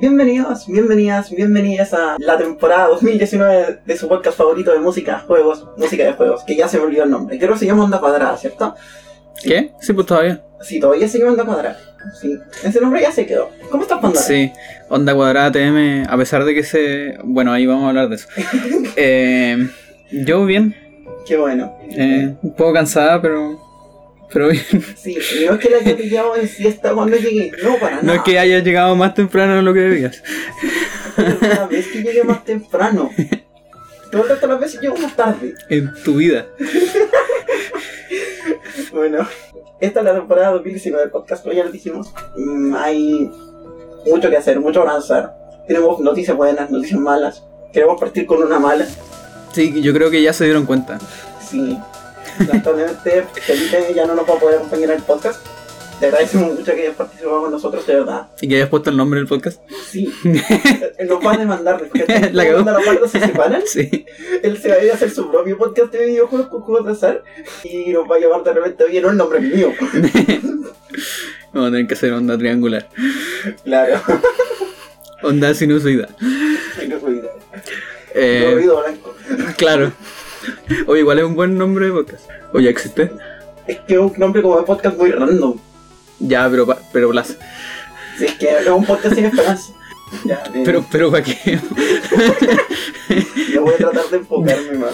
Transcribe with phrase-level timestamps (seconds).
[0.00, 6.04] Bienvenidos, bienvenidas, bienvenidas a la temporada 2019 de su podcast favorito de música, juegos, música
[6.04, 7.38] de juegos, que ya se me olvidó el nombre.
[7.38, 8.74] Creo que se llama Onda Cuadrada, ¿cierto?
[9.42, 9.72] ¿Qué?
[9.80, 10.42] Sí, pues todavía.
[10.60, 11.78] Sí, todavía se llama Onda Cuadrada.
[12.20, 13.50] Sí, ese nombre ya se quedó.
[13.70, 14.24] ¿Cómo estás, Pandora?
[14.24, 14.50] Sí,
[14.88, 17.18] Onda Cuadrada TM, a pesar de que se...
[17.22, 18.28] Bueno, ahí vamos a hablar de eso.
[18.96, 19.68] Eh,
[20.10, 20.74] yo bien,
[21.26, 21.76] Qué bueno.
[21.90, 23.60] eh, un poco cansada, pero...
[24.32, 24.64] Pero bien.
[24.96, 28.02] Sí, no es que la haya pillado en siesta cuando llegué, no, para nada.
[28.02, 30.22] No es que haya llegado más temprano de lo que debías.
[31.16, 33.10] Una vez que llegué más temprano.
[34.10, 35.54] Todo el resto de las veces llego más tarde.
[35.68, 36.46] En tu vida.
[38.92, 39.26] Bueno,
[39.80, 42.12] esta es la temporada 2019 del podcast, como ya lo dijimos.
[42.36, 43.30] Mm, hay
[44.06, 45.34] mucho que hacer, mucho que avanzar.
[45.66, 47.42] Tenemos noticias buenas, noticias malas.
[47.72, 48.86] Queremos partir con una mala.
[49.52, 50.98] Sí, yo creo que ya se dieron cuenta.
[51.50, 51.78] Sí.
[52.38, 55.44] Lamentablemente, Felipe ya no nos va a poder acompañar en el podcast.
[56.00, 58.28] Te agradecemos mucho que hayas participado con nosotros, de verdad.
[58.40, 59.60] Y que hayas puesto el nombre del podcast.
[59.88, 60.12] Sí.
[61.08, 61.80] Nos va a demandar.
[62.32, 62.64] La cagó.
[62.64, 64.04] Cuando los se separan, Sí.
[64.42, 66.92] él se va a ir a hacer su propio podcast de videojuegos con juegos de
[66.92, 67.22] azar.
[67.62, 69.72] Y nos va a llamar de repente, oye, no, el nombre es mío.
[71.52, 72.88] Vamos a tener que hacer onda triangular.
[73.64, 74.00] Claro.
[75.22, 76.08] Onda sinusoidal.
[77.00, 77.30] Ruido.
[78.14, 79.14] Eh, ruido blanco.
[79.56, 79.92] claro.
[80.86, 82.28] Oye, igual es un buen nombre de podcast.
[82.52, 83.10] Oye, existe.
[83.66, 85.56] Es que es un nombre como de podcast muy random.
[86.18, 87.34] Ya, pero, pero plaza.
[88.18, 89.72] Si es que es un podcast sin esperanza.
[90.26, 91.34] Ya, eh, Pero, pero ¿para qué?
[93.54, 94.92] yo voy a tratar de enfocarme más.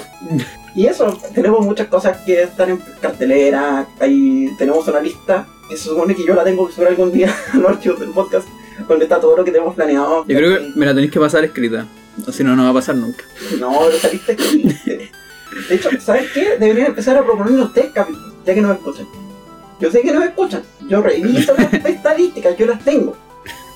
[0.77, 3.85] Y eso, tenemos muchas cosas que están en cartelera.
[3.99, 7.35] Ahí tenemos una lista que se supone que yo la tengo que subir algún día
[7.53, 8.47] a los archivos del podcast,
[8.89, 10.25] donde está todo lo que tenemos planeado.
[10.25, 11.85] Yo creo que me la tenéis que pasar escrita.
[12.25, 13.25] O si no, no va a pasar nunca.
[13.59, 15.11] No, esa lista existe.
[15.69, 16.57] De hecho, ¿sabes qué?
[16.59, 19.07] Deberían empezar a proponer ustedes capítulos, ya que no me escuchan.
[19.81, 20.63] Yo sé que no me escuchan.
[20.89, 23.17] Yo reviso las estadísticas, yo las tengo.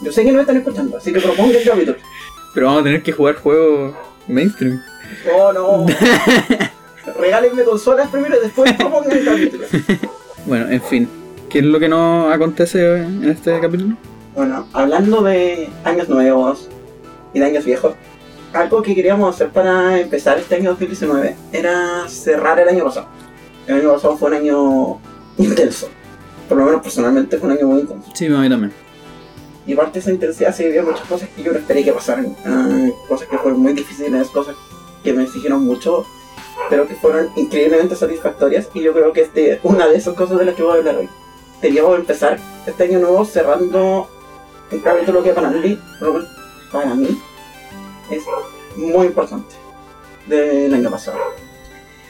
[0.03, 2.01] Yo sé que no me están escuchando, así que propongan capítulos.
[2.55, 3.95] Pero vamos a tener que jugar juegos
[4.29, 4.81] mainstream.
[5.35, 5.87] Oh, no.
[7.19, 9.67] Regálenme consolas primero y después propongan el capítulo.
[10.47, 11.09] Bueno, en fin.
[11.49, 13.95] ¿Qué es lo que nos acontece en este capítulo?
[14.35, 16.71] Bueno, hablando de años nuevos
[17.35, 17.95] y de años viejos,
[18.53, 23.07] algo que queríamos hacer para empezar este año 2019 era cerrar el año pasado.
[23.67, 25.01] El año pasado fue un año
[25.39, 25.89] intenso.
[26.49, 28.11] Por lo menos personalmente fue un año muy intenso.
[28.15, 28.73] Sí, a mí también.
[29.67, 32.37] Y parte de esa intensidad se vivieron muchas cosas que yo no esperé que pasaran.
[32.45, 34.57] Ah, cosas que fueron muy difíciles, cosas
[35.05, 36.05] que me exigieron mucho,
[36.69, 38.69] pero que fueron increíblemente satisfactorias.
[38.75, 40.97] Y yo creo que este una de esas cosas de las que voy a hablar
[40.97, 41.09] hoy.
[41.61, 44.09] Queríamos empezar este año nuevo cerrando
[44.73, 46.25] un capítulo que para mí, lo
[46.73, 47.21] para mí,
[48.13, 48.23] es
[48.77, 49.55] muy importante
[50.27, 51.19] del año pasado.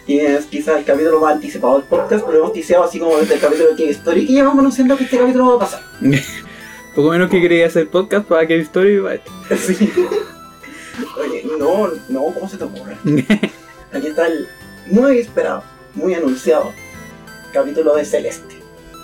[0.06, 3.34] Y es quizás el capítulo más anticipado del podcast, pero hemos tiseado así como desde
[3.34, 5.82] el capítulo de King Story y llevamos anunciando que este capítulo va a pasar.
[6.94, 9.54] Poco menos que quería hacer podcast para que Story y.
[9.56, 9.92] Sí.
[11.18, 12.96] Oye, no, no, ¿cómo se te ocurre?
[13.92, 14.46] Aquí está el
[14.86, 15.62] muy esperado,
[15.94, 16.72] muy anunciado
[17.52, 18.56] capítulo de Celeste.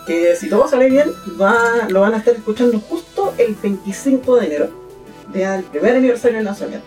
[0.07, 4.47] Que si todo sale bien, va, lo van a estar escuchando justo el 25 de
[4.47, 4.88] enero,
[5.33, 6.87] del primer aniversario del lanzamiento.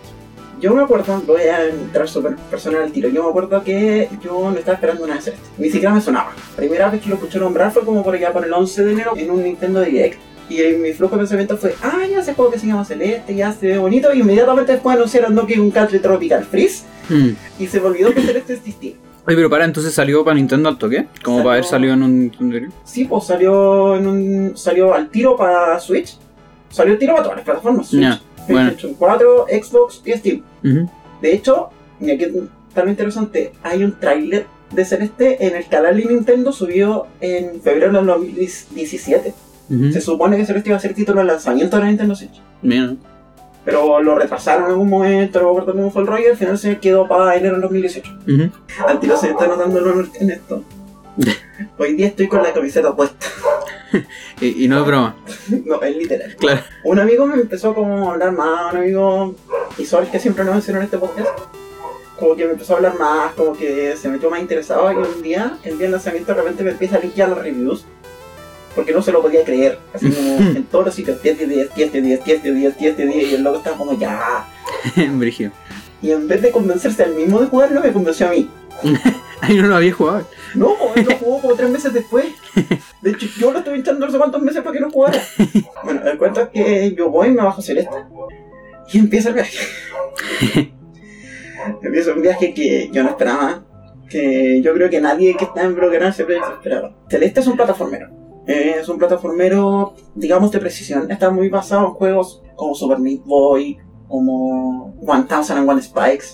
[0.60, 4.48] Yo me acuerdo, voy a entrar súper personal al tiro, yo me acuerdo que yo
[4.50, 5.46] no estaba esperando nada de Celeste.
[5.58, 6.30] Ni siquiera me sonaba.
[6.54, 9.12] Primera vez que lo escuché nombrar fue como por allá por el 11 de enero
[9.16, 10.20] en un Nintendo Direct.
[10.48, 13.52] Y mi flujo de pensamiento fue, ah, ya ese juego que se llama Celeste, ya
[13.52, 14.12] se ve bonito.
[14.14, 16.84] Y inmediatamente después anunciaron Donkey Kong Country Tropical Freeze.
[17.08, 17.30] Hmm.
[17.58, 18.92] Y se me olvidó que Celeste existía.
[19.26, 21.06] Oye, pero para, entonces salió para Nintendo al toque.
[21.24, 22.74] Como Salió- para haber salido en un Nintendo.
[22.84, 26.18] Sí, pues salió, en un, salió al tiro para Switch.
[26.70, 27.86] Salió al tiro para todas las plataformas.
[27.88, 28.70] Switch, Bueno.
[28.70, 30.42] PlayStation 4, Xbox y Steam.
[31.20, 31.70] De hecho,
[32.00, 32.32] mira que
[32.74, 37.92] tan interesante, hay un tráiler de Celeste en el canal de Nintendo subido en febrero
[37.92, 39.34] del 2017.
[39.70, 39.92] Ujú.
[39.92, 42.40] Se supone que Celeste iba a ser título de lanzamiento de la Nintendo Switch.
[42.62, 42.98] Bien.
[43.64, 46.78] Pero lo retrasaron en algún momento, no cómo fue el rollo, y al final se
[46.78, 48.18] quedó para enero del 2018.
[48.26, 48.50] Ujú.
[48.88, 50.64] Al tiro se está notando el en esto.
[51.78, 53.26] Hoy día estoy con la camiseta puesta.
[54.40, 55.16] Y, y no es broma.
[55.66, 56.34] No, es literal.
[56.36, 56.62] Claro.
[56.84, 59.34] Un amigo me empezó como a hablar más, un amigo
[59.78, 61.28] Isol que siempre nos mencionó en este podcast.
[62.18, 65.22] Como que me empezó a hablar más, como que se metió más interesado y un
[65.22, 67.84] día, el día del lanzamiento, de repente me empieza a linkear las reviews.
[68.74, 69.78] Porque no se lo podía creer.
[69.92, 72.78] Así como en todos los sitios, 10 de 10, 10 de 10, 10 de 10,
[72.78, 73.32] 10 de 10.
[73.32, 74.46] Y el loco estaba como ya.
[75.12, 75.52] Brígido.
[76.00, 78.48] Y en vez de convencerse al mismo de jugarlo, me convenció a mí.
[79.40, 80.26] Ay, no lo había jugado.
[80.54, 82.26] No, él lo jugó como tres meses después.
[83.00, 85.20] De hecho, yo lo estuve no sé cuántos meses para que no jugara.
[85.84, 87.96] Bueno, el cuento es que yo voy, me bajo Celeste
[88.92, 89.58] y empieza el viaje.
[91.82, 93.64] empieza un viaje que yo no esperaba,
[94.08, 96.94] que yo creo que nadie que está en Brokeran se esperaba.
[97.08, 98.10] Celeste es un plataformero.
[98.46, 101.10] Es un plataformero, digamos, de precisión.
[101.10, 103.78] Está muy basado en juegos como Super Meat Boy,
[104.12, 106.26] como 1001 Spikes,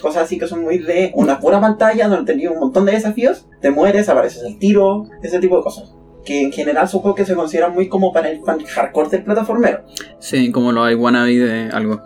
[0.00, 3.46] cosas así que son muy de una pura pantalla donde tenías un montón de desafíos,
[3.60, 5.92] te mueres, apareces al tiro, ese tipo de cosas.
[6.24, 9.22] Que en general son juegos que se consideran muy como para el fan hardcore del
[9.22, 9.84] plataformero.
[10.18, 12.00] Sí, como lo hay wannabe de algo.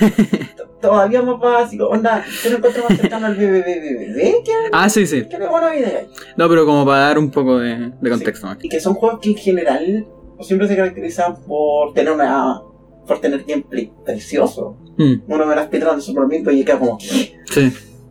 [0.80, 5.24] Todavía más básico, onda, yo lo encuentro más cercano al BBBBB que Ah, sí, sí.
[5.28, 6.08] que wannabe de.
[6.36, 8.48] No, pero como para dar un poco de, de contexto.
[8.62, 10.06] Y que son juegos que en general
[10.40, 12.60] siempre se caracterizan por tener una
[13.06, 14.76] por tener gameplay precioso.
[14.96, 17.34] Mm, Uno ve las piedras de Super Meat Boy y queda como sí.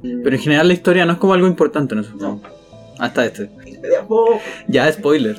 [0.01, 2.41] Pero en general la historia no es como algo importante en esos no.
[2.99, 3.49] Hasta este.
[4.69, 5.35] Ya, spoiler.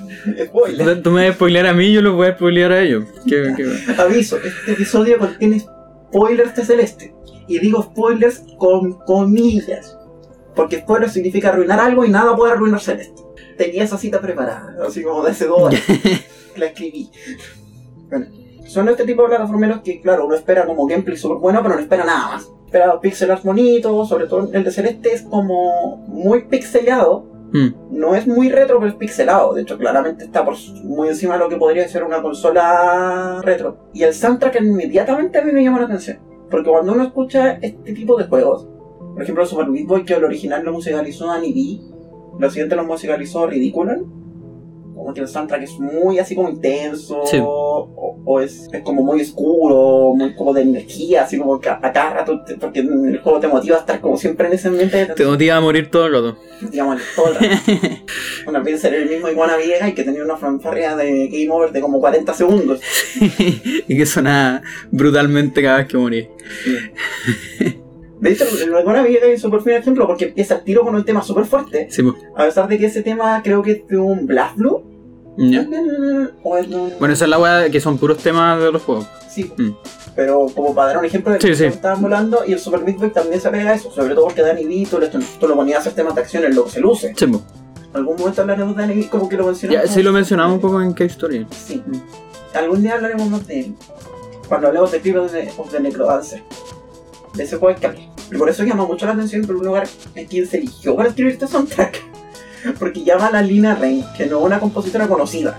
[0.47, 1.03] spoiler.
[1.03, 3.05] Tú- me vas a spoilear a mí, yo lo voy a spoilear a ellos.
[3.27, 7.15] ¿Qué, qué- Aviso, este episodio contiene spoilers de Celeste.
[7.49, 9.97] Y digo spoilers con comillas.
[10.55, 13.23] Porque spoiler significa arruinar algo y nada puede arruinar Celeste.
[13.57, 15.73] Tenía esa cita preparada, así como de hace dos.
[16.57, 17.09] La escribí.
[18.11, 18.27] Bueno,
[18.67, 21.81] son este tipo de plataformeros que, claro, uno espera como gameplay súper bueno, pero no
[21.81, 22.53] espera nada más.
[22.67, 27.27] Espera pixel art bonitos, sobre todo el de Celeste es como muy pixelado.
[27.53, 27.69] Mm,
[27.99, 29.55] No es muy retro, pero es pixelado.
[29.55, 33.89] De hecho, claramente está por muy encima de lo que podría ser una consola retro.
[33.95, 36.19] Y el soundtrack inmediatamente a mí me llama la atención.
[36.51, 38.69] Porque cuando uno escucha este tipo de juegos,
[39.15, 41.95] por ejemplo, el Super Meat Boy, que el original lo musicalizó Annie B,
[42.39, 44.03] lo siguiente lo musicalizó Ridiculous.
[45.07, 47.39] Como que el soundtrack es muy así como intenso, Sí.
[47.41, 51.79] o, o es, es como muy oscuro, muy como de energía, así como que a,
[51.81, 54.67] a cada rato, te- porque el juego te motiva a estar como siempre en ese
[54.67, 56.39] ambiente Te motiva a morir todo el rato.
[56.73, 57.57] digamos, todo el rato.
[58.49, 61.71] Una vez ser el mismo Iguana Vieja y que tenía una fanfarria de Game Over
[61.71, 62.81] de como 40 segundos.
[63.87, 64.61] y que suena
[64.91, 66.29] brutalmente cada vez que morí.
[68.19, 70.95] De hecho, el Iguana Vieja es un súper buen ejemplo porque empieza el tiro con
[70.95, 71.87] un tema súper fuerte.
[71.91, 72.17] Sí, pues.
[72.35, 74.96] A pesar de que ese tema creo que es de un Blast Blue.
[75.37, 76.31] De un...
[76.99, 79.07] Bueno, esa es la weá que son puros temas de los juegos.
[79.29, 79.53] Sí.
[79.57, 79.71] Mm.
[80.15, 81.65] Pero como para dar un ejemplo de Sí, que sí.
[81.65, 83.91] estaban volando y el Super Meat Boy también se pega a eso.
[83.93, 86.65] Sobre todo porque Danny le- tú lo ponías a hacer temas de acción en lo
[86.65, 87.13] que se luce.
[87.17, 87.25] Sí.
[87.27, 87.41] En
[87.93, 89.85] algún momento hablaremos de Danny B como que lo mencionamos.
[89.89, 91.47] Ya, sí lo mencionamos un poco en Cave Story.
[91.51, 91.83] Sí.
[92.55, 93.75] Algún día hablaremos más de él.
[94.49, 96.43] Cuando hablemos de Crypt of the, Necrodancer.
[97.35, 98.09] De ese juego que hablé.
[98.33, 101.11] Y por eso llama mucho la atención en primer lugar en quién se eligió para
[101.11, 102.03] escribir este soundtrack.
[102.79, 105.59] Porque llama a la Lina Rain, que no es una compositora conocida.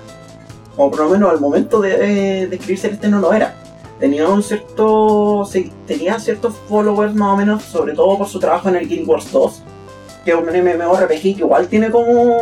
[0.76, 3.56] O por lo menos al momento de, de, de escribir Celeste no lo era.
[4.00, 5.44] Tenía un cierto.
[5.52, 9.08] sí, tenía ciertos followers más o menos, sobre todo por su trabajo en el Guild
[9.10, 9.62] Wars 2.
[10.24, 12.38] Que es un MMORPG que igual tiene como.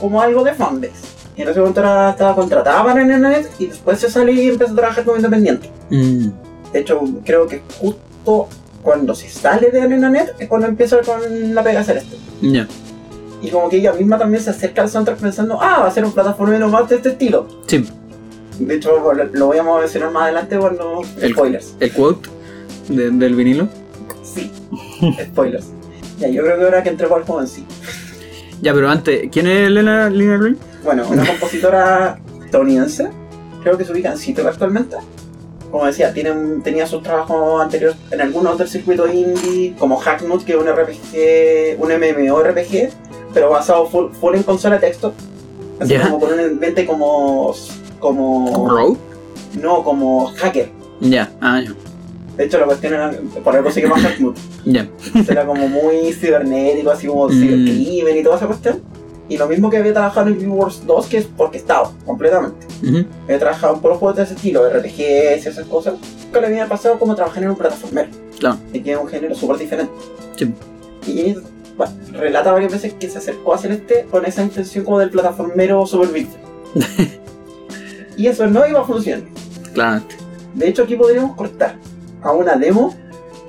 [0.00, 1.14] como algo de fanbase.
[1.36, 4.72] Y en ese momento era- estaba contratada para Nenet y después se salió y empezó
[4.72, 5.70] a trabajar como independiente.
[5.90, 6.28] Mm.
[6.72, 8.48] De hecho, creo que justo
[8.82, 12.16] cuando se sale de Nenet es cuando empieza con la pega celeste.
[12.40, 12.66] Ya.
[13.44, 16.04] Y como que ella misma también se acerca al soundtrack pensando, ah, va a ser
[16.04, 17.46] un plataformero más de este estilo.
[17.66, 17.86] Sí.
[18.58, 18.90] De hecho,
[19.32, 21.02] lo- voy a mencionar más adelante cuando...
[21.20, 21.74] El- Spoilers.
[21.80, 22.30] El quote
[22.88, 23.68] de- del vinilo.
[24.22, 24.50] Sí,
[25.24, 25.66] spoilers.
[26.18, 27.64] Ya, yo creo que ahora que entremos al juego en sí.
[28.62, 30.56] Ya, pero antes, ¿quién es Lena Lina Green?
[30.82, 33.10] Bueno, una compositora estadounidense,
[33.62, 34.96] creo que se ubica en Seattle actualmente.
[35.70, 36.32] Como decía, tiene
[36.62, 41.80] tenía sus trabajos anteriores en algunos del circuito indie, como Hacknut, que es un RPG,
[41.82, 42.90] un MMORPG,
[43.34, 45.12] pero basado full, full en consola de texto.
[45.80, 46.02] Así Ya.
[46.08, 47.52] como con un ambiente como.
[47.98, 48.68] como.
[48.70, 48.96] Rogue.
[49.60, 50.70] no, como hacker.
[51.00, 51.72] Ya, ah, ya.
[52.36, 53.12] De hecho, la cuestión era.
[53.44, 54.36] por algo se llama Hacknut.
[54.64, 54.88] Ya.
[55.28, 57.32] Era como muy cibernético, así como Mm.
[57.32, 58.82] cibercrimen y toda esa cuestión.
[59.28, 62.66] Y lo mismo que había trabajado en Wars 2, que es porque estaba, completamente.
[62.86, 63.04] Ujú.
[63.26, 65.94] He trabajado en puros juegos de ese estilo, RPGs y esas cosas.
[66.26, 68.08] Nunca le había pasado como trabajar en un plataformero.
[68.38, 68.58] Claro.
[68.72, 69.92] Y que es un género súper diferente.
[70.36, 70.52] Sí.
[71.06, 71.36] Y
[71.76, 75.84] bueno, relata varias veces que se acercó a Celeste con esa intención como del plataformero
[75.86, 76.28] super big.
[78.16, 79.24] y eso no iba a funcionar.
[79.72, 80.16] Claramente.
[80.54, 81.76] De hecho, aquí podríamos cortar
[82.22, 82.94] a una demo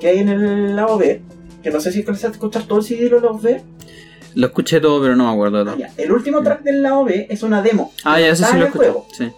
[0.00, 1.22] que hay en el lado B.
[1.62, 3.62] Que no sé si alcanzaste a escuchar todo el CD de los B.
[4.34, 5.80] Lo escuché todo, pero no me acuerdo de Ah, todo.
[5.80, 5.90] ya.
[5.96, 7.92] El último track del lado B es una demo.
[8.04, 8.84] Ah, ya, ese Está sí lo escuché.
[8.84, 9.06] juego.
[9.16, 9.32] Sí.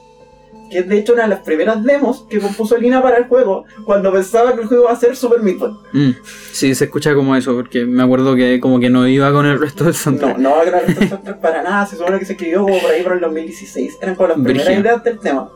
[0.70, 3.64] Que es de hecho una de las primeras demos que compuso Lina para el juego
[3.84, 5.72] cuando pensaba que el juego iba a ser Super Meat Boy.
[5.92, 6.10] Mm.
[6.52, 9.58] Sí, se escucha como eso, porque me acuerdo que como que no iba con el
[9.60, 10.38] resto del No, soundtrack.
[10.38, 12.90] no va a crear estos soundtracks para nada, se supone que se escribió como por
[12.90, 15.50] ahí por el 2016, eran como las primeras ideas del tema.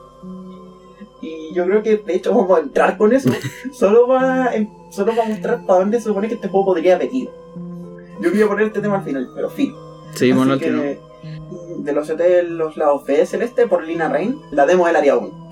[1.20, 3.30] Y yo creo que de hecho vamos a entrar con eso,
[3.72, 4.50] solo va,
[4.90, 7.32] solo va a mostrar para dónde se supone que este juego podría haber ido.
[8.20, 9.72] Yo voy a poner este tema al final, pero fin.
[10.14, 10.98] Sí, bueno, que.
[11.78, 15.16] De los de los lados B de Celeste por Lina Rain, la demo del área
[15.16, 15.50] 1.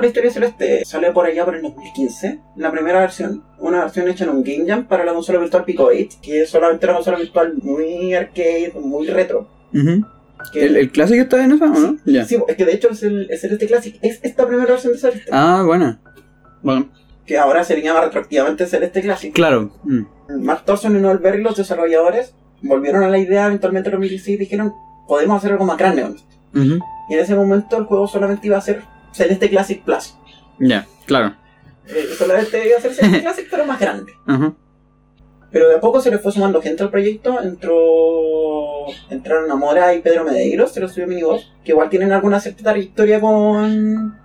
[0.00, 4.24] La historia Celeste, sale por allá por el 2015, la primera versión, una versión hecha
[4.24, 7.18] en un Game Jam para la consola virtual Pico 8, que es solamente una consola
[7.18, 9.48] virtual muy arcade, muy retro.
[10.52, 11.96] Que ¿El, el clásico está en esa o no?
[12.06, 12.24] Ya.
[12.24, 14.98] Sí, es que de hecho es el, el Celeste Classic, es esta primera versión de
[14.98, 16.00] Celeste, Ah, buena.
[16.62, 16.88] Bueno,
[17.26, 19.32] que ahora se le llama retroactivamente Celeste Classic.
[19.34, 19.70] claro.
[19.84, 20.02] Mm.
[20.42, 24.38] Mark Thorson y Noel Berry, los desarrolladores, volvieron a la idea eventualmente en 2016 y
[24.38, 24.72] dijeron,
[25.08, 26.34] podemos hacer algo más grande con esto.
[26.54, 26.78] Ujú.
[27.10, 30.14] Y en ese momento el juego solamente iba a ser Celeste Classic Plus.
[30.58, 31.34] Ya, claro.
[31.86, 34.12] Eh, solamente iba a ser Celeste Classic, pero más grande.
[35.52, 37.40] Pero de a poco se le fue sumando gente al proyecto.
[37.42, 38.86] Entró.
[39.10, 43.20] Entraron Amora y Pedro Medeiros, se los subió Miniboss, que igual tienen alguna cierta trayectoria
[43.20, 44.16] con.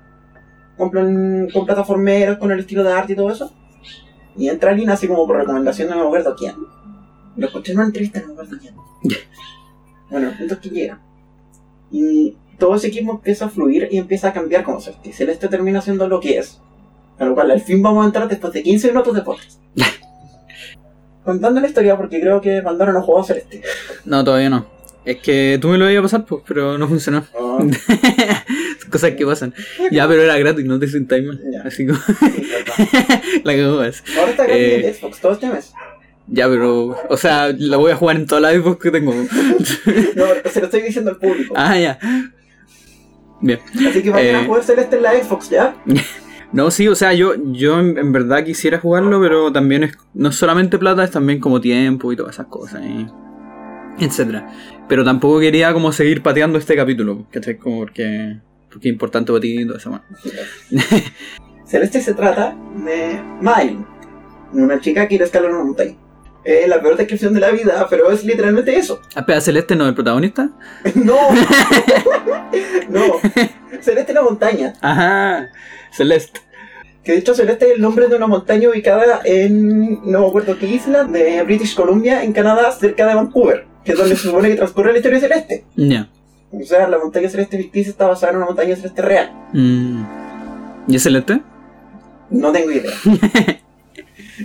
[0.78, 3.52] Con, plan- con plataformeros, con el estilo de arte y todo eso.
[4.38, 6.54] Y entra alguien así como por recomendación, no me acuerdo quién.
[7.38, 8.76] Lo escuché en una entrevista, no me acuerdo quién.
[10.12, 11.02] Bueno, entonces que llega.
[11.92, 15.14] Y todo ese equipo empieza a fluir y empieza a cambiar como Celeste.
[15.14, 16.60] Celeste termina siendo lo que es.
[17.20, 19.60] A lo cual al fin vamos a entrar después de 15 minutos de podcast.
[21.24, 23.62] Contando la historia porque creo que Pandora no jugó a Celeste.
[24.06, 24.68] No, todavía no.
[25.06, 27.26] Es que tú me lo ibas a pasar, pues, pero no funcionó.
[27.40, 27.60] Ah,
[28.92, 29.54] Cosas que pasan.
[29.92, 31.40] Ya, pero era gratis, no te sientas mal.
[31.52, 31.62] Ya.
[31.64, 32.00] Así como
[33.44, 34.04] la cagó más.
[34.18, 34.88] Ahora está gratis Eh.
[34.88, 35.74] en Xbox todo este mes.
[36.28, 39.14] Ya, pero, o sea, la voy a jugar en todas las Xbox que tengo.
[39.14, 41.54] No, se lo estoy diciendo al público.
[41.56, 42.00] ah, ya.
[43.42, 43.60] Bien.
[43.88, 44.40] Así que vayan eh.
[44.40, 45.76] a jugar Celeste en la Xbox, ¿ya?
[46.52, 50.30] No, sí, o sea, yo, yo en, en verdad quisiera jugarlo, pero también es no
[50.30, 52.82] es solamente plata, es también como tiempo y todas esas cosas,
[54.00, 54.48] etcétera.
[54.88, 57.58] Pero tampoco quería como seguir pateando este capítulo, ¿cachai?
[57.58, 58.40] Como porque,
[58.72, 59.90] porque es importante para ti y todo eso.
[59.90, 60.06] bueno.
[61.66, 63.86] Celeste se trata de Madeline,
[64.54, 65.96] una chica que quiere escalar una montaña.
[66.46, 69.02] Es la peor descripción de la vida, pero es literalmente eso.
[69.16, 70.50] Ah, espera, Celeste no es el protagonista.
[70.96, 71.18] No,
[72.90, 73.02] no.
[73.82, 74.74] Celeste es la montaña.
[74.80, 75.50] Ajá,
[75.92, 76.42] Celeste.
[77.04, 80.58] Que de hecho Celeste es el nombre de una montaña ubicada en, no me acuerdo
[80.58, 84.50] qué isla, de British Columbia, en Canadá, cerca de Vancouver, que es donde se supone
[84.50, 85.66] que transcurre la historia de Celeste.
[85.76, 86.10] Ya.
[86.52, 89.32] O sea, la montaña celeste ficticia está basada en una montaña celeste real.
[89.52, 90.04] Mm.
[90.88, 91.42] ¿Y es Celeste?
[92.30, 92.92] No tengo idea.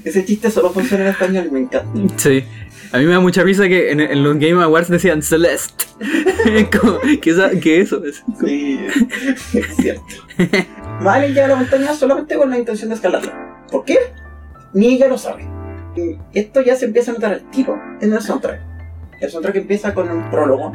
[0.05, 2.15] Ese chiste solo funciona en español y me encanta.
[2.17, 2.45] Sí.
[2.93, 5.85] A mí me da mucha risa que en, en los Game Awards decían Celeste.
[6.81, 8.05] Como, ¿qué, es, ¿Qué es eso?
[8.05, 8.81] Es Sí,
[9.55, 10.03] es cierto.
[11.03, 13.67] Vale, llega a la montaña solamente con la intención de escalarla.
[13.71, 13.99] ¿Por qué?
[14.73, 15.47] Ni ella lo sabe.
[16.33, 18.61] Esto ya se empieza a notar al tiro en el soundtrack.
[19.21, 20.73] El soundtrack empieza con un prólogo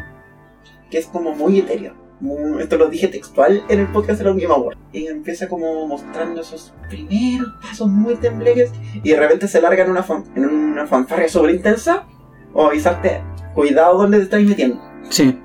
[0.90, 2.05] que es como muy etéreo.
[2.22, 4.78] Muy- esto lo dije textual en el podcast de la Game Award.
[4.94, 8.72] Y empieza como mostrando esos primeros pasos muy tembleques
[9.04, 12.06] y de repente se larga en una, fan- en una fanfarria súper intensa
[12.54, 13.22] o avisarte,
[13.54, 14.82] cuidado donde te estáis metiendo.
[15.10, 15.40] Sí.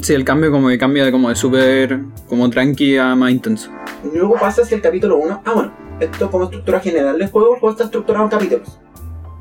[0.00, 3.70] Sí, el cambio como que cambia de como de súper como tranqui a más intenso.
[4.14, 5.42] Luego pasa hacia el capítulo 1.
[5.44, 8.78] Ah, bueno, esto como estructura general del juego, el juego está estructurado en capítulos.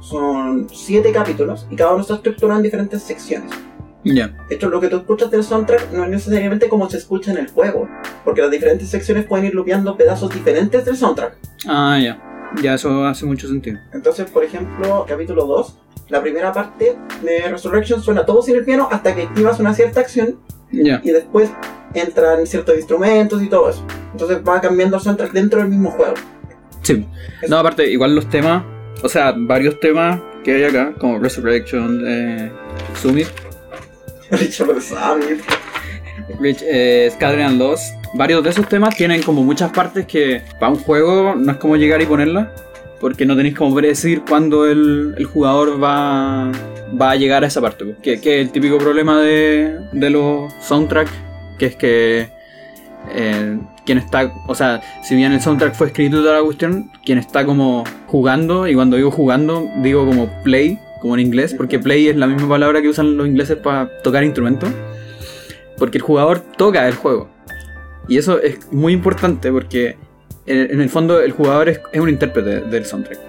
[0.01, 3.49] Son 7 capítulos y cada uno está estructurado en diferentes secciones.
[4.03, 7.37] De hecho, lo que tú escuchas del soundtrack no es necesariamente como se escucha en
[7.37, 7.87] el juego,
[8.25, 11.35] porque las diferentes secciones pueden ir lupeando pedazos diferentes del soundtrack.
[11.67, 12.19] Ah, ya.
[12.61, 13.79] Ya, eso hace mucho sentido.
[13.93, 15.77] Entonces, por ejemplo, capítulo 2,
[16.09, 20.01] la primera parte de Resurrection suena todo sin el piano hasta que activas una cierta
[20.01, 20.37] acción
[20.71, 20.99] Ya.
[21.03, 21.49] y después
[21.93, 23.85] entran ciertos instrumentos y todo eso.
[24.11, 26.15] Entonces va cambiando el soundtrack dentro del mismo juego.
[26.81, 27.05] Sí.
[27.47, 28.63] No, aparte, igual los temas,
[29.03, 32.51] o sea, varios temas que hay acá, como Resurrection, eh,
[32.95, 33.27] Summit,
[34.39, 35.41] Richard Summit.
[36.39, 40.71] Rich, eh, Scattering and Lost, varios de esos temas tienen como muchas partes que para
[40.71, 42.47] un juego no es como llegar y ponerlas,
[42.99, 46.51] porque no tenéis como predecir cuándo el, el jugador va,
[46.99, 47.85] va a llegar a esa parte.
[47.85, 47.97] pues.
[47.97, 51.11] Que, que es el típico problema de, de los soundtracks,
[51.57, 52.29] que es que
[53.13, 57.17] eh, quien está, o sea, si bien el soundtrack fue escrito toda la cuestión, quien
[57.17, 62.07] está como jugando, y cuando digo jugando, digo como play, como en inglés, porque play
[62.07, 64.69] es la misma palabra que usan los ingleses para tocar instrumentos,
[65.77, 67.29] porque el jugador toca el juego.
[68.07, 69.97] Y eso es muy importante porque
[70.45, 73.19] en, el fondo el jugador es, es un intérprete del soundtrack.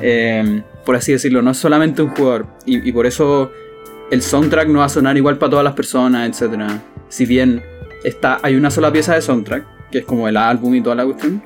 [0.00, 2.46] Eh, por así decirlo, no es solamente un jugador.
[2.64, 3.52] Y, y por eso
[4.10, 6.62] el soundtrack no va a sonar igual para todas las personas, etc.
[7.08, 7.62] Si bien
[8.04, 11.04] está, hay una sola pieza de soundtrack, que es como el álbum y toda la
[11.04, 11.42] cuestión,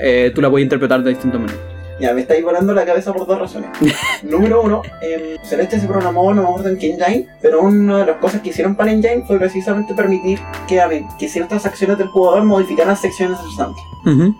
[0.00, 1.79] eh, tú la puedes interpretar de distintas maneras.
[2.00, 3.70] Ya, me estáis volando la cabeza por dos razones.
[4.22, 8.06] Número uno, em, Celeste se programó, no me acuerdo en qué engine, pero una de
[8.06, 11.98] las cosas que hicieron para engine fue precisamente permitir que, a ver, que ciertas acciones
[11.98, 13.80] del jugador modificaran secciones del.
[14.06, 14.34] Ujú.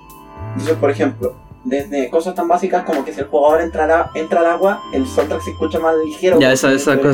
[0.52, 4.10] Entonces, por ejemplo, desde cosas tan básicas como que si el jugador entra, a la-
[4.14, 6.40] entra al agua, el soundtrack se escucha más ligero.
[6.40, 6.50] Ya,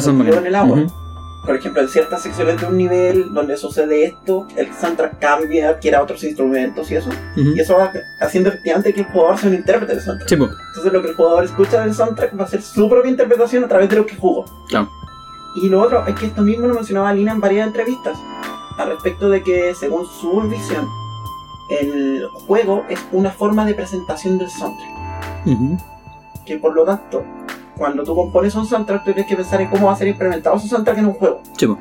[0.05, 0.39] son fluido bacanas.
[0.43, 0.79] en el agua.
[0.79, 1.06] Ujú.
[1.47, 5.97] Por ejemplo, en ciertas secciones de un nivel donde sucede esto, el soundtrack cambia, adquiere
[5.97, 7.09] otros instrumentos y eso.
[7.37, 7.51] Ujú.
[7.55, 10.29] Y eso va haciendo efectivamente que el jugador sea un intérprete del soundtrack.
[10.29, 13.11] Sí, pues, Entonces lo que el jugador escucha del soundtrack va a ser su propia
[13.11, 14.45] interpretación a través de lo que jugó.
[14.69, 14.91] claro.
[15.63, 18.19] Y lo otro es que esto mismo lo mencionaba Lina en varias entrevistas,
[18.77, 20.87] al respecto de que según su visión,
[21.71, 25.47] el juego es una forma de presentación del soundtrack.
[25.47, 25.79] Ujú.
[26.45, 27.25] Que por lo tanto,
[27.77, 30.57] cuando tú compones un soundtrack, tú tienes que pensar en cómo va a ser implementado
[30.57, 31.43] ese soundtrack en un juego.
[31.59, 31.79] Pues.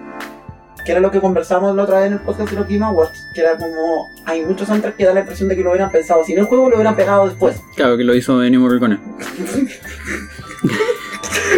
[0.85, 3.27] Que era lo que conversamos la otra vez en el podcast de los Game Awards,
[3.33, 6.23] que era como, hay muchos soundtracks que da la impresión de que lo hubieran pensado,
[6.23, 7.59] si en el juego lo hubieran pegado después.
[7.75, 8.99] Claro, que lo hizo Ennio Morricone.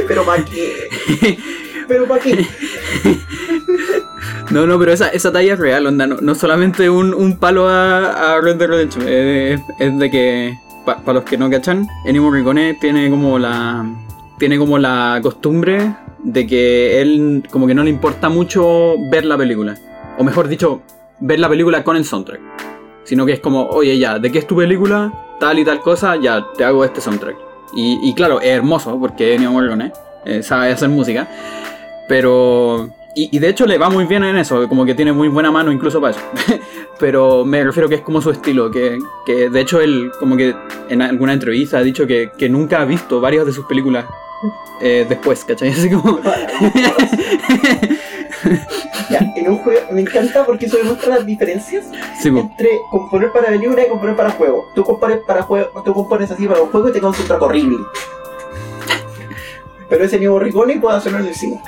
[0.07, 1.37] Pero para qué?
[1.87, 2.45] Pero para qué?
[4.51, 6.07] No, no, pero esa, esa talla es real, onda.
[6.07, 9.07] No, no solamente un, un palo a, a Red Dead Redemption.
[9.07, 13.85] Es, es de que, para los que no cachan, Ennio Morricone tiene como la.
[14.37, 19.37] Tiene como la costumbre de que él como que no le importa mucho ver la
[19.37, 19.75] película.
[20.17, 20.81] O mejor dicho,
[21.19, 22.41] ver la película con el soundtrack.
[23.03, 25.13] Sino que es como, oye ya, ¿de qué es tu película?
[25.39, 27.37] Tal y tal cosa, ya, te hago este soundtrack.
[27.75, 29.91] Y, y claro, es hermoso porque Ennio Morricone
[30.25, 31.27] eh, sabe hacer música.
[32.07, 32.89] Pero.
[33.19, 35.71] Y, de hecho le va muy bien en eso, como que tiene muy buena mano
[35.71, 36.21] incluso para eso.
[36.99, 40.55] Pero me refiero que es como su estilo, que, que de hecho él, como que
[40.89, 44.05] en alguna entrevista ha dicho que, que nunca ha visto varias de sus películas
[44.81, 45.69] eh, después, ¿cachai?
[45.71, 46.19] Así como.
[49.09, 51.85] Ya, en un juego, me encanta porque eso demuestra las diferencias
[52.21, 54.65] sí, entre componer para película y componer para juego.
[54.75, 57.41] Tú compones para juego, tú compones así para un juego y te queda un soundtrack
[57.41, 57.77] horrible.
[59.89, 61.61] Pero ese nuevo Rigoni puede hacerlo en el cine.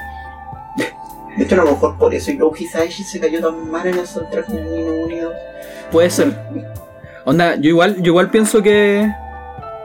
[1.38, 4.06] De hecho, a lo mejor por eso Yoji Saishi se cayó tan mal en el
[4.06, 5.34] soundtrack de Nino Unido.
[5.92, 6.38] Puede ser.
[7.26, 9.10] Onda, yo igual, yo igual pienso que.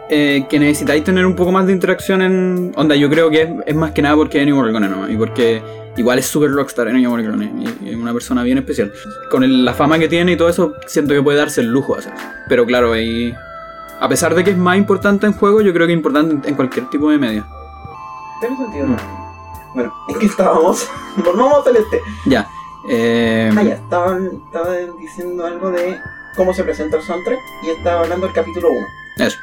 [0.08, 2.72] Eh, que necesitáis tener un poco más de interacción en.
[2.76, 5.10] Onda, yo creo que es, es más que nada porque es Ennio Morricone nomás.
[5.10, 5.62] Y porque
[5.96, 7.52] igual es super rockstar Ennio Morricone.
[7.82, 8.92] Y, y es una persona bien especial.
[9.30, 11.94] Con el- la fama que tiene y todo eso, siento que puede darse el lujo
[11.94, 12.12] de hacer.
[12.48, 13.34] Pero claro, y.
[14.00, 16.54] A pesar de que es más importante en juego, yo creo que es importante en,
[16.56, 17.46] cualquier tipo de medio.
[18.40, 18.86] ¿Tiene sentido?
[18.88, 18.96] Mm.
[19.74, 20.86] Bueno, ¿en qué estábamos?
[21.24, 22.00] Volvamos a Celeste.
[22.26, 22.46] Ya.
[22.90, 25.96] Eh, Ah, ya, estaban, estaban diciendo algo de
[26.36, 29.26] cómo se presenta el soundtrack y estaba hablando del capítulo 1.
[29.26, 29.38] Eso.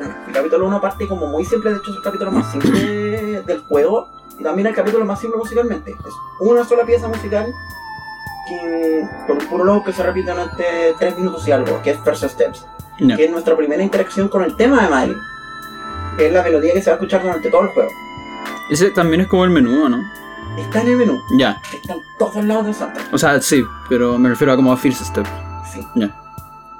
[0.00, 3.58] El capítulo 1 parte como muy simple, de hecho es el capítulo más simple del
[3.68, 4.08] juego
[4.38, 5.90] y también el capítulo más simple musicalmente.
[5.90, 7.52] Es una sola pieza musical
[8.48, 10.64] que, con un prólogo que se repite durante
[10.98, 12.66] 3 minutos y algo, que es First Steps,
[13.00, 13.16] ya.
[13.16, 15.20] que es nuestra primera interacción con el tema de Madeline,
[16.16, 17.90] que es la melodía que se va a escuchar durante todo el juego.
[18.70, 19.98] Ese también es como el menú, ¿no?
[20.58, 21.60] Está en el menú, Ya.
[21.72, 23.12] está en todos lados del soundtrack.
[23.14, 25.26] O sea, sí, pero me refiero a como a First Step.
[25.72, 25.86] Sí.
[25.94, 26.14] Ya.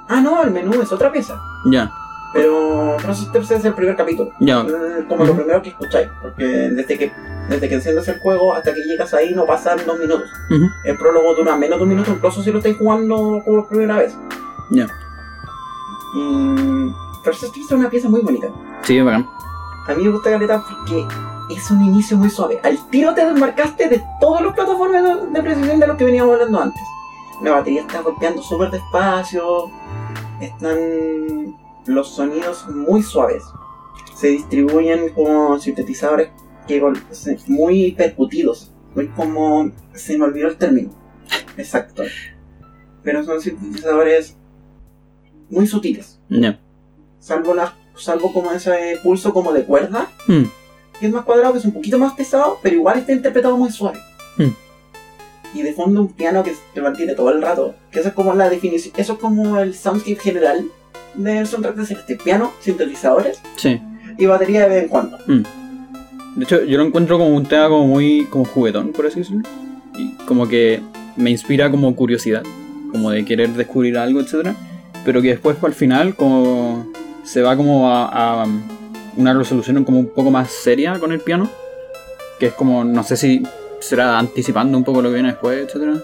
[0.07, 1.39] Ah, no, el menú es otra pieza.
[1.65, 1.91] Ya.
[2.33, 4.31] Pero First Steps es el primer capítulo.
[4.39, 4.61] Ya.
[4.61, 6.07] Eh, Como lo primero que escucháis.
[6.21, 7.11] Porque desde que,
[7.49, 10.29] desde que enciendes el juego hasta que llegas ahí no pasan dos minutos.
[10.85, 14.15] El prólogo dura menos de un minuto, incluso si lo estáis jugando como primera vez.
[14.71, 14.85] Ya.
[16.15, 16.55] Y
[17.23, 18.47] First Steps es una pieza muy bonita.
[18.83, 19.27] Sí, bacán.
[19.87, 21.05] A mí me gusta Galeta porque
[21.49, 22.59] es un inicio muy suave.
[22.63, 26.33] Al tiro te desmarcaste de todos los plataformas de, de precisión de los que veníamos
[26.33, 26.81] hablando antes.
[27.41, 29.71] La batería está golpeando súper despacio.
[30.39, 30.77] Están
[31.85, 33.43] los sonidos muy suaves.
[34.15, 36.29] Se distribuyen con sintetizadores
[36.67, 38.71] que se- muy percutidos.
[38.95, 39.71] Muy como...
[39.93, 40.91] Se me olvidó el término.
[41.57, 42.03] Exacto.
[43.03, 44.35] Pero son sintetizadores
[45.49, 46.19] muy sutiles.
[46.29, 46.59] Ya.
[47.19, 50.43] Salvo, la, salvo como ese pulso como de cuerda Mm.
[50.99, 53.71] que es más cuadrado, que es un poquito más pesado, pero igual está interpretado muy
[53.71, 53.99] suave.
[54.37, 54.49] Mm.
[55.57, 57.73] Y de fondo un piano que te mantiene todo el rato.
[57.91, 60.65] Que eso es como la definición, eso es como el soundscape general
[61.15, 62.15] del soundtrack de Celeste.
[62.17, 63.79] Piano, sintetizadores Sí.
[64.17, 65.17] y batería de vez en cuando.
[65.27, 69.43] De hecho, yo lo encuentro como un tema como muy como juguetón, por así decirlo.
[69.97, 70.81] Y como que
[71.17, 72.43] me inspira como curiosidad,
[72.91, 74.55] como de querer descubrir algo, etcétera.
[75.03, 76.87] Pero que después, al final, como
[77.23, 78.47] se va como a, a
[79.17, 81.49] una resolución como un poco más seria con el piano.
[82.39, 83.43] Que es como, no sé si
[83.81, 85.95] será anticipando un poco lo que viene después, etcétera.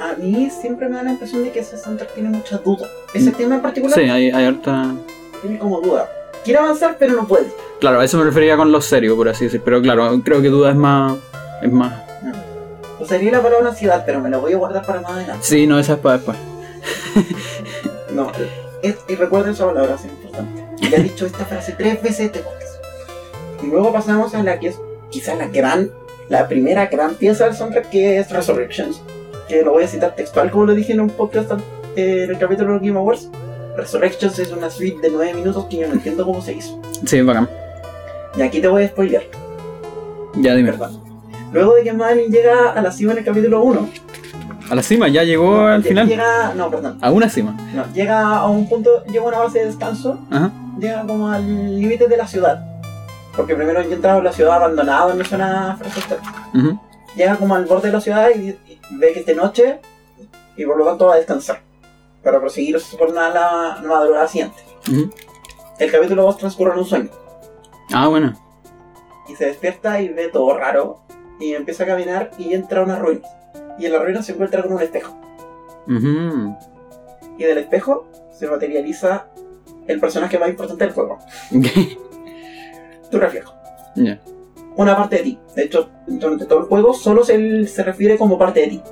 [0.00, 2.86] A mí siempre me da la impresión de que ese soundtrack tiene mucha duda.
[3.14, 3.34] Ese Mm.
[3.34, 4.94] tema en particular Sí, hay, hay harta...
[5.42, 6.08] tiene como duda.
[6.44, 7.46] Quiere avanzar, pero no puede.
[7.80, 9.60] Claro, a eso me refería con lo serio, por así decir.
[9.64, 11.16] Pero claro, creo que duda es más...
[11.62, 11.92] Es más...
[13.00, 15.44] Usaría la palabra ansiedad, pero me la voy a guardar para más adelante.
[15.46, 16.36] Sí, no, esa es para después.
[18.12, 18.32] No,
[18.82, 20.64] es, y recuerden esa palabra, es importante.
[20.90, 22.82] Ya he dicho esta frase tres veces este podcast.
[23.62, 24.78] Y luego pasamos a la que es
[25.10, 25.90] quizás la gran,
[26.28, 29.00] la primera gran pieza del soundtrack que es Resurrections.
[29.48, 31.52] Que lo voy a citar textual como lo dije en un podcast
[31.96, 33.28] eh, en el capítulo de Game Awards.
[33.76, 36.80] Resurrections es una suite de 9 minutos que yo no entiendo cómo se hizo.
[37.06, 37.48] Sí, bacán.
[38.36, 39.22] Y aquí te voy a spoilear,
[40.36, 40.72] Ya dime.
[40.72, 40.90] ¿verdad?
[41.52, 43.88] Luego de que Madeline llega a la cima en el capítulo 1.
[44.70, 46.06] A la cima, ya llegó no, al final.
[46.06, 46.98] Llega, no, perdón.
[47.00, 47.56] A una cima.
[47.74, 50.50] No, llega a un punto, llega a una base de descanso, Ajá.
[50.78, 52.62] llega como al límite de la ciudad.
[53.34, 56.18] Porque primero ya entraba en la ciudad abandonada donde suena Frostester.
[56.54, 56.78] Ujú.
[57.16, 58.54] Llega como al borde de la ciudad y
[58.90, 59.80] ve que es de noche
[60.56, 61.62] y por lo tanto va a descansar.
[62.22, 64.56] Para proseguir su jornada la, madrugada siguiente.
[65.78, 67.10] El capítulo 2 transcurre en un sueño.
[67.92, 68.34] Ah, bueno.
[69.28, 71.00] Y se despierta y ve todo raro.
[71.40, 73.26] Y empieza a caminar y entra a una ruina.
[73.78, 75.16] Y en la ruina se encuentra con un espejo.
[75.86, 76.56] Ujú.
[77.38, 79.28] Y del espejo se materializa
[79.86, 81.18] el personaje más importante del juego.
[83.10, 83.54] Tu reflejo.
[83.94, 84.20] Ya.
[84.78, 85.38] Una parte de ti.
[85.54, 88.82] De hecho, durante todo el juego solo se, se refiere como parte de ti.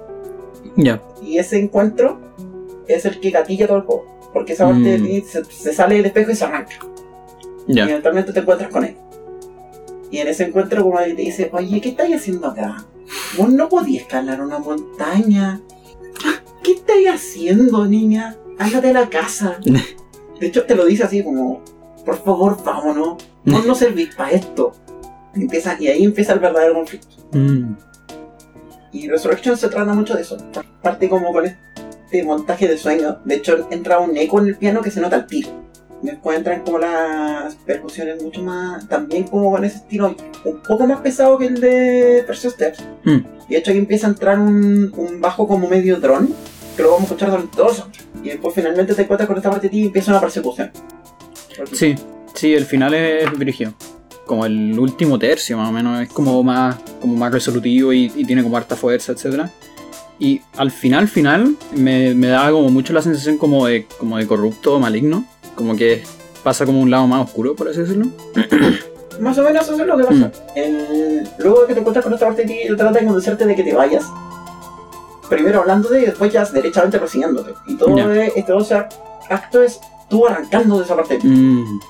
[0.77, 1.01] Ya.
[1.23, 2.21] Y ese encuentro
[2.89, 4.05] es el que gatilla todo el juego.
[4.35, 5.05] Porque esa parte de Mm.
[5.07, 6.75] ti se, se sale del espejo y se arranca.
[7.69, 7.85] Y Ya.
[7.85, 8.97] eventualmente te encuentras con él.
[10.11, 12.85] Y en ese encuentro como que te dice, oye, ¿qué estáis haciendo acá?
[13.39, 15.61] Vos no podías escalar una montaña.
[16.63, 18.37] ¿Qué estáis haciendo, niña?
[18.59, 19.59] Ándate a la casa.
[20.41, 21.61] De hecho, te lo dice así como,
[22.05, 23.17] por favor, vámonos.
[23.45, 24.73] Vos no servís para esto.
[25.37, 27.09] Y, empieza, y ahí empieza el verdadero conflicto.
[27.33, 27.75] Mm.
[28.93, 30.39] Y Resurrection se trata mucho de eso.
[30.83, 33.19] Parte como con este montaje de sueño.
[33.25, 35.51] De hecho, entra un eco en el piano que se nota al tiro.
[36.03, 38.89] Después entran como las percusiones mucho más.
[38.89, 42.83] También como con ese estilo un poco más pesado que el de Perseus Steps.
[43.05, 43.19] Mm.
[43.49, 46.33] Y de hecho ahí empieza a entrar un, un bajo como medio dron.
[46.77, 48.07] Que lo vamos a escuchar durante todo el soundtrack.
[48.23, 50.71] Y después finalmente te encuentras con esta parte de ti y empieza una persecución.
[51.73, 51.95] Sí,
[52.35, 53.75] sí, el final es brígido.
[54.27, 56.01] Como el último tercio, más o menos.
[56.03, 59.45] Es como más, como más resolutivo y, y tiene como harta fuerza, etc.
[60.19, 64.27] Y al final, final, me, me daba como mucho la sensación como de, como de
[64.27, 65.25] corrupto, maligno.
[65.55, 66.03] Como que
[66.43, 68.07] pasa como un lado más oscuro, por así decirlo.
[69.21, 70.07] Más o menos eso es lo que Mm.
[70.07, 70.33] pasa.
[70.55, 73.47] El- luego de que te encuentras con esta parte de ti, él trata de convencerte
[73.47, 74.05] de que te vayas.
[75.31, 77.53] Primero hablándote y después ya derechamente persiguiéndote.
[77.67, 78.89] Y todo es- este o sea,
[79.31, 81.29] acto es tú arrancando de esa parte de ti.
[81.29, 81.81] Mm,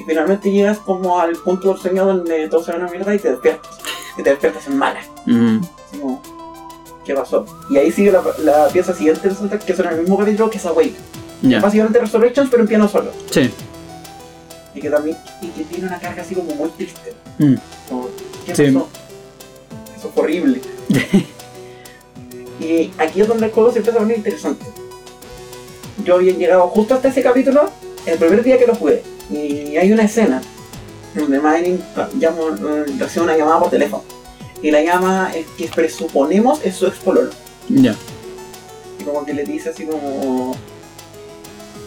[0.00, 3.18] Y finalmente llegas como al punto del sueño donde todo se ve una mierda y
[3.18, 3.70] te despiertas.
[4.16, 5.00] Y te despiertas en mala.
[5.26, 5.58] mm,
[5.88, 6.22] Así como,
[7.04, 7.44] ¿qué pasó?
[7.68, 10.48] Y ahí sigue la, la pieza siguiente del soundtrack, que es en el mismo capítulo
[10.48, 10.94] que es Awake.
[11.42, 13.10] ya, Básicamente Resurrections, pero en piano solo.
[13.30, 13.50] sí.
[14.72, 17.12] Y que también y que tiene una carga así como muy triste.
[17.38, 17.54] Mm.
[17.88, 18.08] Como,
[18.46, 18.66] ¿Qué Sí.
[18.70, 18.88] pasó?
[19.98, 20.60] Eso fue horrible.
[22.60, 24.64] y aquí es donde el juego se empieza a poner interesante.
[26.04, 27.68] Yo había llegado justo hasta ese capítulo
[28.06, 29.02] el primer día que lo jugué.
[29.30, 30.40] Y hay una escena
[31.14, 31.80] donde Madeline
[32.18, 34.02] llama, eh, recibe una llamada por teléfono.
[34.62, 37.30] Y la llama el que presuponemos es su ex pololo.
[37.68, 37.94] Ya.
[38.98, 40.54] Y como que le dice así como...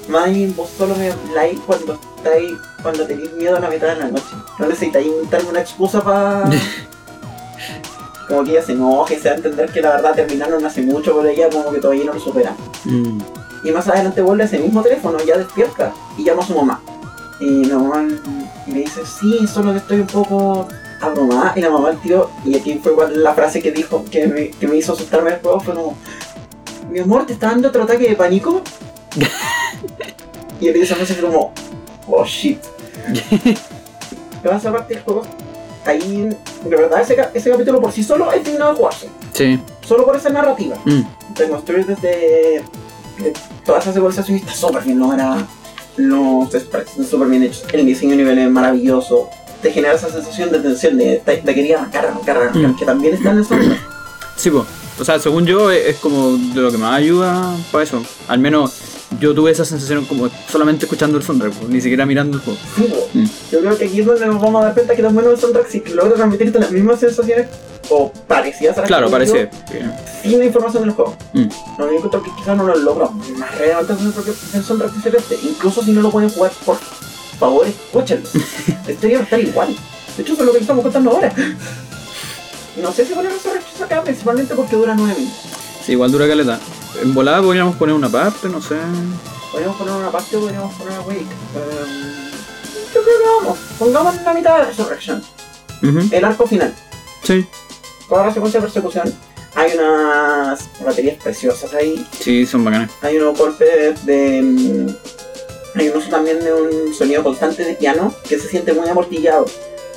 [0.10, 2.52] Madeline, vos solo me habláis cuando estáis,
[2.82, 4.36] cuando tenéis miedo a la mitad de la noche.
[4.60, 6.50] No necesitáis inventarme una excusa para...
[8.28, 11.16] como que ella se enoje, se da a entender que la verdad terminaron hace mucho,
[11.16, 12.56] pero ella como que todavía no lo supera.
[12.86, 13.20] Mm,
[13.64, 16.82] Y más adelante vuelve a ese mismo teléfono, ya despierta, y llama a su mamá.
[17.40, 18.08] Y la mamá
[18.68, 20.68] le dice, sí, solo que estoy un poco
[21.02, 21.54] abrumada.
[21.56, 24.68] Y la mamá, el tío, y aquí fue la frase que dijo, que me, que
[24.68, 25.98] me hizo asustarme del juego, fue como,
[26.90, 28.62] mi amor, ¿te está dando otro ataque de pánico?
[30.62, 31.52] y él dice esa frase como,
[32.08, 32.60] oh shit.
[33.42, 35.24] ¿Qué pasa aparte del juego?
[35.86, 36.30] Ahí,
[36.64, 39.10] de verdad, ese, ese capítulo por sí solo es digno de jugarse.
[39.34, 39.60] sí.
[39.86, 41.02] Solo por esa narrativa Mm,
[41.38, 42.64] de construir desde
[43.20, 43.34] de
[43.66, 45.46] toda esa civilización está súper bien lograda.
[45.98, 47.64] Los sprites están súper bien hechos.
[47.72, 49.30] El diseño de nivel es maravilloso.
[49.62, 52.76] Te genera esa sensación de tensión, de, de, de querer arrancar, arrancar, arrancar, Mm.
[52.76, 53.80] que también está en el soundtrack.
[54.36, 54.66] Sí, pues.
[55.00, 58.04] O sea, según yo, es, es como de lo que más ayuda para eso.
[58.28, 58.74] Al menos
[59.20, 62.60] yo tuve esa sensación como solamente escuchando el soundtrack, pues, ni siquiera mirando el juego.
[62.76, 62.94] Sí.
[63.14, 63.26] Mm.
[63.52, 65.40] Yo creo que aquí es donde nos vamos a dar cuenta que tan bueno el
[65.40, 67.48] soundtrack si logra transmitirte las mismas sensaciones
[67.90, 69.36] o parecidas a las Claro, yo,
[70.22, 71.16] sin la información del juego.
[71.34, 71.48] Mm.
[71.78, 75.38] Lo único que quizás no lo logra más relevante el soundtrack Celeste.
[75.44, 76.78] Incluso si no lo pueden jugar, por
[77.40, 78.28] favor, escúchenlo.
[78.86, 79.76] La historia va a estar igual.
[80.16, 81.34] De hecho, eso es lo que estamos contando ahora.
[82.82, 85.40] No sé si poner Resurrections acá, principalmente porque dura 9 minutos.
[85.86, 86.60] Sí, igual dura caleta.
[87.02, 88.76] En volada podríamos poner una parte, no sé.
[89.52, 91.20] Podríamos poner una parte o podríamos poner una Wake.
[91.22, 92.32] Em,
[92.94, 93.58] yo creo que vamos.
[93.80, 95.24] Pongamos la mitad de Resurrection.
[95.82, 96.74] Ujú, El arco final.
[97.24, 97.46] Sí,
[98.08, 99.14] Toda la secuencia de persecución.
[99.56, 102.06] Hay unas baterías preciosas ahí.
[102.20, 102.92] sí, son bacanas.
[103.02, 104.42] Hay unos golpes de.
[104.42, 104.88] mm,
[105.80, 109.46] Hay un uso también de un sonido constante de piano que se siente muy amortillado.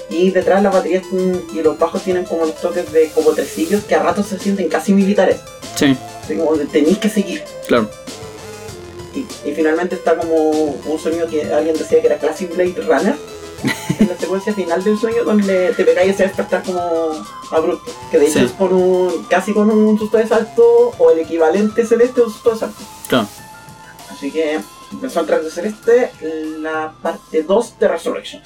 [0.09, 1.05] Y detrás las baterías
[1.53, 4.69] y los bajos tienen como los toques de como tresillos que a ratos se sienten
[4.69, 5.41] casi militares.
[5.77, 7.45] Sí, Así como tenéis que seguir.
[7.69, 7.89] claro.
[9.15, 13.17] Y, y finalmente está como un sonido que alguien decía que era Classic Blade Runner,
[13.99, 16.81] en la secuencia final del sueño donde te pegáis ese despertar como
[17.51, 17.91] abrupto.
[18.11, 18.45] Que de hecho Sí.
[18.45, 22.33] es con un, casi con un susto de salto o el equivalente celeste de un
[22.33, 22.83] susto de salto.
[23.09, 23.27] Claro.
[24.11, 24.61] Así que
[25.03, 26.11] el soundtrack de Celeste,
[26.61, 28.43] la parte 2 de Resurrection.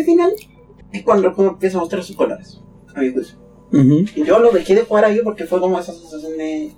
[0.00, 0.32] Ese final
[0.92, 2.60] es cuando el juego empieza a mostrar sus colores,
[2.94, 3.38] a mi juicio.
[3.72, 6.72] Y yo lo dejé de jugar ahí porque fue como esa sensación de...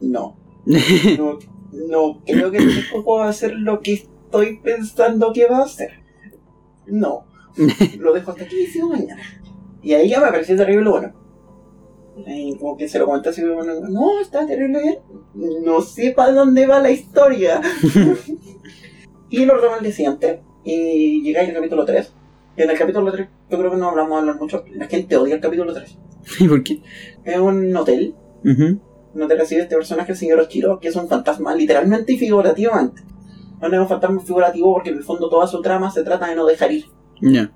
[0.00, 1.38] No, no,
[1.72, 5.64] no creo que este juego va a hacer lo que estoy pensando que va a
[5.64, 5.92] hacer.
[6.86, 7.26] No,
[7.98, 9.22] lo dejo hasta aquí y sigo mañana.
[9.82, 11.12] Y ahí ya me pareció terrible bueno.
[12.26, 14.98] Y como que se lo comenté así, bueno, no, está terrible bien.
[15.64, 17.60] No sé para dónde va la historia.
[19.30, 20.42] y lo retomé día siguiente.
[20.64, 22.12] Y llegáis al capítulo 3.
[22.56, 24.64] Y en el capítulo 3, yo creo que no hablamos de hablar mucho.
[24.72, 25.98] La gente odia el capítulo 3.
[26.40, 26.80] ¿Y por qué?
[27.24, 28.78] Es un hotel Ujú.
[29.14, 33.02] donde recibe este personaje, el señor Ochiro, que es un fantasma literalmente y figurativamente.
[33.60, 36.34] No es un fantasma figurativo porque en el fondo toda su trama se trata de
[36.34, 36.86] no dejar ir.
[37.20, 37.52] Ya.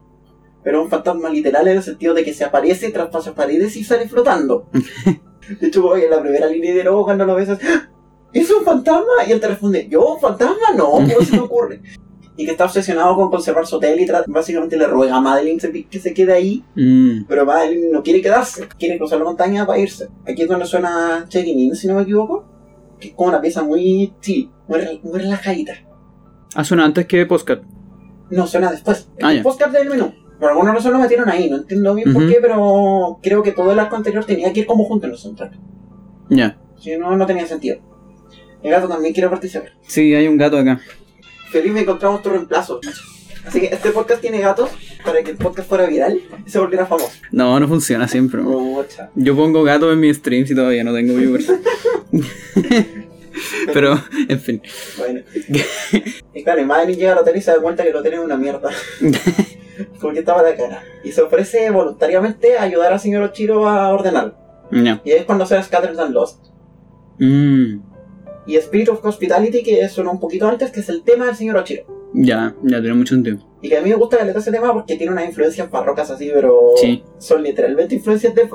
[0.62, 3.84] Pero es un fantasma literal en el sentido de que se aparece, traspasa paredes y
[3.84, 4.68] sale flotando.
[5.60, 7.88] De hecho, en la primera línea de nuevo cuando lo ves es, ¡Ah!
[8.32, 9.24] ¿Es un fantasma?
[9.28, 10.72] Y él te responde, ¿yo un fantasma?
[10.76, 11.80] No, ¿cómo se me ocurre?
[12.38, 15.58] Y que está obsesionado con conservar su hotel y básicamente le ruega a Madeline
[15.90, 17.24] que se quede ahí Mm.
[17.28, 20.08] Pero Madeline no quiere quedarse, quiere cruzar la montaña para irse.
[20.26, 22.44] Aquí es donde suena Checking In, si no me equivoco.
[23.00, 25.74] Que es como una pieza muy chill, muy, rel- muy relajadita.
[26.54, 27.62] Ah, suena antes que Postcat.
[28.30, 29.08] No, suena después.
[29.22, 30.12] Ah, postcard del menú.
[30.40, 33.72] Por alguna razón lo metieron ahí, no entiendo bien por qué, pero creo que todo
[33.72, 35.52] el arco anterior tenía que ir como junto en los soundtrack.
[36.28, 36.58] Ya.
[36.78, 37.78] Si no, no tenía sentido.
[38.62, 39.70] El gato también quiere participar.
[39.86, 40.80] Sí, hay un gato acá.
[41.56, 42.80] Feliz encontramos tu reemplazo.
[43.46, 44.68] Así que este podcast tiene gatos
[45.02, 47.12] para que el podcast fuera viral y se volviera famoso.
[47.32, 48.42] No, no funciona siempre.
[48.42, 49.08] Mucha.
[49.14, 51.50] Yo pongo gatos en mis streams y todavía no tengo viewers.
[53.72, 54.60] Pero, en fin.
[54.98, 55.20] Bueno.
[56.34, 58.36] y claro, Madeline llega al hotel y se da cuenta que el hotel es una
[58.36, 58.68] mierda.
[60.02, 60.82] Porque estaba la cara.
[61.04, 64.34] Y se ofrece voluntariamente a ayudar al señor Ochiro a ordenarlo.
[64.70, 65.00] Ya.
[65.06, 66.48] Y ahí es cuando se Scattered and Lost.
[67.18, 67.95] Mm.
[68.46, 71.56] Y Spirit of Hospitality, que sonó un poquito antes, que es el tema del señor
[71.56, 71.84] Ochiro.
[72.14, 73.38] Ya, ya tiene mucho sentido.
[73.60, 76.30] Y que a mí me gusta que ese tema porque tiene unas influencias barrocas así,
[76.32, 77.02] pero Sí.
[77.18, 78.48] son literalmente influencias de,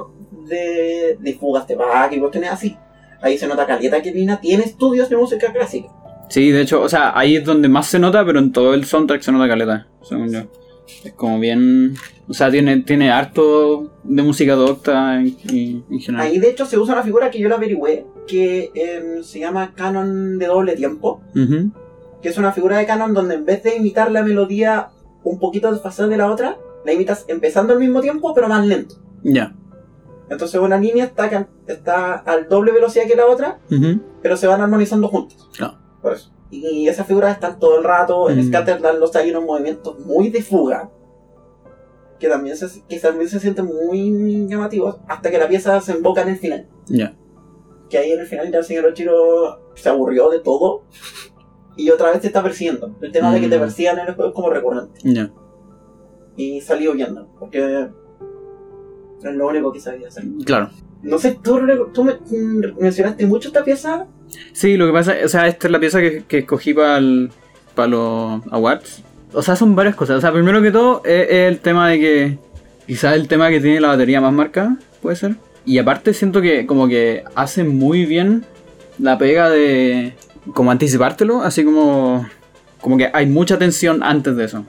[0.47, 2.77] de, de fugas de Bach y cuestiones así.
[3.21, 5.89] Ahí se nota caleta que Nina tiene estudios de música clásica.
[6.29, 8.85] Sí, de hecho, o sea, ahí es donde más se nota, pero en todo el
[8.85, 10.39] soundtrack se nota caleta, según yo.
[11.03, 11.95] Es como bien.
[12.27, 16.27] O sea, tiene, tiene harto de música docta en, general.
[16.27, 19.73] Ahí de hecho se usa una figura que yo la averigüé, que em, se llama
[19.75, 21.21] canon de doble tiempo,
[22.21, 24.89] que es una figura de canon donde en vez de imitar la melodía
[25.23, 28.95] un poquito desfasada de la otra, la imitas empezando al mismo tiempo pero más lento.
[29.23, 29.53] Ya.
[30.29, 33.59] Entonces una línea está, está al doble velocidad que la otra,
[34.21, 35.49] pero se van armonizando juntos.
[35.55, 35.77] Claro.
[36.01, 36.31] Por eso.
[36.51, 38.47] Y esas figuras están todo el rato, en Mm.
[38.49, 40.91] Scatterland los hay unos movimientos muy de fuga,
[42.19, 46.21] que también se, que también se sienten muy llamativos, hasta que la pieza se emboca
[46.23, 46.67] en el final.
[46.87, 47.15] Ya.
[47.89, 50.83] que ahí en el final ya el señor Ochiro se aburrió de todo
[51.75, 52.95] y otra vez te está persiguiendo.
[53.01, 53.61] El tema de que te Mm.
[53.61, 54.97] persigan en el juego es como recurrente.
[55.03, 55.29] Ya.
[56.37, 57.89] Y salió huyendo, porque
[59.23, 60.23] es lo único que sabía hacer.
[60.45, 60.69] Claro.
[61.01, 61.59] No sé, tú,
[61.93, 64.07] tú me- mm, mencionaste mucho esta pieza.
[64.53, 68.41] Sí, lo que pasa, o sea, esta es la pieza que, que escogí para los
[68.51, 69.03] awards.
[69.33, 70.17] O sea, son varias cosas.
[70.17, 72.37] O sea, primero que todo es, es el tema de que
[72.87, 75.35] quizás el tema que tiene la batería más marcada, puede ser.
[75.65, 78.45] Y aparte siento que como que hace muy bien
[78.99, 80.13] la pega de
[80.53, 82.27] como anticipártelo, así como
[82.81, 84.65] como que hay mucha tensión antes de eso.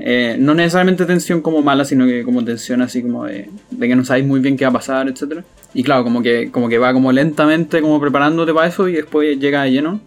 [0.00, 3.96] Eh, no necesariamente tensión como mala, sino que como tensión así como de, de que
[3.96, 5.44] no sabéis muy bien qué va a pasar, etcétera.
[5.74, 9.38] Y claro, como que, como que va como lentamente como preparándote para eso y después
[9.38, 10.00] llega de lleno.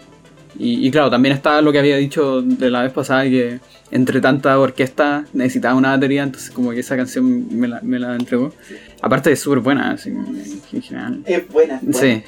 [0.58, 4.22] Y, y claro, también está lo que había dicho de la vez pasada, que entre
[4.22, 8.54] tanta orquesta necesitaba una batería, entonces como que esa canción me la, me la entregó.
[9.02, 11.22] Aparte es súper buena, así en general.
[11.26, 12.00] Es buena, es buena.
[12.00, 12.24] Sí,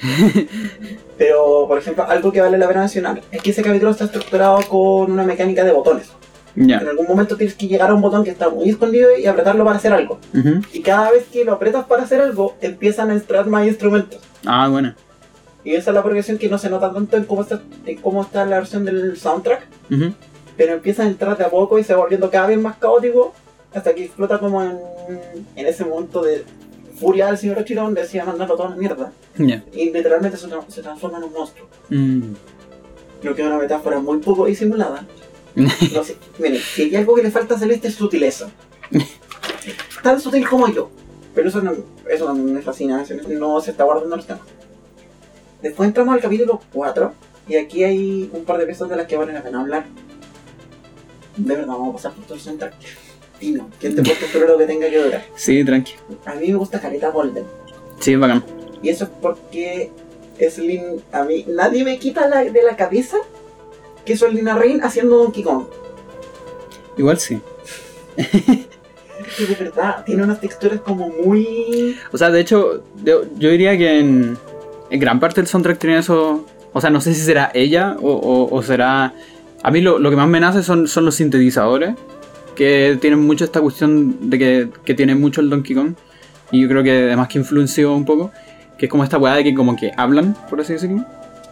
[1.18, 4.60] Pero, por ejemplo, algo que vale la pena mencionar es que ese capítulo está estructurado
[4.68, 6.12] con una mecánica de botones.
[6.56, 6.78] Ya.
[6.80, 9.64] En algún momento tienes que llegar a un botón que está muy escondido y apretarlo
[9.66, 10.20] para hacer algo.
[10.34, 10.62] Ujú.
[10.74, 14.20] Y cada vez que lo apretas para hacer algo, empiezan a entrar más instrumentos.
[14.46, 14.94] Ah, bueno.
[15.64, 18.22] Y esa es la progresión que no se nota tanto en cómo está, en cómo
[18.22, 20.14] está la versión del soundtrack, Ujú.
[20.58, 23.34] pero empieza a entrar de a poco y se va volviendo cada vez más caótico
[23.74, 24.78] hasta que explota como en,
[25.56, 26.44] en ese momento de
[27.00, 29.12] furia del señor Ochiro donde decía mandarlo todo a la mierda.
[29.38, 29.64] Ya.
[29.74, 31.68] Y literalmente se, tra- se transforma en un monstruo.
[31.90, 32.34] Mm.
[33.22, 35.06] Creo que es una metáfora muy poco disimulada.
[35.56, 38.50] No sé, miren, si hay algo que le falta a Celeste es sutileza.
[40.02, 40.90] Tan sutil como yo.
[41.36, 41.74] Pero eso, no,
[42.10, 44.42] eso me fascina, no se está guardando los temas.
[45.62, 47.14] Después entramos al capítulo 4
[47.48, 49.86] y aquí hay un par de piezas de las que vale la pena hablar.
[51.38, 52.74] De verdad, vamos a pasar por todo el soundtrack.
[53.40, 55.26] Dino, que este podcast espero lo que tenga que durar.
[55.36, 55.94] Sí, tranqui.
[56.26, 57.46] A mí me gusta Caleta Golden.
[58.00, 58.44] Sí, es bacán.
[58.82, 59.92] Y eso es porque
[60.38, 63.18] es Lin, a mí nadie me quita la- de la cabeza
[64.06, 65.64] que Lina Rain haciendo Donkey Kong.
[66.98, 67.40] Igual sí.
[68.16, 71.96] de verdad tiene unas texturas como muy.
[72.12, 74.38] O sea, de hecho, yo, yo diría que en,
[74.90, 76.46] en gran parte del soundtrack tiene eso.
[76.74, 79.14] O sea, no sé si será ella o, o- o será.
[79.62, 81.96] A mí lo, lo que más me nace son, son los sintetizadores,
[82.56, 85.94] que tienen mucho esta cuestión de que, que tiene mucho el Donkey Kong.
[86.52, 88.32] Y yo creo que además que influenció un poco,
[88.78, 91.06] que es como esta weá de que como que hablan, por así decirlo.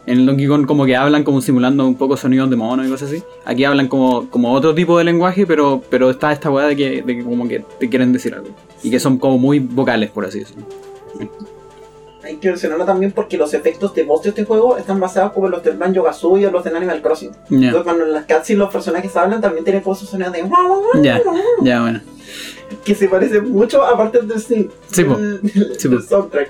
[0.08, 2.90] En el Donkey Kong como que hablan como simulando un poco sonidos de mono y
[2.90, 3.24] cosas así.
[3.46, 7.02] Aquí hablan como, como otro tipo de lenguaje, pero, pero está esta weá de que,
[7.04, 8.50] de que como que te quieren decir algo.
[8.84, 10.64] Y que son como muy vocales, por así decirlo.
[12.24, 15.50] Hay que mencionarlo también porque los efectos de voz de este juego están basados como
[15.50, 17.32] los del Banjo Kazooie o los de Animal Crossing.
[17.50, 20.44] Ya, Entonces, cuando en las cutscenes los personajes hablan, también tienen esos sonidos de.
[21.02, 21.20] ya,
[21.64, 22.00] ya, bueno.
[22.86, 25.96] que se parece mucho a partes del, Sí, del, del- Sí, po.
[25.96, 26.50] del soundtrack.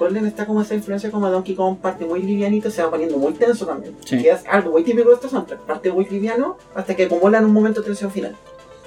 [0.00, 3.18] En Golden está como esa influencia como Donkey Kong, parte muy livianito se va poniendo
[3.18, 3.94] muy tenso también.
[4.06, 4.16] Sí.
[4.22, 7.44] Que es algo muy típico de este soundtrack, parte muy liviano hasta que acumula en
[7.44, 8.34] un momento tensión final.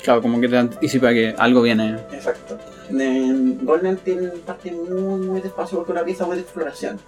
[0.03, 1.97] Claro, como que te anticipa que algo viene.
[2.11, 2.57] Exacto.
[2.89, 6.99] En Golden tiene parte muy, muy despacio porque es una pieza muy de exploración.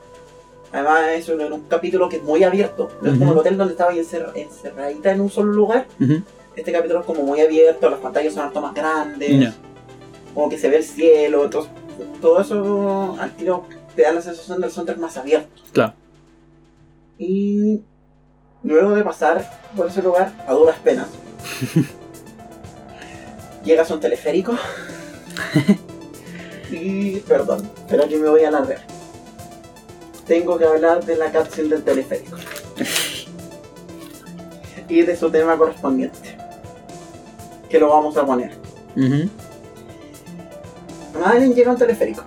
[0.72, 2.90] Además es un, un capítulo que es muy abierto.
[3.02, 5.88] No es como el hotel donde estaba encer- encerradita en un solo lugar.
[6.56, 9.52] Este capítulo es como muy abierto, las pantallas son harto más grandes.
[10.36, 11.72] Como que se ve el cielo, entonces
[12.22, 13.64] todo eso al tiro
[13.96, 15.62] te da la sensación del soundtrack más abierto.
[15.72, 15.94] Claro.
[17.18, 17.82] Y
[18.64, 21.08] luego de pasar por ese lugar a duras penas,
[23.64, 24.54] llegas a un teleférico
[26.72, 28.82] y perdón, pero aquí me voy a alargar.
[30.28, 32.38] Tengo que hablar de la cápsula del teleférico
[34.90, 36.36] y de su tema correspondiente,
[37.70, 38.52] que lo vamos a poner.
[38.96, 39.30] Ujú.
[41.20, 42.24] Madeline llega a un teleférico.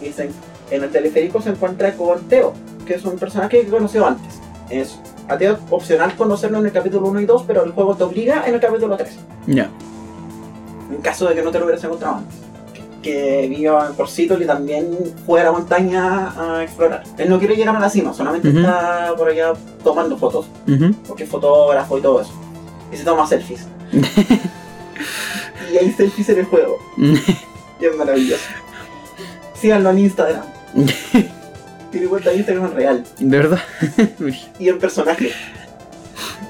[0.00, 0.30] Y se-
[0.70, 2.52] en el teleférico se encuentra con Teo,
[2.86, 4.40] que es un personaje que conoció antes.
[4.70, 4.98] Es
[5.28, 8.44] a Teo opcional conocerlo en el capítulo 1 y 2, pero el juego te obliga
[8.46, 9.10] en el capítulo 3.
[9.46, 9.70] Ya.
[10.90, 12.36] En caso de que no te lo hubieras encontrado antes.
[13.02, 14.88] Que viva por Seattle y también
[15.24, 17.04] fue a la montaña a explorar.
[17.18, 19.52] Él no quiere llegar a la cima, solamente está por allá
[19.84, 20.46] tomando fotos,
[21.06, 22.32] porque es fotógrafo y todo eso.
[22.92, 23.66] Y se toma selfies.
[25.72, 26.78] y hay selfies en el juego.
[27.78, 28.42] Y es maravilloso.
[29.54, 30.55] Síganlo en Instagram.
[31.90, 33.04] Tiene cuenta de Instagram real.
[33.18, 33.60] ¿De verdad?
[34.58, 35.30] Y el personaje.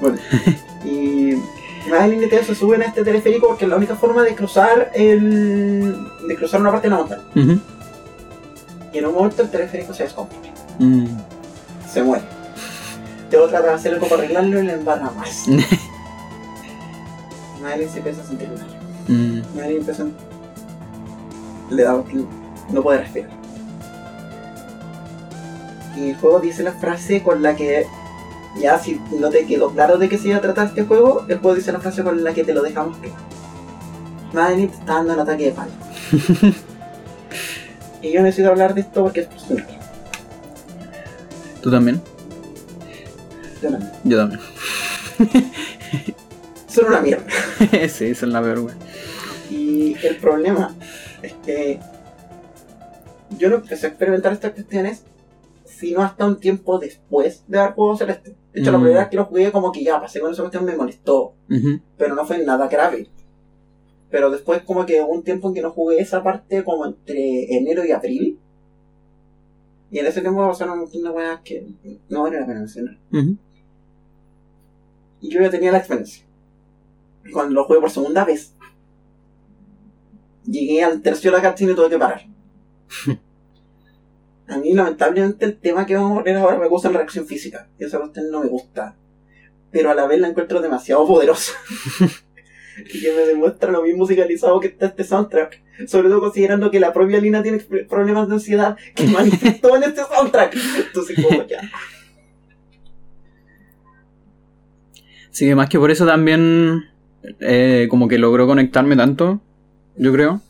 [0.01, 0.17] Bueno.
[0.85, 1.33] Y
[1.89, 4.91] Madeline y Teo se suben a este teleférico porque es la única forma de cruzar
[4.93, 5.95] el.
[6.27, 7.21] de cruzar una parte de la montaña.
[8.93, 10.51] Y en un momento el teleférico se descompone.
[10.79, 11.05] Mm.
[11.91, 12.23] Se muere.
[13.29, 15.45] Teo trata de hacer algo para arreglarlo y le embarra más.
[17.61, 18.65] Madeline se empieza a sentir mal.
[19.07, 19.41] Mm.
[19.55, 22.03] Madeline empieza a- le da
[22.71, 23.29] no puede respirar.
[25.97, 27.87] Y el juego dice la frase con la que
[28.59, 31.37] ya si no te quedó claro de qué se iba a tratar este juego, el
[31.39, 33.11] juego dice la frase con la que te lo dejamos que
[34.33, 35.71] Madeline está dando el ataque de palo.
[38.01, 39.67] y yo necesito hablar de esto porque es personal.
[41.61, 42.01] ¿Tú también?
[43.61, 43.79] Yo no.
[44.03, 44.41] Yo también.
[46.67, 47.25] Son una mierda.
[47.89, 48.71] sí, es la peor.
[49.49, 50.75] Y el problema
[51.21, 51.79] es que
[53.37, 55.01] yo no empecé a experimentar estas cuestiones
[55.77, 58.35] sino hasta un tiempo después de haber jugado Celeste.
[58.53, 58.81] De hecho, la Mm.
[58.81, 61.33] primera vez que lo jugué, como que ya pasé con esa cuestión, me molestó,
[61.97, 63.07] pero no fue nada grave.
[64.09, 67.55] Pero después, como que hubo un tiempo en que no jugué esa parte, como entre
[67.55, 68.39] enero y abril.
[69.91, 71.67] Y en ese tiempo pasaron un montón de weas que
[72.09, 72.97] no vale la pena mencionar.
[75.21, 76.23] Y yo ya tenía la experiencia.
[77.31, 78.53] Cuando lo jugué por segunda vez,
[80.45, 82.21] llegué al tercio de la cutscene y tuve que parar.
[84.47, 87.67] A mí, lamentablemente, el tema que vamos a poner ahora me gusta en reacción física.
[87.77, 88.95] Y esa cuestión no me gusta.
[89.71, 91.53] Pero a la vez la encuentro demasiado poderosa.
[92.93, 95.61] y que me demuestra lo bien musicalizado que está este soundtrack.
[95.87, 100.01] Sobre todo considerando que la propia Lina tiene problemas de ansiedad que manifestó en este
[100.03, 100.55] soundtrack.
[100.87, 101.61] Entonces, como ya.
[105.31, 106.85] Sí, más que por eso también
[107.41, 109.41] eh, como que logró conectarme tanto,
[109.97, 110.41] yo creo.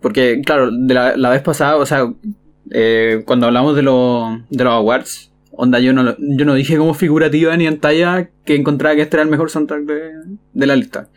[0.00, 2.12] Porque, claro, de la, la vez pasada, o sea,
[2.70, 6.94] eh, cuando hablamos de, lo- de los awards, onda, yo no, yo no dije como
[6.94, 10.00] figurativa ni en talla que encontraba que este era el mejor soundtrack de,
[10.52, 11.08] de la lista.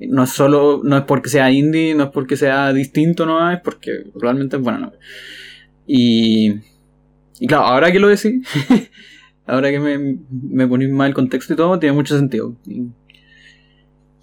[0.00, 3.60] No es solo, no es porque sea indie, no es porque sea distinto, no es
[3.60, 4.78] porque realmente es bueno.
[4.78, 4.92] ¿no?
[5.86, 6.54] Y,
[7.40, 8.46] y claro, ahora que lo decís,
[9.46, 12.54] ahora que me, me ponéis mal el contexto y todo, tiene mucho sentido.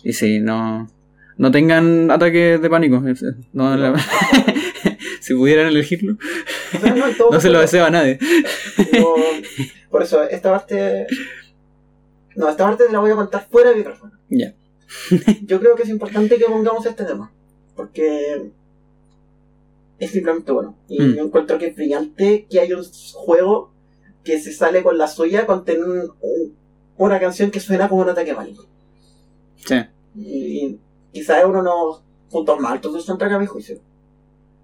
[0.04, 0.88] Y, sí, no,
[1.38, 3.04] no tengan ataques de pánico.
[5.20, 6.18] si pudieran elegirlo,
[6.78, 8.20] O sea, no, en todo no se lo deseo a nadie.
[9.90, 11.08] por eso, esta parte.
[12.36, 14.12] No, esta parte te la voy a contar fuera de micrófono.
[14.30, 14.54] Ya.
[15.44, 17.32] yo creo que es importante que pongamos este tema.
[17.76, 18.52] Porque
[20.00, 20.76] es simplemente bueno.
[20.88, 21.16] Y Mm.
[21.16, 23.72] yo encuentro que es brillante que hay un juego
[24.24, 26.56] que se sale con la suya con tener un- un-
[26.98, 28.66] una canción que suena como un ataque pánico.
[29.56, 29.76] Sí.
[30.18, 30.78] Y
[31.14, 33.80] quizás es uno de los puntos más altos del soundtrack a mi juicio.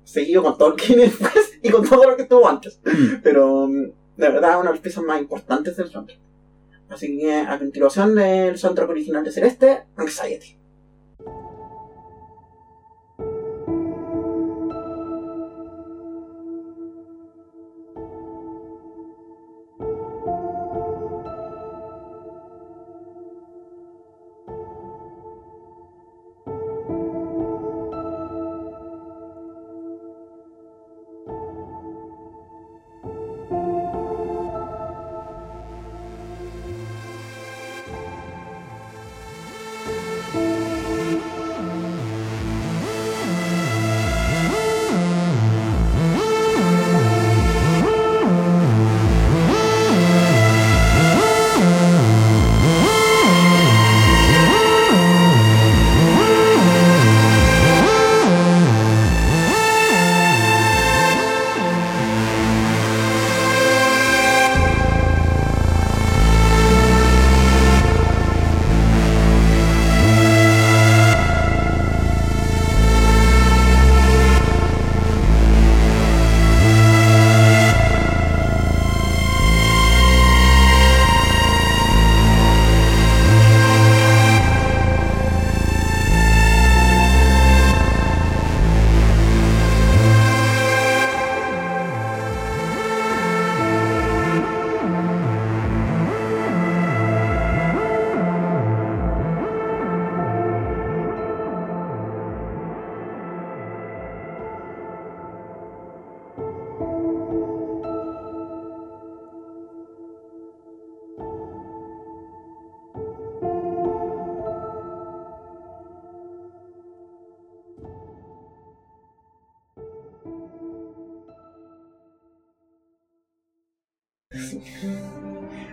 [0.03, 2.80] Seguido con viene después y con todo lo que estuvo antes.
[2.84, 3.22] Mm.
[3.24, 6.20] Pero mm, de verdad una de las piezas más importantes del soundtrack.
[6.89, 10.57] Así que a continuación del soundtrack original de Celeste, Anxiety.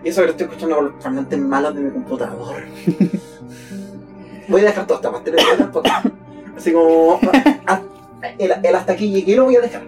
[0.05, 2.63] Eso que lo estoy escuchando con los parlantes malos de mi computador.
[4.49, 6.07] voy a dejar toda esta parte de el podcast.
[6.57, 7.21] Así como.
[7.67, 7.83] a-
[8.39, 9.83] el, el hasta aquí llegué lo voy a dejar.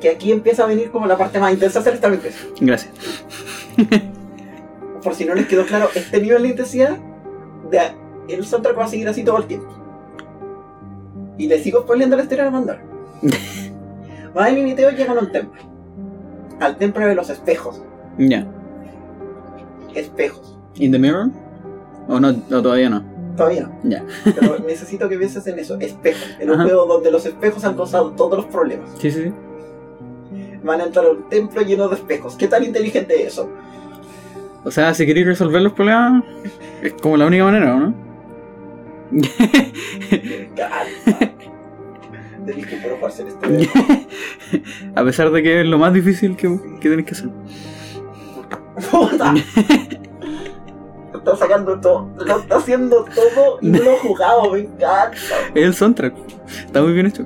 [0.00, 2.38] Que aquí empieza a venir como la parte más intensa de esta empresa.
[2.60, 2.92] Gracias.
[5.02, 6.96] Por si no les quedó claro, este nivel de intensidad,
[7.70, 7.80] de,
[8.28, 9.68] el soundtrack va a seguir así todo el tiempo.
[11.38, 12.80] Y le sigo spoileando la historia de Mandar.
[14.34, 15.60] Madeline y Teo llegan a un templo.
[16.60, 17.82] Al templo de los espejos.
[18.18, 18.46] Ya.
[19.94, 20.58] Espejos.
[20.76, 21.28] ¿In the mirror?
[22.08, 22.28] ¿O no?
[22.28, 23.04] o todavía no?
[23.36, 23.88] Todavía no.
[23.88, 24.04] Ya.
[24.24, 25.78] Pero necesito que pienses en eso.
[25.78, 26.36] Espejos.
[26.40, 26.64] En un Ajá.
[26.64, 28.90] juego donde los espejos han causado todos los problemas.
[28.98, 29.32] Sí, sí, sí.
[30.64, 32.34] Van a entrar a un templo lleno de espejos.
[32.36, 33.48] ¿Qué tan inteligente es eso?
[34.64, 36.24] O sea, si queréis resolver los problemas,
[36.82, 37.94] es como la única manera, ¿o ¿no?
[42.48, 43.68] Tenéis que este
[44.94, 46.48] A pesar de que es lo más difícil que,
[46.80, 47.28] que tenéis que hacer.
[48.90, 49.34] Puta.
[51.14, 55.16] Está sacando todo, lo está haciendo todo y no lo he jugado, me encanta.
[55.54, 56.14] Es el soundtrack.
[56.46, 57.24] Está muy bien hecho.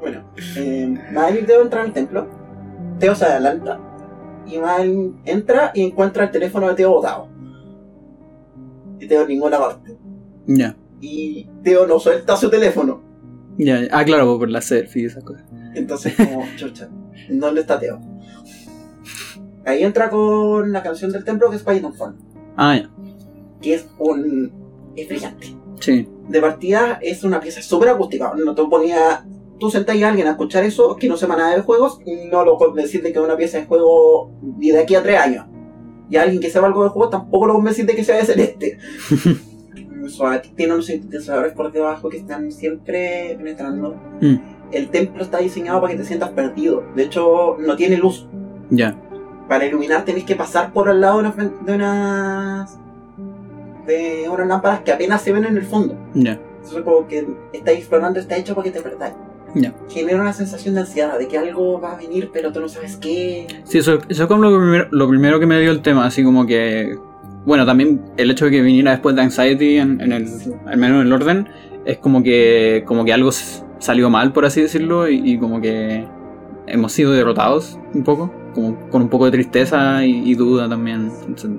[0.00, 0.24] Bueno,
[0.56, 2.26] eh, Madeline Teo entra al templo,
[2.98, 3.78] Teo se adelanta
[4.46, 7.28] y Madeline entra y encuentra el teléfono de Teo botado.
[8.98, 9.96] Y Teo en ninguna parte.
[10.46, 10.74] Ya.
[11.00, 13.09] Y Teo no suelta su teléfono.
[13.62, 13.80] Ya.
[13.92, 15.44] Ah, claro, por la selfie y esas cosas.
[15.74, 16.88] Entonces, como, chucha,
[17.28, 18.00] ¿dónde está Teo?
[19.66, 22.16] Ahí entra con la canción del templo que es Python Phone,
[22.56, 22.90] Ah, ya.
[23.60, 24.50] que es un.
[24.96, 25.54] es brillante.
[25.80, 26.08] Sí.
[26.28, 28.32] De partida es una pieza súper acústica.
[28.34, 29.26] No te ponía.
[29.58, 32.44] Tú sentáis a alguien a escuchar eso que no sepa nada de juegos, y no
[32.46, 35.44] lo convencís de que es una pieza de juego ni de aquí a tres años.
[36.08, 38.24] Y a alguien que sepa algo de juegos tampoco lo convencís de que sea de
[38.24, 38.78] celeste.
[40.10, 43.96] Suave, tiene unos sintetizadores por debajo que están siempre penetrando.
[44.20, 44.36] Mm.
[44.72, 46.84] El templo está diseñado para que te sientas perdido.
[46.94, 48.26] De hecho, no tiene luz.
[48.70, 48.96] Ya.
[49.48, 52.78] Para iluminar tenés que pasar por al lado de unas, ven- de unas
[53.86, 55.96] de unas lámparas que apenas se ven en el fondo.
[56.14, 56.38] Ya.
[56.56, 59.14] Entonces como que estáis explorando, está hecho para que te perdáis.
[59.54, 59.74] Ya.
[59.88, 62.96] Genera una sensación de ansiedad, de que algo va a venir, pero tú no sabes
[62.96, 63.48] qué.
[63.64, 66.22] Sí, eso, eso es como lo primero, lo primero que me dio el tema, así
[66.22, 66.96] como que...
[67.44, 70.26] Bueno, también el hecho de que viniera después de Anxiety, en, en el,
[70.66, 71.48] al menos en el orden,
[71.84, 73.30] es como que, como que algo
[73.78, 76.06] salió mal, por así decirlo, y, y como que
[76.66, 81.10] hemos sido derrotados un poco, como con un poco de tristeza y, y duda también.
[81.26, 81.50] Entonces,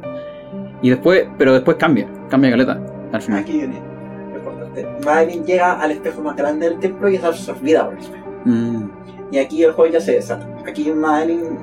[0.84, 2.80] Y después, pero después cambia, cambia caleta
[3.12, 3.40] al final.
[3.42, 3.80] Aquí viene
[4.32, 4.88] lo importante.
[5.04, 8.26] Madeline llega al espejo más grande del templo y es absorbida por el espejo.
[8.46, 8.84] Mm,
[9.32, 10.48] Y aquí el juego ya se desata.
[10.68, 11.58] Aquí Madeline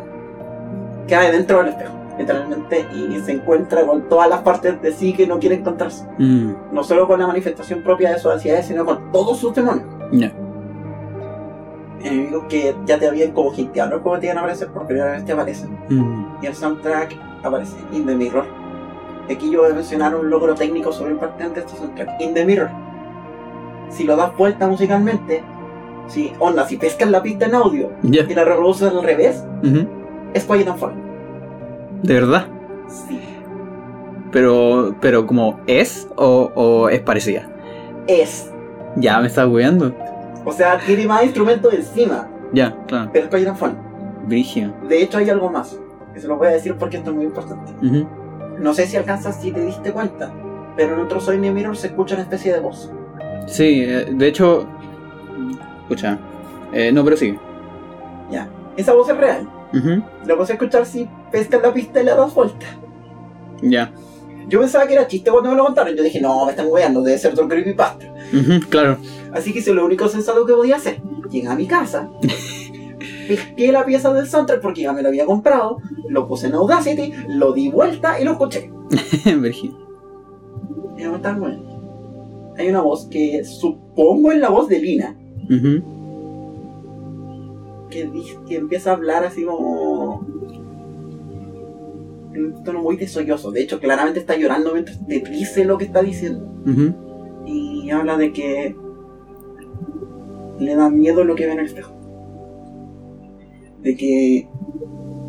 [1.08, 5.26] cae dentro del espejo, literalmente, y se encuentra con todas las partes de sí que
[5.26, 6.04] no quiere encontrarse.
[6.18, 9.86] mm, No solo con la manifestación propia de sus ansiedades, sino con todos sus demonios.
[10.12, 10.32] ya.
[12.00, 15.10] Enemigos que ya te habían como hinteado el juego te iban a aparecer por primera
[15.12, 15.76] vez te aparecen.
[15.88, 18.44] Mm, Y el soundtrack aparece In the Mirror.
[19.30, 22.20] Aquí yo voy a mencionar un logro técnico sobre importante de este soundtrack.
[22.20, 22.70] In the Mirror.
[23.90, 25.42] Si lo das vuelta musicalmente,
[26.06, 28.22] si onda, si pescas la pista en audio ya.
[28.22, 29.86] y la reproduces al revés, Ujú.
[30.34, 30.92] es Quiet and Fall.
[32.02, 32.46] De verdad.
[32.88, 33.20] Sí.
[34.32, 37.48] Pero, pero como es o, o es parecida.
[38.06, 38.50] Es.
[38.96, 39.94] Ya me estás weando.
[40.44, 43.10] O sea, tiene más instrumentos encima, Ya, claro.
[43.12, 43.76] pero es and Fall.
[44.26, 44.72] Brigio.
[44.88, 45.78] De hecho, hay algo más.
[46.14, 47.72] Que se lo voy a decir porque esto es muy importante.
[47.86, 48.06] Ujú.
[48.58, 50.32] No sé si alcanzas, si te diste cuenta,
[50.76, 52.90] pero en otro Soy Mirror se escucha una especie de voz.
[53.46, 54.66] Sí, eh, de hecho.
[55.82, 56.18] Escucha.
[56.72, 57.38] Eh, no, pero sigue.
[58.30, 58.48] Ya.
[58.76, 59.48] Esa voz es real.
[59.72, 60.02] Ujú.
[60.26, 62.66] La vas a escuchar si pescas la pista y la das vuelta.
[63.62, 63.92] Ya.
[64.48, 65.94] Yo pensaba que era chiste cuando me lo contaron.
[65.94, 68.06] Yo dije, no, me están weando, debe ser otro creepypasta.
[68.32, 68.96] Ujú, claro.
[69.32, 71.02] Así que hice lo único sensato que podía hacer.
[71.30, 72.08] Llegué a mi casa,
[73.28, 75.76] pesqué la pieza del soundtrack porque ya me lo había comprado,
[76.08, 78.70] lo puse en Audacity, lo di vuelta y lo escuché.
[80.96, 82.54] Y me están weando.
[82.56, 85.14] Hay una voz que supongo es la voz de Lina,
[85.50, 85.82] Ujú.
[87.88, 88.10] Que,
[88.56, 90.26] empieza a hablar así como...
[92.34, 93.50] En un tono muy desolloso.
[93.50, 96.46] De hecho, claramente está llorando mientras te dice lo que está diciendo.
[97.46, 98.76] Y habla de que
[100.58, 101.92] le da miedo lo que ve en el espejo.
[103.82, 104.48] De que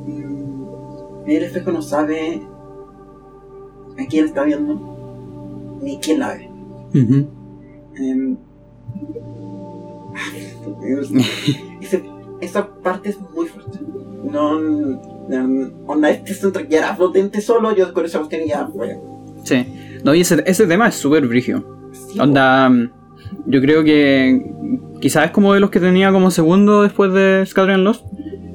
[0.07, 2.41] mm, el espejo no sabe
[3.97, 6.49] a quién está viendo ni quién la ve.
[6.93, 7.27] Ujú.
[7.97, 8.37] Em,
[11.81, 12.03] ese-
[12.41, 13.79] esa parte es muy fuerte.
[14.23, 18.97] No, no onda, este soundtrack ya era potente solo, yo con esa cuestión ya fue.
[19.43, 19.65] Sí.
[20.03, 21.89] No, y ese, ese tema es súper brigio.
[21.91, 22.69] Sí, Onda.
[22.69, 22.91] mm,
[23.47, 24.41] Yo creo que
[25.01, 28.05] quizás es como de los que tenía como segundo después de Scattering Lost.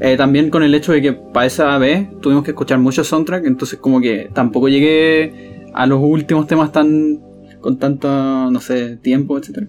[0.01, 3.47] Eh, también con el hecho de que para esa vez tuvimos que escuchar mucho soundtrack,
[3.47, 7.21] entonces como que tampoco llegué a los últimos temas tan
[7.61, 8.09] con tanto,
[8.51, 9.69] no sé, tiempo, etc.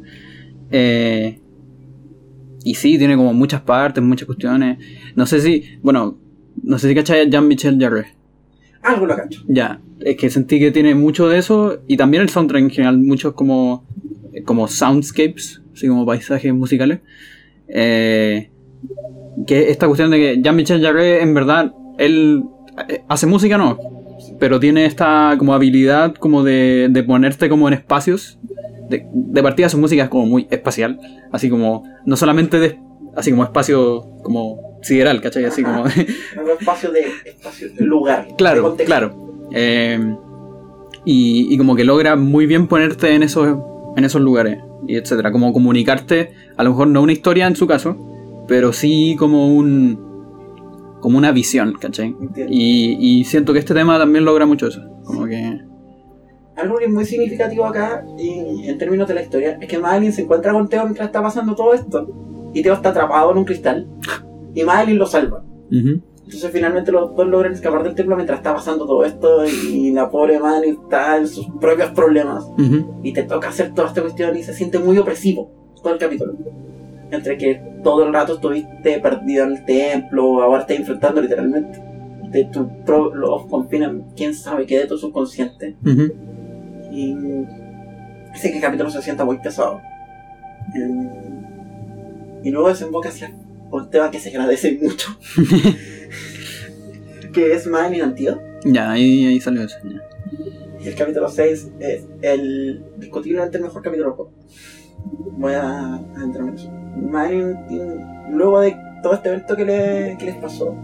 [0.72, 1.40] Eh,
[2.66, 4.80] y sí, tiene como muchas partes, muchas cuestiones.
[5.16, 6.18] No sé si, bueno,
[6.64, 8.08] no sé si cachai a Jean-Michel Jarre.
[8.82, 9.44] Algo lo cacho.
[9.48, 12.98] Ya, es que sentí que tiene mucho de eso y también el soundtrack en general,
[12.98, 13.86] muchos como,
[14.46, 17.02] como soundscapes, así como paisajes musicales.
[17.68, 18.50] Eh,
[19.46, 22.46] que esta cuestión de que Jean-Michel Jarre en verdad, él
[22.90, 23.78] eh, hace música no,
[24.40, 28.40] pero tiene esta como habilidad como de, de ponerte como en espacios.
[28.90, 31.00] De, de partida su música es como muy espacial,
[31.32, 32.80] así como, no solamente de,
[33.16, 35.46] así como espacio como sideral, ¿cachai?
[35.46, 35.84] Así como...
[35.84, 35.90] Un
[36.60, 38.28] espacio de, espacio de lugar.
[38.38, 39.48] Claro, claro.
[39.52, 40.00] Eh,
[41.06, 43.58] y, y como que logra muy bien ponerte en esos,
[43.96, 45.32] en esos lugares, y etcétera.
[45.32, 50.06] Como comunicarte, a lo mejor no una historia en su caso, pero sí como un
[51.00, 52.16] como una visión, ¿cachai?
[52.50, 54.82] Y, y siento que este tema también logra mucho eso.
[55.04, 55.62] Como que.
[56.56, 60.14] Algo que es muy significativo acá, y en términos de la historia, es que Madeline
[60.14, 62.08] se encuentra con Teo mientras está pasando todo esto.
[62.54, 63.88] Y Teo está atrapado en un cristal.
[64.54, 65.44] Y Madeline lo salva.
[65.70, 69.46] Entonces finalmente los dos logran escapar del templo mientras está pasando todo esto.
[69.46, 72.48] Y la pobre Madeline está en sus propios problemas.
[73.04, 75.52] Y te toca hacer toda esta cuestión y se siente muy opresivo
[75.84, 76.34] todo el capítulo.
[77.12, 81.84] Entre que todo el rato estuviste perdido en el templo, ahora estás enfrentando literalmente
[82.32, 85.76] de tu pro, los confinan, quién sabe qué de tu subconsciente.
[86.96, 87.14] Y
[88.38, 89.82] sé que el capítulo se sienta muy pesado.
[92.44, 93.32] Y luego desemboca hacia
[93.72, 95.18] un tema que se agradece mucho.
[97.34, 98.42] que es Madeline Antídoto.
[98.66, 99.78] Ya, ahí, ahí salió eso.
[99.84, 100.02] ya.
[100.84, 104.32] Y el capítulo 6 es el discutiblemente el mejor capítulo.
[105.38, 106.72] Voy a adentrarme en eso.
[106.72, 107.58] Madeline,
[108.32, 110.76] luego de todo este evento que, le- que les pasó,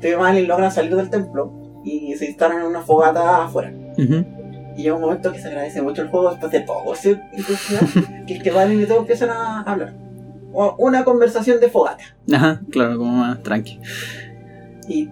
[0.00, 3.72] Teo y Madeline logran salir del templo y se instalan en una fogata afuera.
[3.96, 4.24] Ujú,
[4.76, 7.80] Y llega un momento que se agradece mucho el juego después de todo ese intensidad,
[8.26, 9.94] que es que Valen y Teo empiezan a hablar.
[10.52, 12.04] O una conversación de fogata.
[12.32, 13.78] Ajá, claro, como más tranqui.
[14.88, 15.08] Y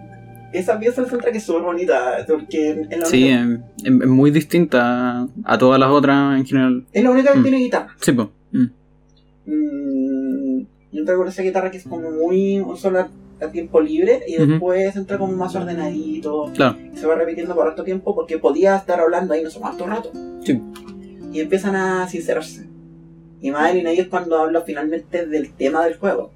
[0.52, 5.26] esa pieza del soundtrack es súper bonita, porque es la, Sí, única, es muy distinta
[5.44, 6.86] a todas las otras en general.
[6.92, 7.42] es la única que Mm.
[7.42, 7.96] tiene guitarra.
[8.00, 8.28] Sí, pues.
[9.46, 10.60] Mm,
[10.92, 13.08] yo traigo esa guitarra que es como muy un solo
[13.42, 14.46] a tiempo libre y Ujú.
[14.52, 16.50] después entra como más ordenadito.
[16.54, 16.76] Claro.
[16.94, 20.10] se va repitiendo por harto tiempo porque podía estar hablando ahí no sé cuánto rato.
[20.44, 20.60] Sí.
[21.32, 22.66] Y empiezan a sincerarse.
[23.40, 26.30] Y Madeline ahí es cuando habla finalmente del tema del juego.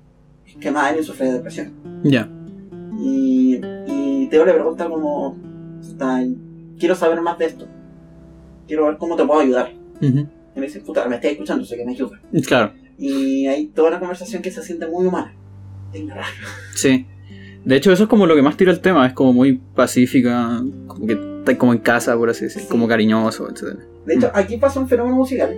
[0.47, 1.73] Es que Madeline sufre de depresión.
[2.03, 2.29] Ya.
[3.01, 5.37] Y, y Teo le pregunta como,
[5.81, 6.25] está,
[6.79, 7.67] quiero saber más de esto.
[8.67, 9.73] Quiero ver cómo te puedo ayudar.
[10.01, 10.27] Ujú.
[10.57, 12.19] Y me dice, puta, me estás escuchando, sé que me ayuda.
[12.47, 12.73] Claro.
[12.99, 15.35] Y hay toda una conversación que se siente muy humana.
[15.93, 16.25] Rabia.
[16.75, 17.07] Sí.
[17.65, 19.07] De hecho, eso es como lo que más tira el tema.
[19.07, 20.63] Es como muy pacífica.
[20.87, 22.63] Como que está como en casa, por así decir.
[22.63, 22.69] Sí.
[22.69, 23.79] Como cariñoso, etc.
[24.05, 25.57] De hecho, aquí pasa un fenómeno musical.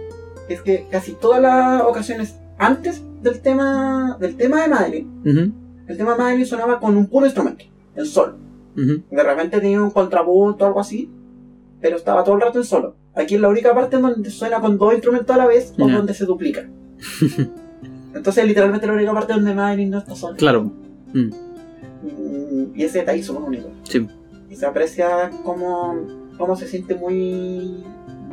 [0.49, 5.55] Es que casi todas las ocasiones antes del tema, del tema de Madeline,
[5.87, 7.65] el tema de Madeline sonaba con un puro instrumento,
[7.95, 8.37] el solo.
[8.75, 11.11] De repente tenía un contrapunto o algo así,
[11.81, 12.97] pero estaba todo el rato en solo.
[13.15, 15.89] Aquí es la única parte en donde suena con dos instrumentos a la vez o
[15.89, 16.69] donde se duplica.
[18.19, 20.37] Entonces, literalmente la única parte donde Madeline no está sola.
[20.37, 20.71] Claro.
[21.15, 21.31] Mm.
[22.03, 23.69] Mm, Y ese detalle es súper único.
[23.85, 24.07] Sí.
[24.51, 25.97] Y se aprecia cómo,
[26.37, 27.83] cómo se siente muy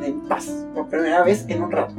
[0.04, 1.94] en paz por primera vez en un rato.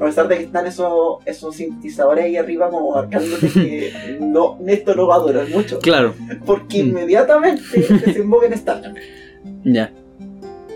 [0.00, 4.94] A pesar de que están esos, esos sintetizadores ahí arriba como marcándote que no, esto
[4.94, 5.78] no va a durar mucho.
[5.80, 6.14] Claro.
[6.46, 6.88] Porque Mm.
[6.88, 7.62] inmediatamente
[8.06, 8.96] desemboca en Starjump.
[9.64, 9.92] Ya.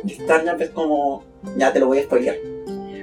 [0.04, 1.24] Y Starjump es como,
[1.56, 2.36] ya te lo voy a spoilear.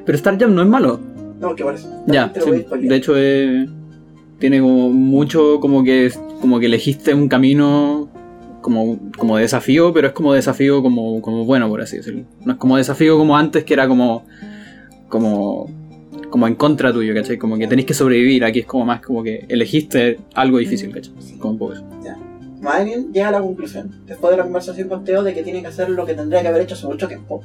[0.06, 1.00] Pero Star Jam no es malo.
[1.42, 1.90] No, que por eso.
[2.08, 2.32] Ya.
[2.34, 2.66] Sí.
[2.88, 3.68] De hecho, eh,
[4.40, 8.10] tiene como mucho como que como que elegiste un camino
[8.62, 12.24] como, como desafío, pero es como desafío como, como bueno, por así decirlo.
[12.46, 14.24] No es como desafío como antes, que era como
[15.10, 15.70] como
[16.30, 17.38] como en contra tuyo, ¿cachai?
[17.38, 18.46] Como que tenéis que sobrevivir.
[18.46, 21.14] Aquí es como más como que elegiste algo difícil, ¿cachai?
[21.40, 21.84] Como un poco eso.
[22.62, 25.68] Madeline llega a la conclusión, después de la conversación con Teo, de que tiene que
[25.68, 27.44] hacer lo que tendría que haber hecho hace mucho tiempo.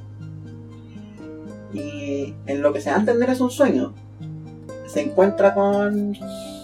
[1.72, 2.05] Y
[2.46, 3.94] en lo que se da a entender es un sueño.
[4.86, 6.14] Se encuentra con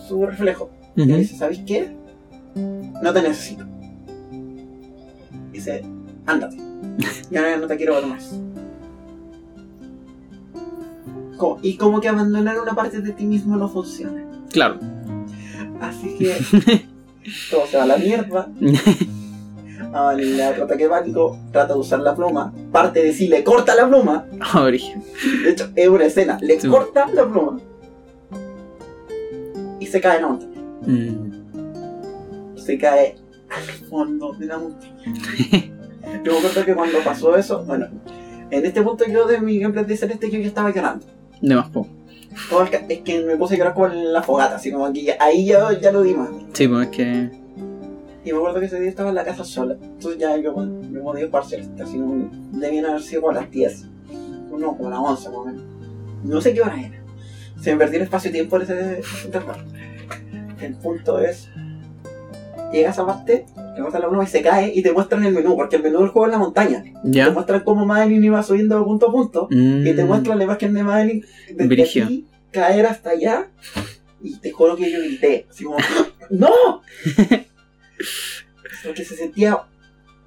[0.09, 0.71] su reflejo.
[0.97, 1.21] Y le Ujú.
[1.21, 1.95] dice, ¿sabéis qué?
[2.55, 3.65] No te necesito.
[5.53, 5.85] Dice,
[6.27, 6.57] ándate.
[7.31, 8.35] Ya no te quiero ver más.
[11.63, 14.25] Y como que abandonar una parte de ti mismo no funciona.
[14.51, 14.79] Claro.
[15.81, 16.37] Así que
[17.51, 18.49] todo se va a la mierda.
[19.93, 22.53] Al ataque pánico trata de usar la pluma.
[22.73, 24.27] Parte de sí le corta la pluma.
[24.55, 25.03] Origen.
[25.45, 26.39] De hecho, es una escena.
[26.41, 26.69] Le Sí.
[26.69, 27.61] corta la pluma.
[29.81, 30.63] Y se cae en la montaña.
[30.87, 31.33] Mm.
[32.57, 33.17] Se cae
[33.51, 34.93] al fondo de la montaña.
[36.25, 37.87] Yo me acuerdo que cuando pasó eso, bueno,
[38.51, 41.05] en este punto yo de mi gameplay de Celeste yo ya estaba llorando.
[41.41, 41.87] De más po.
[42.49, 45.15] Todo el ca- es que me puse a llorar con la fogata, así como que
[45.21, 46.31] ahí ya, ya lo di más.
[46.55, 47.42] Sí, pues es que.
[48.25, 49.77] Y me acuerdo que ese día estaba en la casa sola.
[49.83, 53.87] Entonces ya yo me jugar Celeste, así como debían haber sido como a las 10.
[54.59, 55.63] No, como a las 11 más o menos.
[56.25, 57.03] No sé qué hora era.
[57.61, 59.65] Se me perdió el espacio-tiempo en ese intervalo.
[60.61, 61.49] El punto es.
[62.73, 63.45] Llega a parte,
[63.75, 65.99] te muestran la pluma y se cae y te muestran el menú, porque el menú
[65.99, 66.83] del juego es la montaña.
[67.13, 69.49] Te muestran cómo Madeline iba subiendo de punto a punto.
[69.51, 70.07] Y te Mm.
[70.07, 73.49] muestran la imagen de Madeline desde aquí caer hasta allá.
[74.23, 75.77] Y te juro que yo grité, así como,
[76.31, 76.81] ¡No!
[78.85, 79.67] Porque se sentía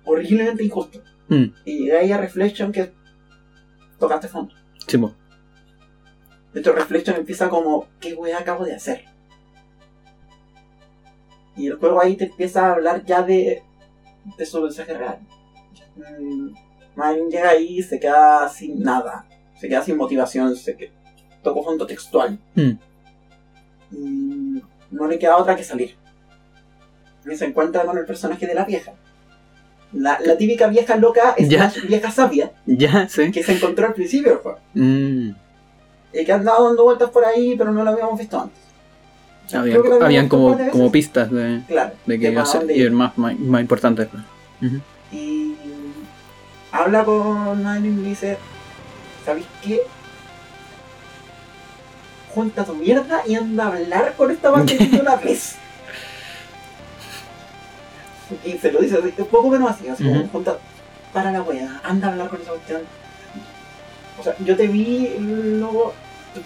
[0.06, 1.02] horriblemente injusto.
[1.28, 1.46] Mm.
[1.66, 2.94] Y ahí a Reflection que
[4.00, 4.54] tocaste fondo.
[4.88, 5.14] Sí, pues.
[6.54, 9.06] De hecho, Reflection empieza como, ¿qué wea acabo de hacer?
[11.58, 13.64] Y el juego ahí te empieza a hablar ya de,
[14.38, 15.20] de su mensaje real.
[15.96, 16.54] Mm,
[16.96, 19.26] Madeline llega ahí y se queda sin nada.
[19.60, 20.92] Se queda sin motivación, se que
[21.44, 22.40] tocó fondo textual.
[22.56, 22.72] Mm.
[23.92, 24.62] Y
[24.92, 25.96] no le queda otra que salir.
[27.30, 28.92] Y se encuentra con el personaje de la vieja.
[29.94, 31.72] La, la típica vieja loca, es Ya.
[31.88, 33.32] vieja sabia, Ya, sí.
[33.32, 34.60] que se encontró al principio del juego.
[34.74, 35.30] Mm.
[36.14, 38.60] Y que han dado dando vueltas por ahí, pero no lo habíamos visto antes.
[39.54, 40.58] Habían, como,
[40.92, 41.94] pistas de, Claro.
[42.06, 42.92] de que iba a ser ir.
[42.92, 44.24] más, más, más importante después.
[44.62, 44.82] Ujú.
[45.12, 45.56] Y
[46.72, 48.38] habla con Madeline y dice,
[49.24, 49.82] ¿sabes qué?
[52.34, 55.56] Junta tu mierda y anda a hablar con esta banderita una vez.
[58.44, 60.58] Y se lo dice así, un poco menos así, así como junta,
[61.14, 62.82] para la wea, anda a hablar con esa cuestión.
[64.20, 65.94] O sea, yo te vi luego,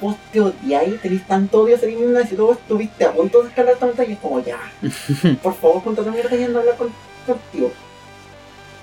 [0.02, 3.44] vos te odiáis, tenés tanto odio hacia ti misma, y si luego estuviste a punto
[3.44, 4.60] de escalar esta montaña, es como ya,
[5.44, 6.90] por favor, junta tu mierda y anda a hablar con,
[7.26, 7.72] contigo.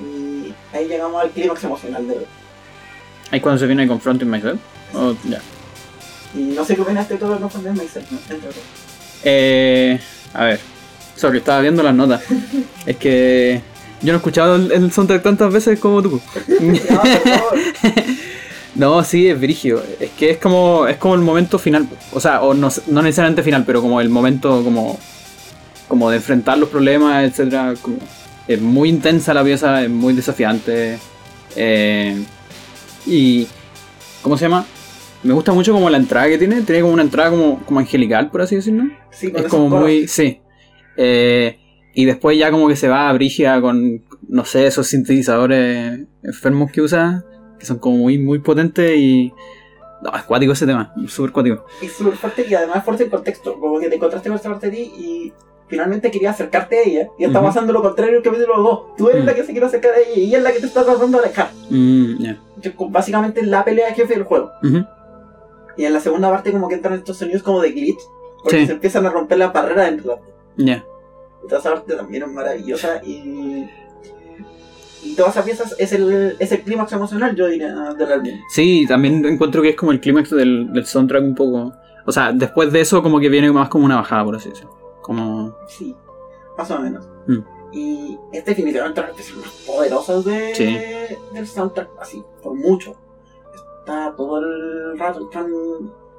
[0.00, 2.26] Y ahí llegamos al clímax emocional de
[3.30, 4.60] Ahí cuando se viene Confronting Myself.
[4.94, 5.40] Oh, ya.
[6.34, 8.18] Y no sé qué opinaste todo el Confront Myself, ¿no?
[9.24, 9.98] Eh,
[10.34, 10.60] a ver.
[11.16, 12.22] Sorry, estaba viendo las notas.
[12.86, 13.60] es que
[14.02, 16.20] yo no he escuchado el, el soundtrack tantas veces como tú.
[16.60, 17.58] No, por favor.
[18.74, 19.82] No, sí, es brígido.
[19.98, 21.88] Es que es como, es como el momento final.
[22.12, 24.98] O sea, o no, no necesariamente final, pero como el momento como
[25.88, 27.74] como de enfrentar los problemas, etcétera.
[27.80, 27.96] Como-
[28.48, 30.98] es muy intensa la pieza, es muy desafiante.
[31.56, 32.22] eh,
[33.06, 33.46] y.
[34.22, 34.66] ¿Cómo se llama?
[35.22, 36.60] Me gusta mucho como la entrada que tiene.
[36.62, 38.84] Tiene como una entrada como, como angelical, por así decirlo.
[39.10, 40.06] Sí, Es como muy.
[40.06, 40.40] Sí.
[40.96, 41.58] Eh,
[41.94, 44.02] y después ya como que se va a Brigia con.
[44.28, 47.24] No sé, esos sintetizadores enfermos que usa.
[47.58, 49.32] Que son como muy, muy potentes y.
[50.02, 50.92] No, es cuático ese tema.
[51.08, 51.64] Súper cuático.
[51.82, 53.58] Es súper fuerte y además fuerte el contexto.
[53.58, 55.32] Como que te encontraste con esta parte de ti y
[55.68, 57.08] finalmente querías acercarte a ella.
[57.18, 58.96] Y está pasando lo contrario el capítulo 2.
[58.98, 59.26] Tú eres Mm.
[59.26, 61.18] la que se quiere acercar a ella y ella es la que te está tratando
[61.18, 61.50] de alejar.
[61.70, 62.60] Mm.
[62.60, 64.50] Que como básicamente la pelea de jefe del juego.
[65.78, 67.98] Y en la segunda parte como que entran estos sonidos como de glitch.
[68.42, 68.66] Porque Sí.
[68.66, 70.18] se empiezan a romper las barreras entre las
[70.56, 70.84] Ya.
[71.44, 73.68] Y toda esa parte también es maravillosa y.
[75.02, 78.32] Y todas esas piezas es el, es el clímax emocional, yo diría, del álbum.
[78.48, 81.72] Sí, también encuentro que es como el clímax del, del soundtrack un poco.
[82.06, 84.76] O sea, después de eso como que viene más como una bajada, por así decirlo.
[85.02, 85.56] Como...
[85.68, 85.94] Sí,
[86.58, 87.08] más o menos.
[87.28, 87.38] Mm.
[87.72, 90.78] Y es definitivamente una de las más poderosas de, Sí.
[91.34, 92.96] del soundtrack, así, por mucho.
[93.80, 95.48] Está todo el rato están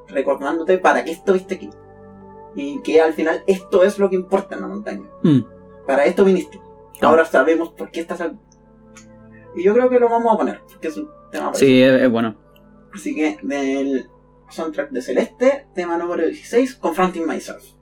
[0.08, 1.70] recordándote para qué estuviste aquí.
[2.58, 5.08] Y que al final esto es lo que importa en la montaña.
[5.22, 5.42] Mm.
[5.86, 6.60] Para esto viniste.
[7.02, 7.10] No.
[7.10, 8.36] Ahora sabemos por qué estás aquí.
[9.56, 12.12] Y yo creo que lo vamos a poner, porque es un tema Sí, es, es
[12.12, 12.36] bueno.
[12.94, 14.10] Así que del
[14.50, 17.77] soundtrack de Celeste, tema número 16, Confronting Myself.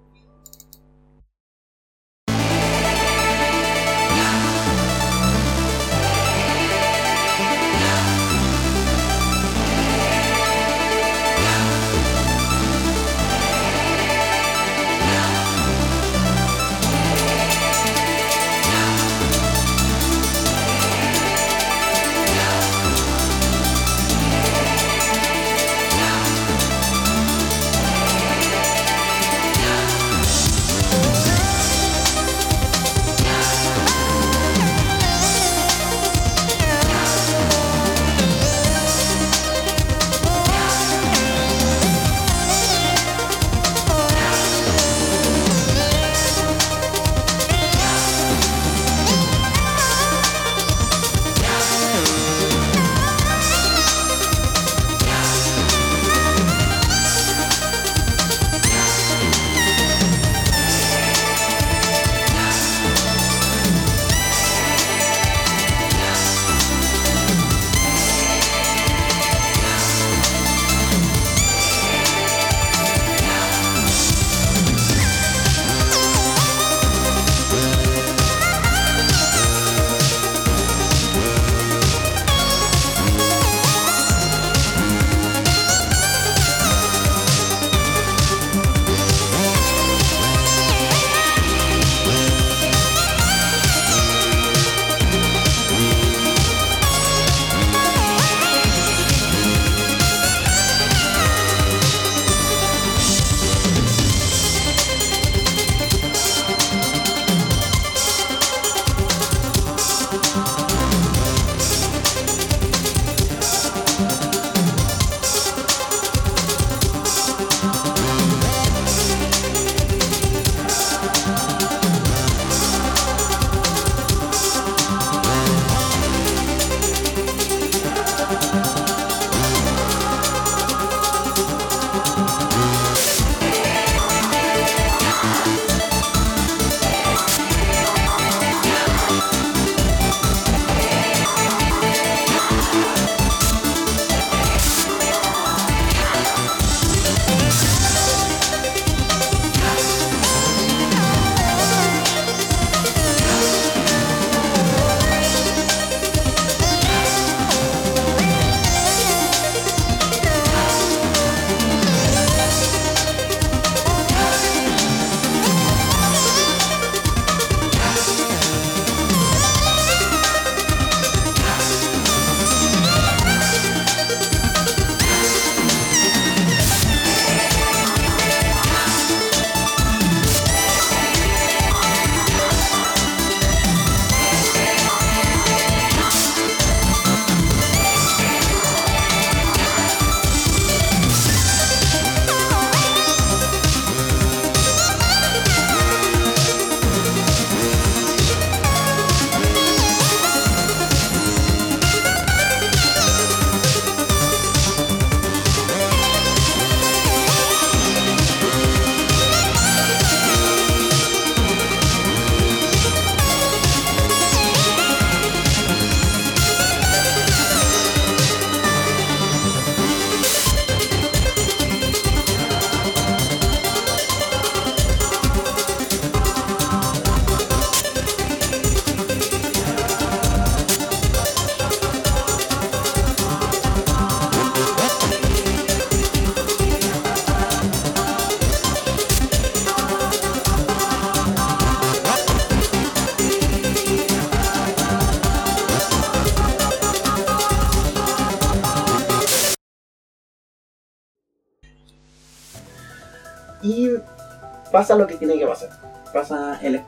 [254.75, 255.69] Pasa lo que tiene que pasar.
[256.13, 256.81] Pasa el,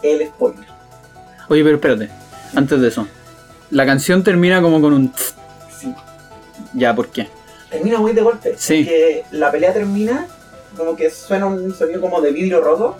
[0.00, 0.64] el spoiler.
[1.48, 2.08] Oye, pero espérate,
[2.54, 3.08] antes de eso.
[3.72, 5.10] La canción termina como con un...
[5.10, 5.34] tss.
[5.76, 5.92] Sí.
[6.74, 7.28] Ya, ¿por qué?
[7.68, 8.54] Termina muy de golpe.
[8.56, 8.84] Sí.
[8.84, 10.28] Porque la pelea termina,
[10.76, 12.96] como que suena un sonido como de vidrio roto,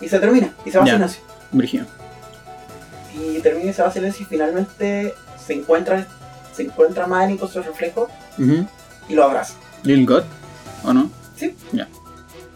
[0.00, 1.22] y se termina, y se va a silencio.
[1.50, 1.86] Brígido.
[3.12, 6.06] Y termina y se va a silencio, y finalmente se encuentra,
[6.54, 8.08] se encuentra Manny con su reflejo
[9.08, 9.54] y lo abraza.
[9.82, 10.22] Lil God,
[10.84, 11.10] ¿o no?
[11.34, 11.56] Sí.
[11.72, 11.88] Ya.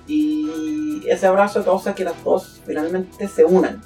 [0.07, 0.44] Y
[1.09, 3.83] ese abrazo causa que las dos finalmente se unan.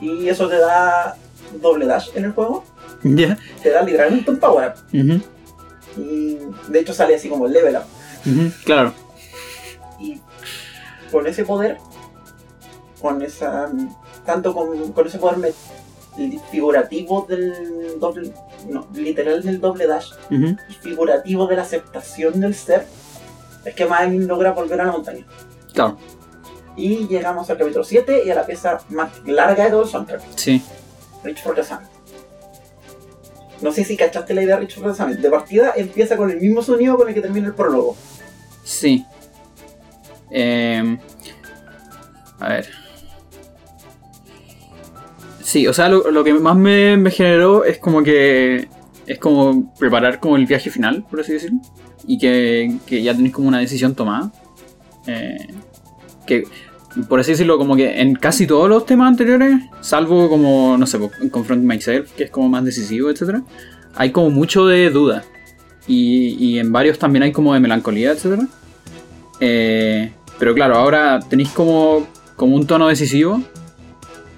[0.00, 1.16] Y eso te da
[1.60, 2.64] doble dash en el juego.
[3.02, 3.38] Ya.
[3.62, 5.22] Te da literalmente un power up.
[5.96, 8.52] Y de hecho sale así como el level up.
[8.64, 8.92] Claro.
[9.98, 10.20] Y
[11.10, 11.78] con ese poder,
[13.00, 13.70] con esa.
[14.24, 15.54] Tanto con, con ese poder
[16.50, 18.32] figurativo del doble.
[18.68, 20.10] No, literal del doble dash.
[20.82, 22.86] Figurativo de la aceptación del ser.
[23.64, 25.24] Es que Magin logra volver a la montaña.
[25.72, 25.98] Claro.
[26.76, 30.22] Y llegamos al capítulo 7 y a la pieza más larga de todo el soundtrack,
[30.36, 30.62] Sí.
[31.24, 31.62] Reach for the.
[33.60, 35.14] No sé si cachaste la idea de Reach for the.
[35.16, 37.96] De partida empieza con el mismo sonido con el que termina el prólogo.
[38.62, 39.04] Sí.
[40.30, 40.98] Em,
[42.38, 42.68] a ver.
[45.42, 48.68] Sí, o sea, lo, lo que más me, me generó es como que.
[49.06, 51.58] Es como preparar como el viaje final, por así decirlo.
[52.06, 54.30] Y que, que ya tenéis como una decisión tomada.
[55.08, 55.36] Eh,
[56.26, 56.44] que,
[57.08, 60.98] por así decirlo, como que en casi todos los temas anteriores, salvo como, no sé,
[60.98, 63.38] pues, Confront Myself, que es como más decisivo, etc.
[63.96, 65.24] Hay como mucho de duda.
[65.86, 68.46] Y, y en varios también hay como de melancolía, etcétera.
[69.40, 72.06] Eh, pero claro, ahora tenéis como,
[72.36, 73.42] como un tono decisivo,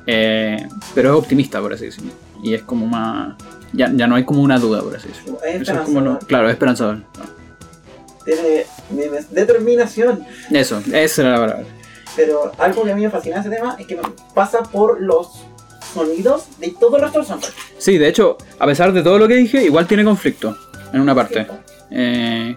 [0.07, 2.13] eh, pero es optimista, por así decirlo.
[2.43, 3.35] Y es como más...
[3.73, 5.39] Ya, ya no hay como una duda, por así decirlo.
[5.45, 6.27] Es Eso es como lo- esperanzador.
[6.27, 7.03] claro, es esperanzador.
[8.25, 10.25] Tiene tiene determinación.
[10.51, 11.65] Eso, esa era la palabra.
[12.17, 13.99] Pero algo que a mí me fascina de ese tema es que
[14.35, 15.45] pasa por los
[15.95, 17.55] sonidos de todo el resto del soundtrack.
[17.79, 20.57] Sí, de hecho, a pesar de todo lo que dije, igual tiene conflicto
[20.93, 21.47] en una parte.
[21.91, 22.57] Eh,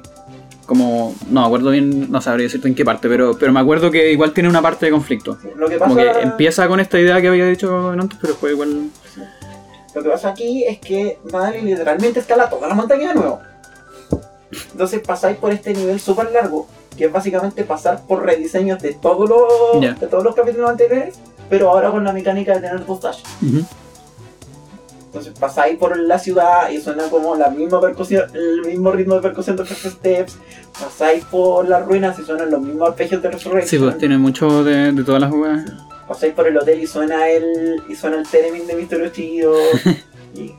[0.65, 3.91] como, no me acuerdo bien, no sabría decirte en qué parte, pero, pero me acuerdo
[3.91, 5.37] que igual tiene una parte de conflicto.
[5.41, 8.33] Sí, Lo que Como pasa, que empieza con esta idea que había dicho antes, pero
[8.33, 8.89] después igual...
[9.93, 13.41] lo que pasa aquí es que Madeline literalmente escala toda la montaña de nuevo.
[14.71, 19.29] Entonces pasáis por este nivel súper largo, que es básicamente pasar por rediseños de todos
[19.29, 19.93] los, Ya.
[19.93, 21.15] de todos los capítulos anteriores,
[21.49, 23.23] pero ahora con la mecánica de tener dos.
[23.41, 23.65] Ujú.
[25.05, 29.21] Entonces pasáis por la ciudad y suena como la misma percusión, el mismo ritmo de
[29.21, 30.37] percusión de First Steps.
[30.79, 33.69] Pasáis por las ruinas y suenan los mismos arpegios de Resurrection.
[33.69, 35.65] Sí, pues tiene mucho de, de todas las weas.
[36.07, 37.83] Pasáis por el hotel y suena el.
[37.87, 39.53] y suena el Theremin de Misterio Chido.
[40.35, 40.51] y,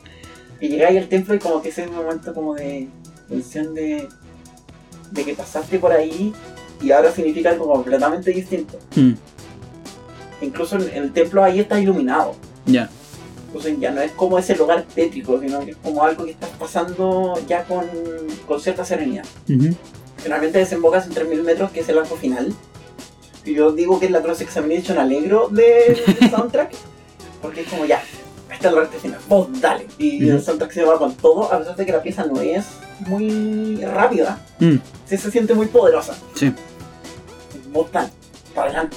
[0.60, 2.88] y llegáis al templo y como que ese momento como de
[3.28, 4.08] tensión de.
[5.10, 6.32] de que pasaste por ahí
[6.80, 8.78] y ahora significa algo completamente distinto.
[8.96, 9.12] Mm,
[10.42, 12.34] Incluso en el templo ahí está iluminado.
[12.66, 12.88] ya.
[13.46, 16.50] Entonces ya no es como ese lugar tétrico, sino que es como algo que estás
[16.58, 17.86] pasando ya con,
[18.48, 19.24] con cierta serenidad.
[20.16, 22.52] Finalmente desembocas en 3000 metros, que es el arco final.
[23.44, 25.96] Y yo digo que es la Cross Examination alegro del
[26.30, 26.72] soundtrack,
[27.40, 28.02] porque es como ya,
[28.52, 29.86] esta es la parte final, vos dale.
[29.98, 32.64] Y el soundtrack se va con todo, a pesar de que la pieza no es
[33.00, 34.76] muy rápida, Mm,
[35.06, 36.14] sí se siente muy poderosa.
[36.34, 36.52] sí.
[37.92, 38.08] Dale,
[38.54, 38.96] para adelante.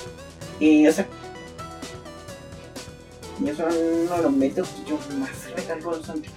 [0.59, 1.05] Y ese.
[3.43, 3.75] Y eso es
[4.05, 6.33] uno de los métodos que yo más recargo del soundtrack.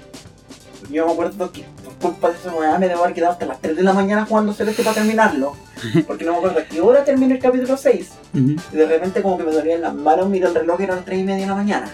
[0.91, 3.61] Yo me acuerdo que por culpa de esa weá me debo haber quedado hasta las
[3.61, 5.55] 3 de la mañana jugando Celeste para terminarlo.
[6.07, 8.09] Porque no me acuerdo a qué hora terminé el capítulo 6.
[8.35, 8.57] Ujú.
[8.73, 11.05] Y de repente como que me dolían las manos, miré el reloj y eran las
[11.05, 11.91] 3 y media de la mañana.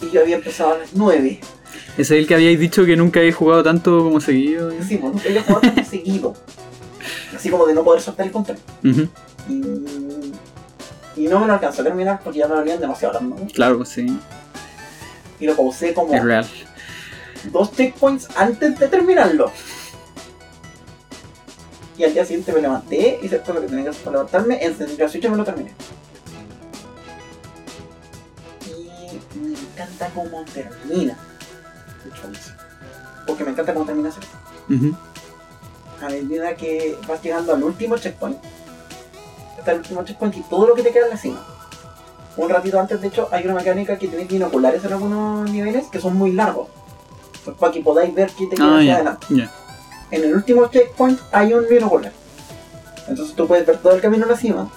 [0.00, 1.40] Y yo había empezado a las 9.
[1.98, 4.70] Ese es el que habíais dicho que nunca habéis jugado tanto como seguido.
[4.86, 6.34] Sí, pues nunca había jugado tan seguido.
[7.36, 8.58] Así como de no poder soltar el control.
[9.48, 10.32] Y,
[11.16, 13.52] y no me lo alcanzó a terminar porque ya me dolían demasiado las manos.
[13.52, 14.06] Claro, pues sí.
[15.40, 16.46] Y lo pausé como Es real.
[17.50, 19.50] dos checkpoints antes de terminarlo.
[21.98, 24.64] Y al día siguiente me levanté, hice todo lo que tenía que hacer para levantarme,
[24.64, 25.72] encendí la Switch y me lo terminé.
[28.66, 31.18] Y me encanta cómo termina.
[33.26, 34.20] Porque me encanta cómo termina ese
[36.00, 38.36] a medida que vas llegando al último checkpoint.
[39.58, 41.40] Está el último checkpoint y todo lo que te queda en la cima.
[42.36, 46.00] Un ratito antes, de hecho, hay una mecánica que tenéis binoculares en algunos niveles que
[46.00, 46.68] son muy largos.
[47.44, 48.94] Pues para que podáis ver qué te queda Ah, hacia ya.
[48.96, 49.26] adelante.
[50.10, 52.12] En el último checkpoint hay un binocular.
[53.06, 54.68] Entonces tú puedes ver todo el camino a la cima.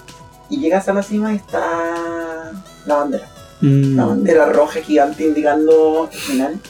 [0.48, 2.52] Y llegas a la cima y está
[2.86, 3.28] la bandera.
[3.62, 6.60] Mm, La bandera roja gigante indicando el final.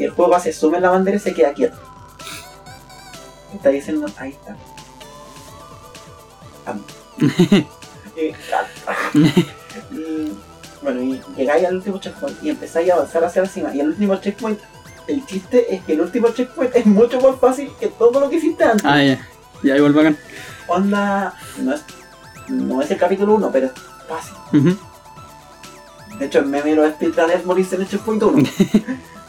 [0.00, 1.76] Y el juego hace zoom en la bandera y se queda quieto.
[3.54, 4.56] Está diciendo, ahí está.
[6.64, 6.94] tanto.
[8.16, 8.34] y,
[9.94, 10.38] y,
[10.80, 13.74] bueno, y llegáis al último checkpoint y empezáis a avanzar hacia la cima.
[13.74, 14.58] Y el último checkpoint,
[15.06, 18.36] el chiste es que el último checkpoint es mucho más fácil que todo lo que
[18.36, 18.86] hiciste antes.
[18.86, 19.20] Ah, ya.
[19.62, 20.16] Ya igual bacán.
[20.66, 21.84] Onda, no es,
[22.48, 23.72] no es el capítulo 1, pero es
[24.08, 24.78] fácil.
[26.18, 28.48] De hecho, el meme de los speedrunners moriste en el checkpoint 1.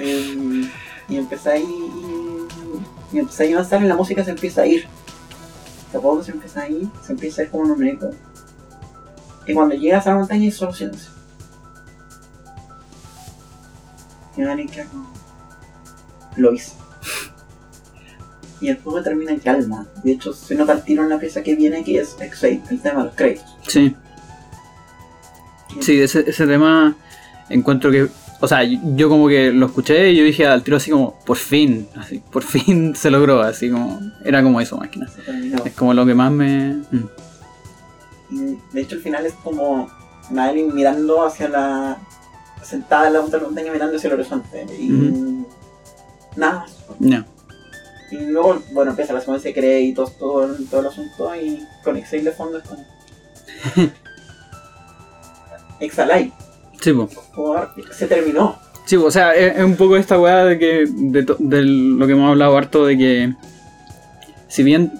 [0.00, 0.70] Em,
[1.08, 1.66] y empezáis
[3.12, 4.86] y empezáis a avanzar y la música se empieza a ir.
[5.92, 8.10] De a poco se empieza a ir, se empieza a ir como un numerito.
[9.46, 11.10] Y cuando llegas a la montaña hay solo silencio.
[14.36, 14.42] Y
[14.86, 15.12] como...
[16.36, 16.72] Lo hice.
[18.60, 19.86] Y el juego termina en calma.
[20.02, 22.80] De hecho, se nota el tiro en la pieza que viene que es X8, el
[22.80, 23.56] tema de los créditos.
[23.66, 23.96] Sí.
[25.80, 26.96] Sí, ese, ese tema
[27.48, 28.08] encuentro que.
[28.42, 31.36] O sea, yo como que lo escuché y yo dije al tiro así como, por
[31.36, 34.00] fin, así, por fin se logró, así como.
[34.24, 35.08] Era como eso, máquina.
[35.64, 36.74] Es como lo que más me.
[36.90, 37.08] mm.
[38.72, 39.88] De hecho el final es como
[40.30, 41.98] Madeline mirando hacia la...
[42.62, 44.66] sentada en la punta de la montaña mirando hacia el horizonte.
[44.78, 45.48] Y Ujú.
[46.36, 46.76] nada más.
[47.00, 47.26] Ya.
[48.12, 52.24] Y luego, bueno, empieza la secuencia de créditos, todo, todo el asunto y con Excel
[52.24, 52.84] de fondo es como...
[55.80, 56.32] Exalai,
[56.80, 56.92] Sí,
[57.32, 58.58] jugador, se terminó.
[58.86, 60.86] Sí, o sea, es, es un poco esta weá de que.
[60.88, 61.22] De,
[61.62, 63.34] lo que hemos hablado harto de que.
[64.48, 64.92] Si bien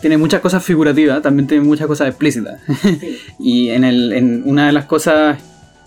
[0.00, 2.60] tiene muchas cosas figurativas, también tiene muchas cosas explícitas.
[2.82, 3.18] Sí.
[3.38, 5.38] Y en, el, en una de las cosas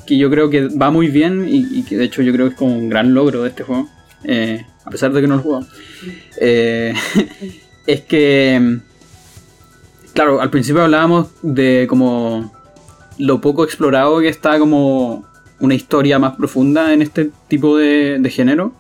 [0.05, 2.53] que yo creo que va muy bien y, y que de hecho yo creo que
[2.53, 3.87] es como un gran logro de este juego,
[4.23, 5.67] eh, a pesar de que no lo he jugado,
[6.37, 6.93] eh,
[7.87, 8.79] es que,
[10.13, 12.51] claro, al principio hablábamos de como
[13.17, 15.28] lo poco explorado que está como
[15.60, 18.72] una historia más profunda en este tipo de, de género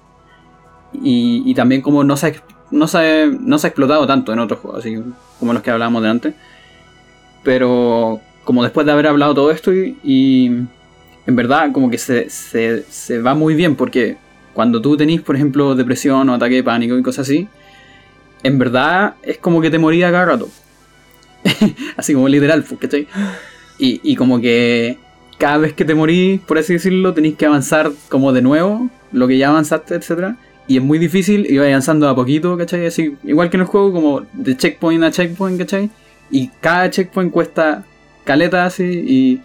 [0.93, 2.33] y, y también como no se, ha
[2.71, 4.97] no, se, no se ha explotado tanto en otros juegos, así
[5.39, 6.33] como los que hablábamos de antes.
[7.43, 10.47] Pero como después de haber hablado todo esto y, y
[11.27, 14.17] en verdad como que se, se, se va muy bien porque
[14.53, 17.47] cuando tú tenés, por ejemplo, depresión o ataque de pánico y cosas así,
[18.43, 20.49] en verdad es como que te moría cada rato.
[21.97, 23.07] así como literal, pues, ¿cachai?
[23.77, 24.97] Y, y como que
[25.39, 29.27] cada vez que te morís, por así decirlo, tenéis que avanzar como de nuevo, lo
[29.27, 30.35] que ya avanzaste, etcétera
[30.67, 32.85] Y es muy difícil y vais avanzando a poquito, ¿cachai?
[32.85, 35.89] Así, igual que en el juego, como de checkpoint a checkpoint, ¿cachai?
[36.29, 37.83] Y cada checkpoint cuesta
[38.25, 39.41] caleta así y...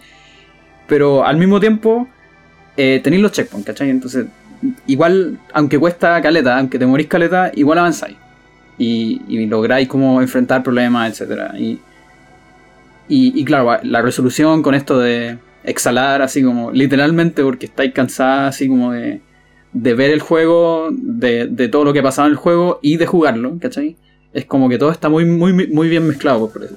[0.87, 2.07] Pero al mismo tiempo
[2.77, 3.89] eh, tenéis los checkpoints, ¿cachai?
[3.89, 4.27] Entonces,
[4.85, 8.17] igual, aunque cuesta caleta, aunque te morís caleta, igual avanzáis.
[8.77, 11.79] Y, y lográis como enfrentar problemas, etcétera y,
[13.07, 18.67] y claro, la resolución con esto de exhalar así como literalmente porque estáis cansadas así
[18.67, 19.21] como de,
[19.73, 22.97] de ver el juego, de, de todo lo que ha pasado en el juego y
[22.97, 23.97] de jugarlo, ¿cachai?
[24.33, 26.75] Es como que todo está muy, muy, muy bien mezclado, por eso.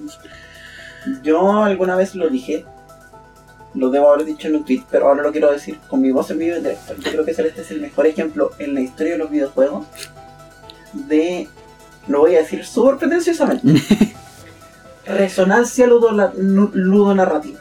[1.23, 2.65] Yo alguna vez lo dije,
[3.74, 6.31] lo debo haber dicho en un tweet, pero ahora lo quiero decir con mi voz
[6.31, 6.94] en vivo en directo.
[6.97, 9.86] Yo creo que Celeste es el mejor ejemplo en la historia de los videojuegos
[10.93, 11.48] de,
[12.06, 13.81] lo voy a decir súper pretenciosamente,
[15.06, 17.60] resonancia ludonarrativa.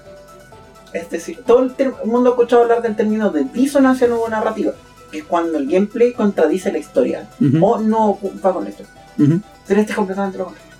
[0.93, 4.73] Es decir, todo el, mundo ha escuchado hablar del término de disonancia ludonarrativa,
[5.11, 8.91] que es cuando el gameplay contradice la historia Ujú, o no va con historia.
[9.17, 10.73] ujú, Celeste es completamente lo contrario.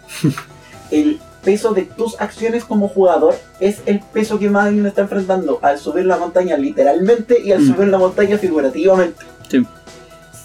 [0.92, 5.78] El peso de tus acciones como jugador es el peso que Madeline está enfrentando al
[5.80, 7.74] subir la montaña literalmente y al Mm.
[7.76, 9.24] subir la montaña figurativamente.
[9.50, 9.66] Sí.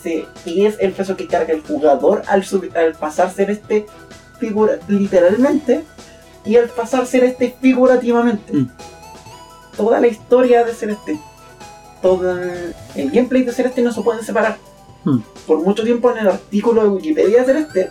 [0.02, 2.44] Sí, y es el peso que carga el jugador al,
[2.74, 3.86] al pasar ser este
[4.40, 5.84] figura, literalmente
[6.44, 8.52] y al pasar ser este figurativamente.
[8.52, 8.68] Mm.
[9.76, 11.18] Toda la historia de Celeste,
[12.02, 12.32] todo
[12.94, 14.58] el gameplay de Celeste no se pueden separar.
[15.04, 15.18] Mm.
[15.46, 17.90] Por mucho tiempo en el artículo de Wikipedia de Celeste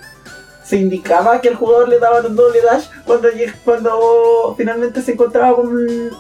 [0.64, 3.28] se indicaba que el jugador le daba un doble dash cuando,
[3.66, 5.70] cuando finalmente se encontraba con.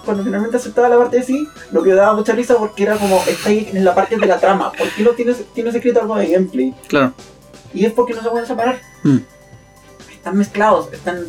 [0.03, 3.21] cuando finalmente aceptaba la parte de sí, lo que daba mucha risa porque era como
[3.27, 6.17] está ahí en la parte de la trama, ¿por qué no tienes, tienes escrito algo
[6.17, 6.75] de gameplay?
[6.87, 7.13] Claro.
[7.73, 8.81] Y es porque no se pueden separar.
[9.03, 9.19] Mm.
[10.11, 11.25] Están mezclados, están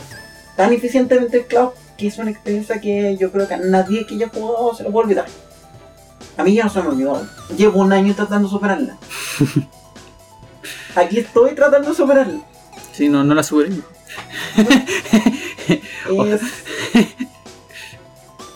[0.56, 4.28] tan eficientemente mezclados que es una experiencia que yo creo que a nadie que haya
[4.28, 5.26] jugado se lo puede olvidar.
[6.36, 7.24] A mí ya no se me olvidó.
[7.56, 8.96] Llevo un año tratando de superarla.
[10.96, 12.40] Aquí estoy tratando de superarla.
[12.92, 13.70] Sí, no, no la superé.
[16.26, 16.40] Es,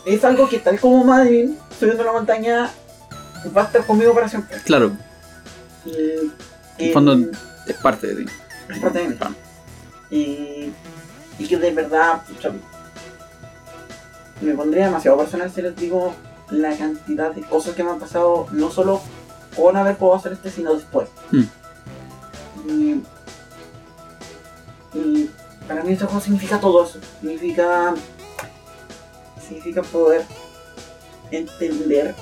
[0.05, 2.71] es algo que tal como Madeline, subiendo la montaña,
[3.57, 4.59] va a estar conmigo para siempre.
[4.65, 4.93] Claro,
[5.87, 6.33] Y, En
[6.77, 7.31] que- fondo-
[7.67, 8.33] es parte de ti.
[8.69, 9.17] es parte de mí.
[9.21, 9.31] Ah,
[10.11, 10.73] Y,
[11.39, 12.51] y que de verdad, pucha,
[14.41, 16.15] me pondría demasiado personal si les digo
[16.51, 19.01] la cantidad de cosas que me han pasado, no solo
[19.57, 21.09] con haber podido hacer este, sino después.
[21.31, 21.43] Mm.
[22.69, 23.03] Y,
[24.95, 25.31] y
[25.67, 26.99] para mí este juego significa todo eso.
[27.21, 27.95] Significa.
[29.47, 30.25] Significa poder
[31.31, 32.15] entender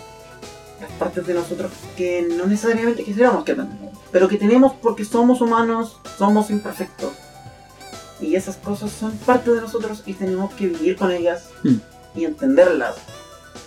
[0.81, 5.41] las partes de nosotros que no necesariamente quisiéramos que entender, pero que tenemos porque somos
[5.41, 7.13] humanos, somos imperfectos.
[8.21, 11.77] Y esas cosas son parte de nosotros y tenemos que vivir con ellas Mm.
[12.15, 12.97] Y entenderlas.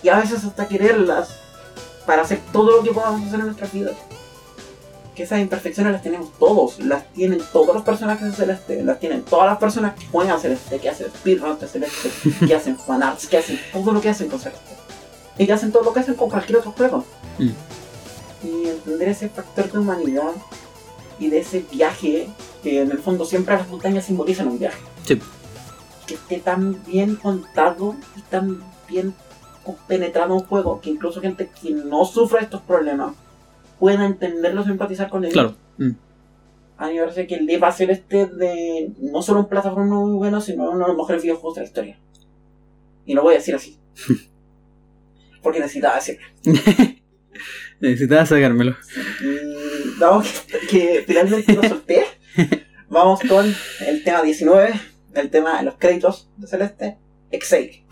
[0.02, 1.30] Y a veces hasta quererlas
[2.06, 3.94] para hacer todo lo que podamos hacer en nuestras vidas.
[5.14, 9.22] Que esas imperfecciones las tenemos todos, las tienen todos los personajes de Celeste, las tienen
[9.22, 12.10] todas las personas que juegan a Celeste, que hacen speedruns de Celeste,
[12.46, 14.76] que hacen fanarts, que hacen todo lo que hacen con Celeste.
[15.36, 17.04] Y que hacen todo lo que hacen con cualquier otro juego.
[17.38, 17.50] Mm.
[18.44, 20.32] Y entender ese factor de humanidad
[21.18, 22.28] y de ese viaje,
[22.62, 24.78] que en el fondo siempre las montañas simbolizan un viaje.
[25.04, 25.20] Sí.
[26.08, 29.14] Que esté tan bien contado y tan bien
[29.86, 33.14] penetrado un juego que incluso gente que no sufre estos problemas
[33.78, 35.34] pueda entenderlos y empatizar con ellos.
[35.34, 35.54] Claro.
[35.76, 35.90] Mm.
[36.78, 39.96] A mí me parece que el va a ser este de no solo un plataforma
[40.00, 41.98] muy bueno, sino uno de los mejores videojuegos de la historia.
[43.04, 43.76] Y lo voy a decir así.
[45.42, 46.26] Porque necesitaba decirlo.
[47.80, 48.76] Necesitaba sacármelo.
[49.20, 52.04] Y dado que, que finalmente lo solté,
[52.88, 53.46] vamos con
[53.86, 54.80] el tema 19,
[55.14, 56.98] el tema de los créditos de Celeste,
[57.30, 57.87] Exile.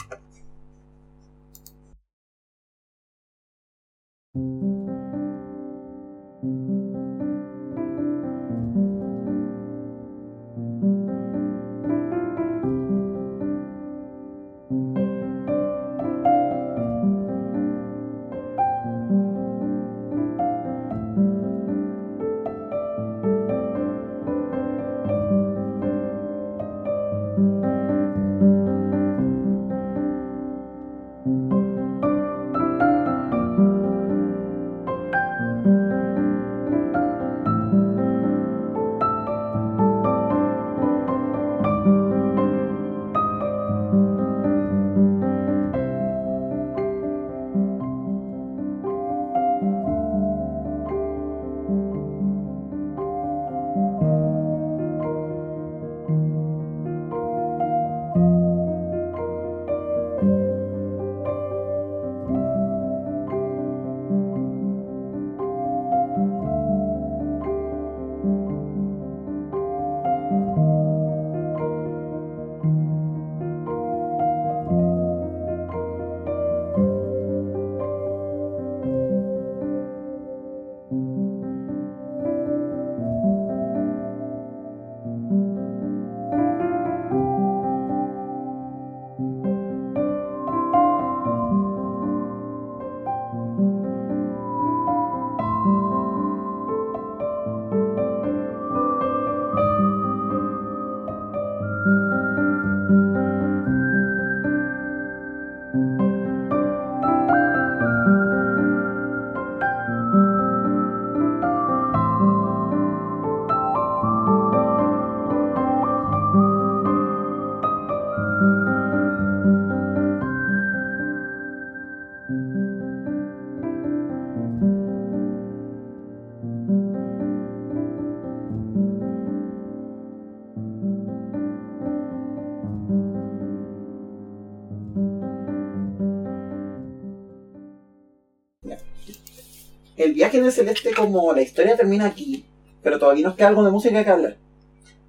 [140.26, 142.44] El viaje de Celeste como la historia termina aquí,
[142.82, 144.36] pero todavía nos queda algo de música que hablar.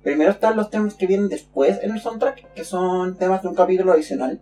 [0.03, 3.56] Primero están los temas que vienen después en el soundtrack, que son temas de un
[3.56, 4.39] capítulo adicional.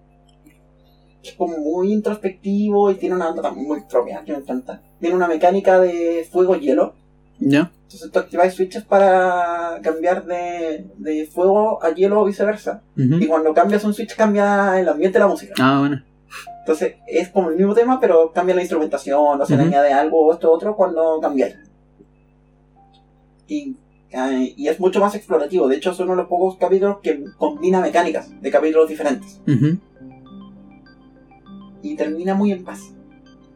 [1.23, 4.81] Es como muy introspectivo y tiene una banda también muy propia, que me encanta.
[4.99, 6.93] Tiene una mecánica de fuego-hielo.
[7.39, 7.71] ¿Ya?
[7.83, 12.83] Entonces tú activáis switches para cambiar de, de fuego a hielo o viceversa.
[12.97, 15.53] Y cuando cambias un switch cambia el ambiente de la música.
[15.57, 16.03] Ah, bueno.
[16.59, 20.25] Entonces es como el mismo tema, pero cambia la instrumentación, o se le añade algo
[20.25, 21.61] o esto otro cuando cambia.
[23.47, 23.75] Y,
[24.09, 25.67] eh, y es mucho más explorativo.
[25.67, 29.39] De hecho, es uno de los pocos capítulos que combina mecánicas de capítulos diferentes.
[31.83, 32.91] Y termina muy en paz.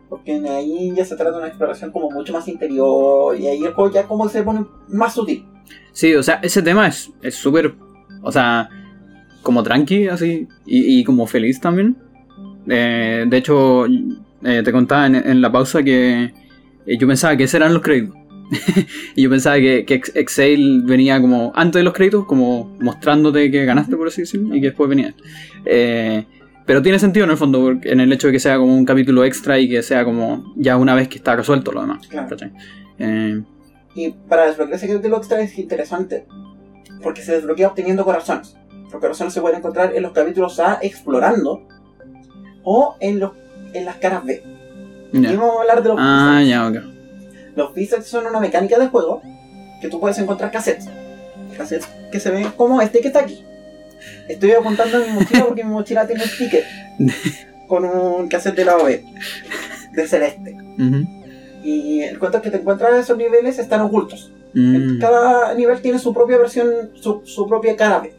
[0.07, 3.35] Porque ahí ya se trata de una exploración como mucho más interior.
[3.35, 5.45] Y ahí el juego ya como se pone más sutil.
[5.91, 7.75] Sí, o sea, ese tema es es súper,
[8.21, 8.69] o sea,
[9.41, 11.97] como tranqui, así, y, y como feliz también.
[12.69, 16.23] Eh, de hecho, eh, te contaba en, en la pausa que
[16.85, 18.15] eh, yo pensaba que esos eran los créditos.
[19.15, 23.51] y yo pensaba que, que Ex- Exhale venía como antes de los créditos, como mostrándote
[23.51, 25.13] que ganaste, por así decirlo, y que después venía.
[25.65, 26.25] Eh,
[26.65, 29.23] pero tiene sentido en el fondo, en el hecho de que sea como un capítulo
[29.23, 32.07] extra y que sea como ya una vez que está resuelto lo demás.
[32.07, 32.35] Claro.
[32.99, 33.41] Eh,
[33.95, 36.25] Y para desbloquear ese capítulo extra es interesante.
[37.01, 38.55] Porque se desbloquea obteniendo corazones.
[38.91, 41.67] Ahora solo se pueden encontrar en los capítulos A explorando
[42.71, 43.31] o en, los,
[43.73, 44.43] en las caras B.
[45.11, 46.75] Y vamos a hablar de los Ah, ya, ok.
[47.55, 49.23] Los B-sides son una mecánica de juego
[49.81, 50.87] que tú puedes encontrar cassettes.
[51.57, 53.43] Cassettes que se ven como este que está aquí.
[54.27, 56.63] Estoy apuntando en mi mochila porque mi mochila tiene un sticker
[57.67, 59.03] con un cassette de lado B,
[59.93, 60.55] de celeste.
[61.63, 64.31] Y el cuento es que te encuentras esos niveles están ocultos.
[64.53, 64.99] Mm.
[64.99, 68.13] Cada nivel tiene su propia versión, su, su propia cara B.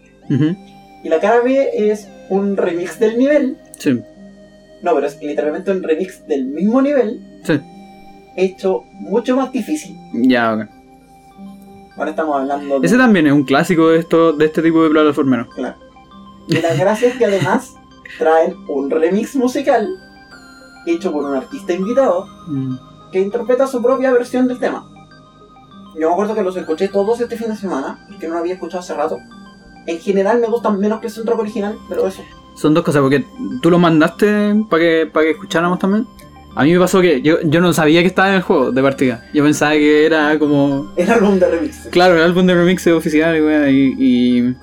[1.04, 3.56] Y la cara B es un remix del nivel.
[3.78, 4.02] Sí,
[4.82, 7.40] No, pero es literalmente un remix del mismo nivel.
[7.44, 7.60] Sí.
[8.36, 9.96] Hecho mucho más difícil.
[10.14, 10.62] ya, ok.
[11.96, 12.86] Ahora estamos hablando de...
[12.86, 15.48] Ese también es un clásico de, esto, de este tipo de plataformeros.
[15.54, 15.76] Claro.
[16.48, 17.74] Y la gracia es que además
[18.18, 19.86] traen un remix musical
[20.86, 22.76] hecho por un artista invitado Mm.
[23.12, 24.86] que interpreta su propia versión del tema.
[26.00, 28.54] Yo me acuerdo que los escuché todos este fin de semana, porque no lo había
[28.54, 29.18] escuchado hace rato.
[29.86, 32.22] En general me gustan menos que el soundtrack original, pero eso.
[32.60, 33.24] Son dos cosas, porque
[33.62, 36.06] tú lo mandaste para que, para que escucháramos también.
[36.54, 38.82] A mí me pasó que yo, yo no sabía que estaba en el juego de
[38.82, 39.24] partida.
[39.32, 41.88] Yo pensaba que era como El álbum de remix.
[41.90, 44.56] Claro, el álbum de remix oficial y, y, y,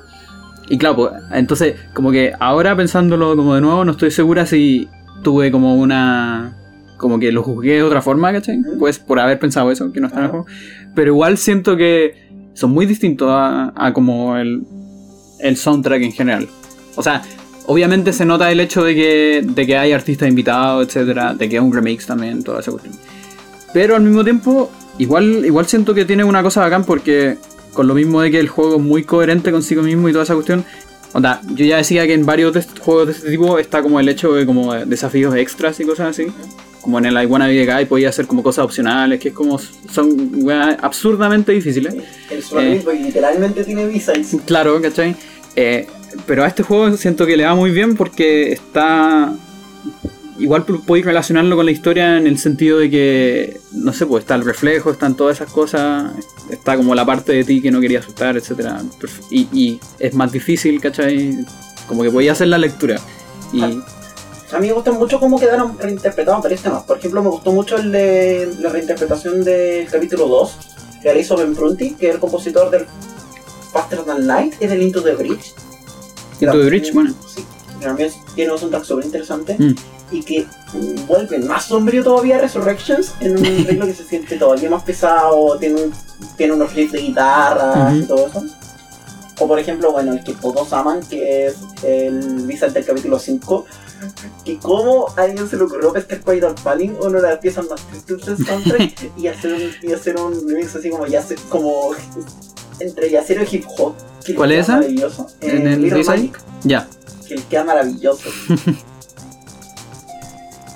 [0.70, 4.88] y claro, pues, entonces como que ahora pensándolo como de nuevo no estoy segura si
[5.24, 6.56] tuve como una...
[6.98, 8.60] Como que lo juzgué de otra forma, ¿cachai?
[8.78, 10.46] Pues por haber pensado eso, que no está en el juego.
[10.94, 14.62] Pero igual siento que son muy distintos a, a como el,
[15.40, 16.48] el soundtrack en general.
[16.96, 17.24] O sea,
[17.68, 21.58] obviamente se nota el hecho de que, de que hay artistas invitados, etcétera, de que
[21.58, 22.96] es un remix también, toda esa cuestión.
[23.74, 27.38] Pero al mismo tiempo, igual, igual siento que tiene una cosa bacán porque
[27.74, 30.34] con lo mismo de que el juego es muy coherente consigo mismo y toda esa
[30.34, 30.66] cuestión.
[31.14, 34.00] Onda, yo ya decía que en varios de estos juegos de este tipo está como
[34.00, 36.28] el hecho de como desafíos extras y cosas así.
[36.82, 39.34] Como en el I Wanna Be a Guy podía hacer como cosas opcionales, que es
[39.34, 41.96] como son weas absurdamente difíciles.
[42.30, 44.38] El Swag Boy literalmente tiene B-sides.
[44.46, 45.16] Claro, ¿cachai?
[45.56, 45.88] Eh,
[46.26, 49.34] pero a este juego siento que le va muy bien porque está.
[50.40, 54.36] Igual podéis relacionarlo con la historia en el sentido de que, no sé, pues está
[54.36, 56.12] el reflejo, están todas esas cosas,
[56.52, 58.70] está como la parte de ti que no quería asustar, etc.
[59.32, 61.44] Y, es más difícil, ¿cachai?
[61.88, 63.00] Como que podía hacer la lectura.
[63.52, 63.62] Y.
[63.64, 66.84] A mí me gusta mucho cómo quedaron reinterpretados varios temas.
[66.84, 70.58] Por ejemplo, me gustó mucho el de la reinterpretación del capítulo 2,
[71.02, 72.86] que la hizo Ben Prunty, que es el compositor del
[73.74, 75.54] Faster Than Light y del Into the Bridge.
[76.40, 77.14] The también- Bridge, bueno.
[77.34, 77.46] Sí,
[77.82, 79.76] también tiene un soundtrack súper interesante Mm.
[80.12, 80.46] y que
[81.08, 85.84] vuelve más sombrío todavía Resurrections en un arreglo que se siente todavía más pesado, tiene,
[85.84, 85.94] un-
[86.38, 88.44] tiene unos riffs de guitarra y todo eso.
[89.40, 93.66] O por ejemplo, bueno, el que todos aman, que es el visual del capítulo 5,
[94.44, 97.80] que como a alguien se le ocurrió pescar Spider Panning, una de las piezas más
[97.88, 101.92] tristes del soundtrack, y hacer un, y hacer un remix así como ya como
[102.80, 103.94] entre yacero y hip hop.
[104.26, 104.82] que ¿Cuál es esa?
[105.42, 106.06] ¿En el?
[106.06, 106.88] Magic, ya.
[107.28, 108.30] que le queda maravilloso.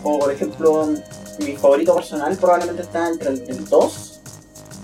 [0.03, 0.89] o por ejemplo,
[1.39, 4.19] mi favorito personal probablemente está entre el del 2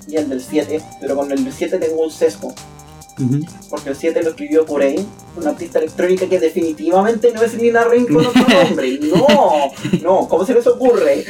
[0.07, 2.53] y el del 7, pero con el del 7 tengo un sesgo.
[3.71, 8.05] Porque el 7 lo escribió Kurain, una artista electrónica que definitivamente no es Nina Rain
[8.05, 8.99] con otro nombre.
[8.99, 9.25] No,
[10.03, 11.25] no, ¿cómo se les ocurre?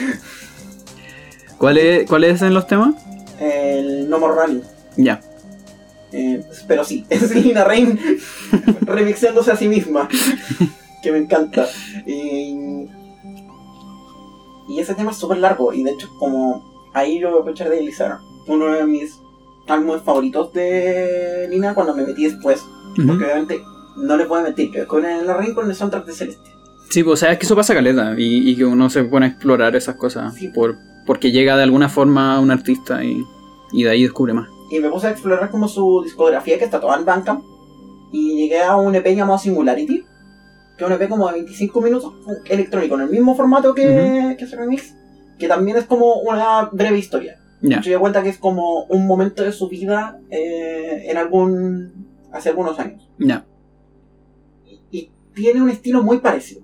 [1.57, 2.93] ¿Cuál es, ¿Cuál es en los temas?
[3.39, 4.63] El No More Running.
[4.97, 5.21] Ya.
[6.19, 7.99] Eh, pero sí, es Nina Rain
[8.81, 10.07] remixándose a sí misma.
[11.03, 11.67] Que me encanta.
[12.05, 12.87] Y,
[14.69, 15.73] y ese tema es súper largo.
[15.73, 18.17] Y de hecho, como ahí yo voy a aprovechar de deslizar
[18.47, 19.19] uno de mis
[19.67, 22.63] álbumes favoritos de Nina cuando me metí después.
[22.95, 23.61] Porque obviamente
[23.97, 26.49] no le puedo mentir, que con el Rain con el soundtrack de Celeste.
[26.89, 29.25] Sí, pues o sea, es que eso pasa caleta y, y que uno se pone
[29.27, 30.47] a explorar esas cosas Sí.
[30.47, 33.23] por, porque llega de alguna forma a un artista y,
[33.73, 34.47] y de ahí descubre más.
[34.69, 37.43] Y me puse a explorar como su discografía que está toda en Bandcamp.
[38.11, 40.05] Y llegué a un EP llamado Singularity.
[40.77, 42.13] Que es un EP como de 25 minutos
[42.45, 44.95] electrónico, en el mismo formato que, que ese remix.
[45.39, 47.39] Que también es como una breve historia.
[47.61, 47.81] Ya.
[47.81, 52.07] Se dio cuenta que es como un momento de su vida eh, en algún.
[52.31, 53.09] hace algunos años.
[54.91, 56.61] Y tiene un estilo muy parecido.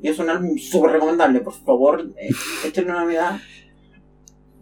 [0.00, 2.30] Y es un álbum súper recomendable, por favor, eh,
[2.64, 3.40] échenle una mirada.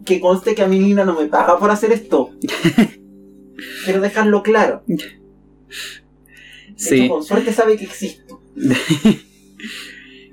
[0.05, 2.31] Que conste que a mi Nina no me paga por hacer esto.
[3.85, 4.83] Quiero dejarlo claro.
[4.87, 4.97] De
[6.75, 7.01] Sí.
[7.05, 8.39] hecho, con suerte sabe que existo.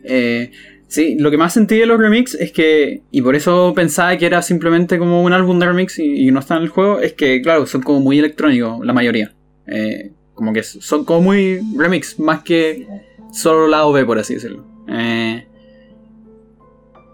[0.06, 0.50] Eh,
[0.86, 4.26] sí, lo que más sentí de los remix es que, y por eso pensaba que
[4.26, 7.14] era simplemente como un álbum de remix y, y no está en el juego, es
[7.14, 9.34] que, claro, son como muy electrónicos, la mayoría.
[9.66, 12.86] Eh, como que son como muy remix, más que
[13.32, 14.66] solo lado B, por así decirlo.
[14.88, 15.46] Eh,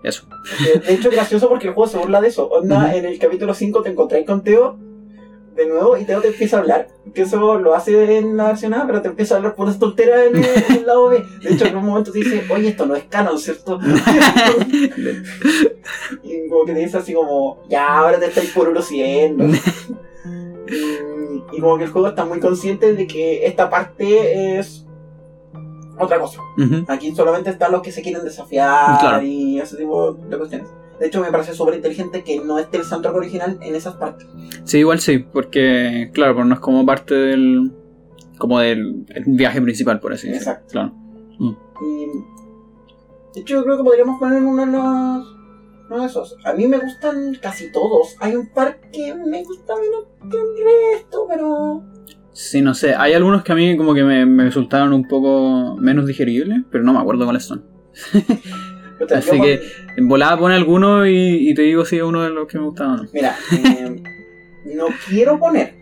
[0.03, 0.25] eso.
[0.67, 2.49] Eh, De hecho, es gracioso porque el juego se burla de eso.
[2.49, 4.79] Onda, en el capítulo 5 te encontré con Teo
[5.57, 6.89] de nuevo y Teo te empieza a hablar.
[7.15, 10.27] Que eso lo hace en la versión A, pero te empieza a hablar por tonteras
[10.29, 11.25] en, en el lado B.
[11.43, 13.79] De hecho, en un momento te dice, oye, esto no es canon, ¿cierto?
[16.23, 19.45] y como que te dice así como, ya, ahora te estáis produciendo.
[20.69, 24.87] y, y como que el juego está muy consciente de que esta parte es
[26.01, 26.41] otra cosa.
[26.89, 29.23] Aquí solamente están los que se quieren desafiar Claro.
[29.23, 30.69] y ese tipo de cuestiones.
[30.99, 34.27] De hecho, me parece súper inteligente que no esté el soundtrack original en esas partes.
[34.65, 37.73] Sí, igual sí, porque, claro, pues no es como parte del.
[38.39, 40.53] como del el viaje principal, por así decirlo.
[40.53, 40.73] Exacto.
[40.73, 40.93] Claro.
[41.83, 42.07] Y,
[43.35, 45.37] de hecho, yo creo que podríamos poner uno de los.
[45.91, 46.37] Uno de esos.
[46.45, 48.17] A mí me gustan casi todos.
[48.21, 51.83] Hay un par que me gusta menos que el resto, pero.
[52.41, 52.95] Sí, no sé.
[52.95, 56.83] Hay algunos que a mí como que me, me resultaron un poco menos digeribles, pero
[56.83, 57.67] no me acuerdo cuáles son.
[59.15, 59.61] Así que
[59.99, 62.65] en volada pone alguno y, y te digo si es uno de los que me
[62.65, 63.11] gustaban o no.
[63.13, 64.03] Mira, eh,
[64.75, 65.75] no quiero poner.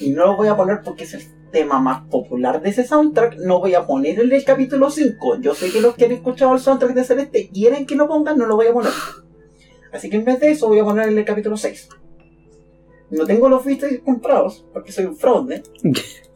[0.00, 1.22] Y no lo voy a poner porque es el
[1.52, 3.36] tema más popular de ese soundtrack.
[3.40, 5.42] No voy a poner el del capítulo 5.
[5.42, 8.38] Yo sé que los que han escuchado el soundtrack de Celeste quieren que lo pongan,
[8.38, 8.92] no lo voy a poner.
[9.92, 11.90] Así que en vez de eso voy a poner el del capítulo 6.
[13.10, 15.62] No tengo los vistos comprados porque soy un fraude.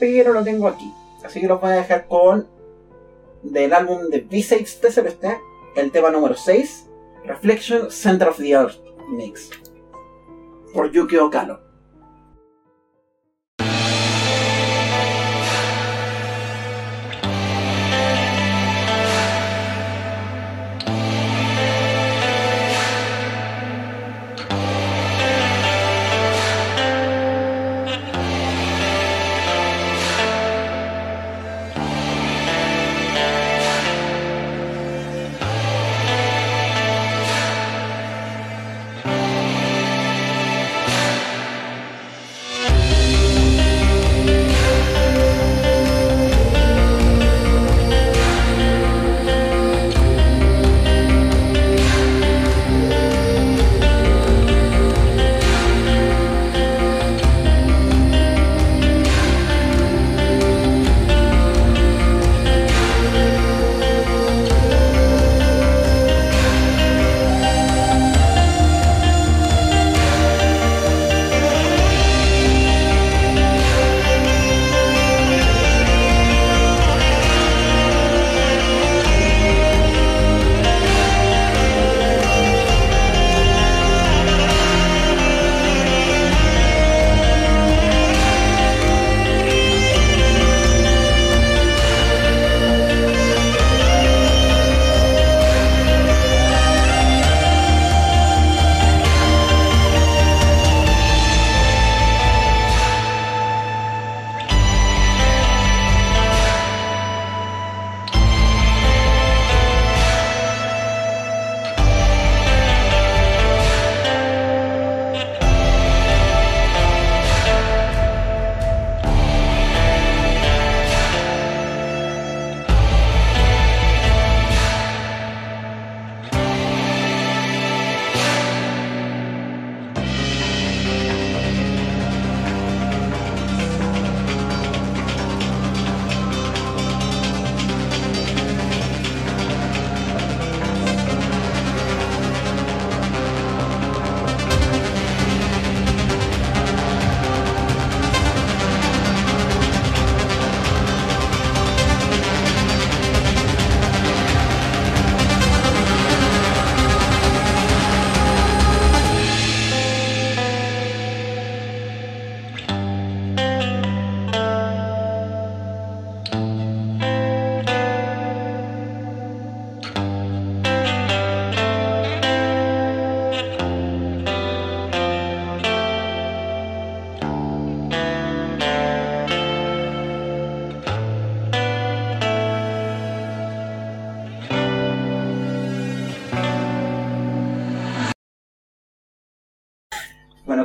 [0.00, 0.92] pero lo tengo aquí.
[1.22, 2.48] Así que los voy a dejar con
[3.42, 5.38] del álbum de B-Sides de Celeste,
[5.76, 6.86] el tema número 6,
[7.24, 8.80] Reflection Center of the Earth
[9.10, 9.50] Mix.
[10.74, 11.69] Por Yuki Okano.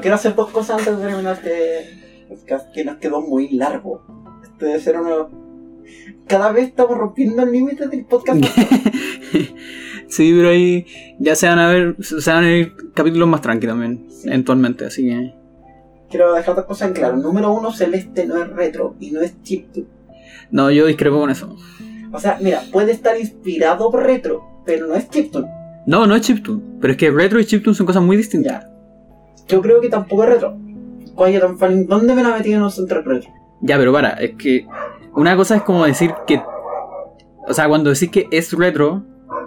[0.06, 4.04] Quiero hacer dos cosas antes de terminar este podcast que nos quedó muy largo.
[4.44, 5.32] Este debe ser uno.
[6.28, 8.40] Cada vez estamos rompiendo el límite del podcast.
[10.08, 10.86] sí, pero ahí
[11.18, 14.28] ya se van a ver, se van a ir capítulos más tranquilos también, Sí.
[14.28, 15.34] eventualmente, así que...
[16.12, 17.18] quiero dejar dos cosas en claro.
[17.18, 19.88] Número uno, Celeste no es retro y no es chiptune.
[20.52, 21.58] No, yo discrepo con eso.
[22.12, 25.48] O sea, mira, puede estar inspirado por retro, pero no es chiptune.
[25.88, 28.66] No, no es chiptune, pero es que retro y chiptune son cosas muy distintas.
[28.66, 28.75] Ya.
[29.48, 30.58] Yo creo que tampoco es retro.
[31.18, 33.32] Quiet and Falling, ¿dónde me la metí en un soundtrack retro?
[33.62, 34.66] Ya, pero para, es que
[35.14, 36.42] una cosa es como decir que.
[37.48, 39.04] O sea, cuando decís que es retro,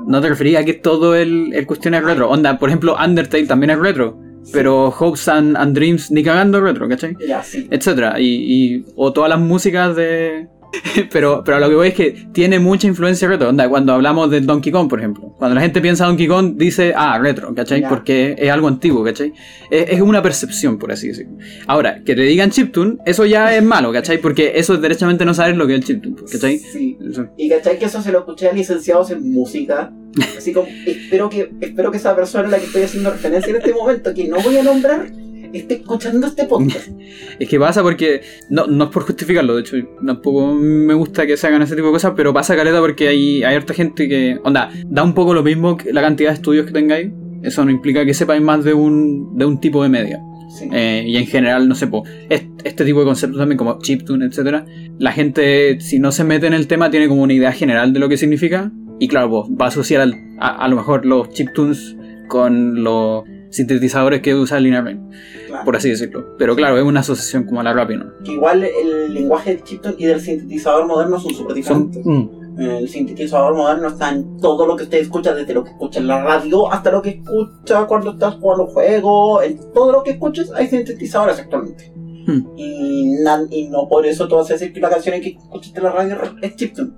[0.07, 2.31] no te refería a que todo el, el cuestión es retro.
[2.31, 4.19] Onda, por ejemplo, Undertale también es retro.
[4.53, 7.15] Pero Hopes and, and Dreams ni cagando retro, ¿cachai?
[7.27, 7.69] Ya, sí.
[7.71, 8.19] Etcétera.
[8.19, 10.49] Y, y- o todas las músicas de.
[11.13, 13.49] pero, pero a lo que voy es que tiene mucha influencia retro.
[13.49, 15.35] Onda, cuando hablamos de Donkey Kong, por ejemplo.
[15.39, 17.83] Cuando la gente piensa Donkey Kong, dice, ah, retro, ¿cachai?
[17.83, 17.89] Ya.
[17.89, 19.33] Porque es algo antiguo, ¿cachai?
[19.71, 21.39] Es, es una percepción, por así decirlo.
[21.67, 24.19] Ahora, que te digan chiptune, eso ya es malo, ¿cachai?
[24.19, 26.59] Porque eso es derechamente no saber lo que es el chiptune, ¿cachai?
[26.59, 26.99] Sí.
[27.37, 29.93] Y cachai que eso se lo escuché a licenciados en música.
[30.37, 33.57] Así como, espero que, espero que esa persona a la que estoy haciendo referencia en
[33.57, 35.11] este momento, que no voy a nombrar,
[35.53, 36.89] esté escuchando este podcast.
[37.39, 38.21] Es que pasa porque,
[38.51, 41.87] no, no es por justificarlo, de hecho, tampoco me gusta que se hagan ese tipo
[41.89, 45.35] de cosas, pero pasa caleta porque hay, hay harta gente que, onda, da un poco
[45.35, 47.11] lo mismo que la cantidad de estudios que tengáis,
[47.43, 50.21] eso no implica que sepáis más de un, de un tipo de media.
[50.59, 50.67] Sí.
[50.73, 54.25] Eh, y en general, no sé, po, est- este tipo de conceptos también como chiptune,
[54.27, 54.65] etcétera,
[54.99, 58.01] la gente, si no se mete en el tema, tiene como una idea general de
[58.01, 61.29] lo que significa, y claro, pues, va a asociar al- a, a lo mejor los
[61.31, 61.95] chiptunes
[62.29, 65.65] con los sintetizadores que usa claro.
[65.65, 66.37] por así decirlo.
[66.39, 68.13] Pero claro, es una asociación como la rápida, ¿no?
[68.25, 72.03] Que igual el lenguaje del chiptune y del sintetizador moderno son súper Son, diferentes.
[72.05, 76.01] mm, El sintetizador moderno está en todo lo que usted escucha, desde lo que escucha
[76.01, 79.45] en la radio hasta lo que escucha cuando estás jugando juegos.
[79.45, 81.93] En todo lo que escuches hay sintetizadores actualmente.
[81.97, 82.47] mm.
[82.57, 83.15] Y,
[83.51, 85.93] y no por eso tú vas a decir que la canción que escuchaste en la
[85.93, 86.91] radio es chiptune.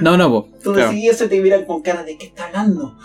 [0.00, 0.92] No, no, po, Tú claro.
[0.92, 2.96] eso y te miran con cara de ¿qué está hablando?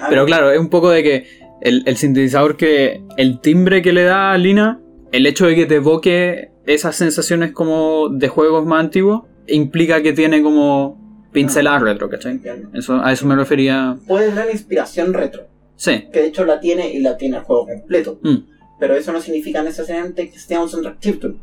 [0.00, 1.26] A Pero ver, claro, es un poco de que
[1.64, 3.02] el, el sintetizador que.
[3.16, 4.80] El timbre que le da a Lina,
[5.10, 10.12] el hecho de que te evoque esas sensaciones como de juegos más antiguos, implica que
[10.12, 12.32] tiene como pinceladas retro, ¿cachai?
[12.32, 12.70] entiendo.
[12.74, 13.96] Eso, a eso me refería.
[14.06, 16.08] Puede tener inspiración retro, Sí.
[16.12, 18.18] que de hecho la tiene y la tiene el juego completo.
[18.22, 18.36] Mm.
[18.80, 21.36] Pero eso no significa necesariamente que sea un soundtrack chiptune.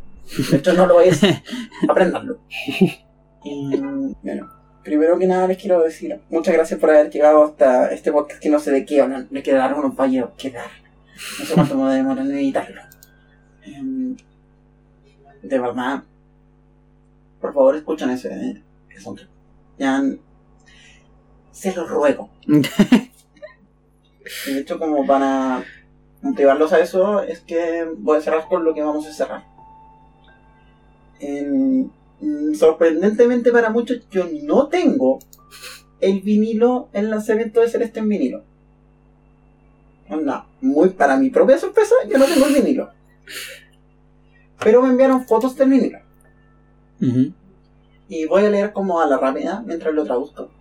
[0.50, 1.20] De hecho, no lo es.
[1.90, 2.40] Aprendanlo.
[3.44, 3.76] Y
[4.24, 4.48] bueno,
[4.84, 8.50] primero que nada les quiero decir muchas gracias por haber llegado hasta este podcast que
[8.50, 9.28] no sé de qué hablan.
[9.32, 10.70] Le quedaron unos fallos quedar.
[11.40, 12.82] No sé cuánto me demoran en editarlo.
[13.64, 14.16] Em,
[15.44, 16.04] de verdad,
[17.40, 18.64] por favor escuchen ese, eh,
[19.00, 19.30] soundtrack.
[19.78, 20.02] Ya,
[21.52, 22.30] se los ruego.
[24.46, 25.64] De hecho, como para
[26.22, 29.44] motivarlos a eso, es que voy a cerrar con lo que vamos a cerrar.
[31.20, 31.92] En-
[32.58, 35.20] sorprendentemente para muchos, yo no tengo
[36.00, 38.44] el vinilo, el lanzamiento de Celeste en vinilo.
[40.10, 42.92] Onda, muy para mi propia sorpresa, yo no tengo el vinilo.
[44.64, 46.00] Pero me enviaron fotos del vinilo.
[48.10, 50.52] Y voy a leer como a la rápida mientras lo traduzco.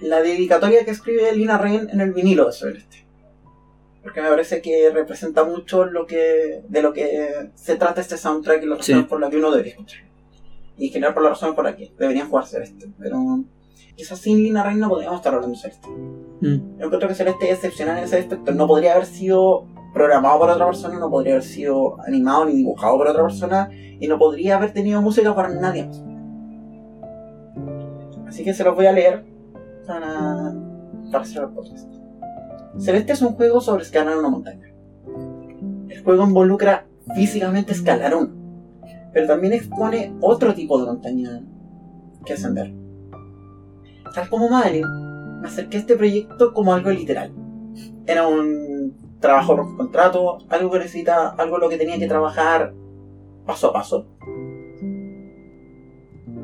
[0.00, 3.04] La dedicatoria que escribe Lina Rain en el vinilo de Celeste.
[4.02, 8.62] Porque me parece que representa mucho lo que, de lo que se trata este soundtrack
[8.62, 8.92] y las Sí.
[8.92, 10.00] razones por las que uno debería escuchar.
[10.80, 12.90] Y en general por las razones por las que deberían jugar Celeste.
[12.98, 13.44] Pero
[13.94, 15.88] quizás sin Lina Rain no podríamos estar hablando de Celeste.
[15.88, 16.78] Mm.
[16.78, 18.50] Yo encuentro que Celeste es excepcional en ese aspecto.
[18.52, 22.96] No podría haber sido programado por otra persona, no podría haber sido animado ni dibujado
[22.96, 26.02] por otra persona, y no podría haber tenido música para nadie más.
[28.26, 29.24] Así que se los voy a leer
[29.86, 30.54] para,
[31.10, 31.88] para cerrar el podcast.
[32.78, 34.72] Celeste es un juego sobre escalar una montaña.
[35.88, 38.30] El juego involucra físicamente escalar uno,
[39.12, 41.42] pero también expone otro tipo de montaña
[42.24, 42.72] que ascender.
[44.14, 44.86] Tal como Mario,
[45.40, 47.32] me acerqué a este proyecto como algo literal.
[48.06, 52.74] Era un trabajo por contrato, algo que necesita, algo lo que tenía que trabajar
[53.46, 54.06] paso a paso.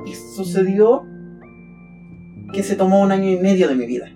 [0.05, 1.05] Y sucedió
[2.53, 4.07] que se tomó un año y medio de mi vida.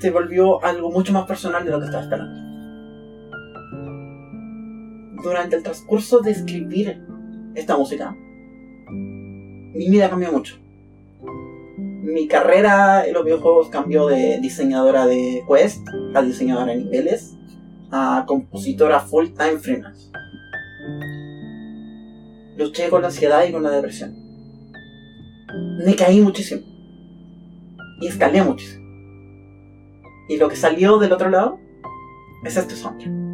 [0.00, 2.45] Se volvió algo mucho más personal de lo que estaba esperando.
[5.26, 7.02] Durante el transcurso de escribir
[7.56, 8.16] esta música,
[8.88, 10.56] mi vida cambió mucho
[12.06, 17.36] mi carrera en los videojuegos cambió de diseñadora de quest a diseñadora de niveles
[17.90, 20.10] a compositora full time freelance.
[22.56, 24.14] Luché con la ansiedad y con la depresión.
[25.84, 26.62] Me caí muchísimo.
[28.00, 28.84] Y escalé muchísimo.
[30.28, 31.58] Y lo que salió del otro lado
[32.44, 33.25] es este soundtrack.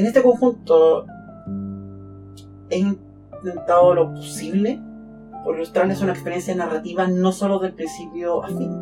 [0.00, 1.04] En este conjunto
[2.70, 4.80] he intentado lo posible
[5.44, 8.72] por ilustrarles una experiencia narrativa no solo del principio a fin,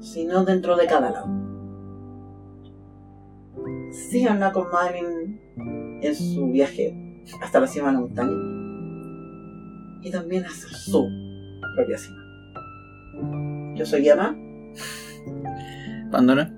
[0.00, 1.26] sino dentro de cada lado.
[3.92, 5.40] Síganla con Madeline
[6.02, 8.36] en su viaje hasta la cima de la montaña
[10.02, 11.08] y también hasta su
[11.76, 13.74] propia cima.
[13.74, 14.36] Yo soy Emma
[16.10, 16.52] Pandora.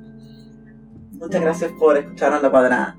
[1.13, 2.99] Muchas gracias por escuchar a la cuadrada.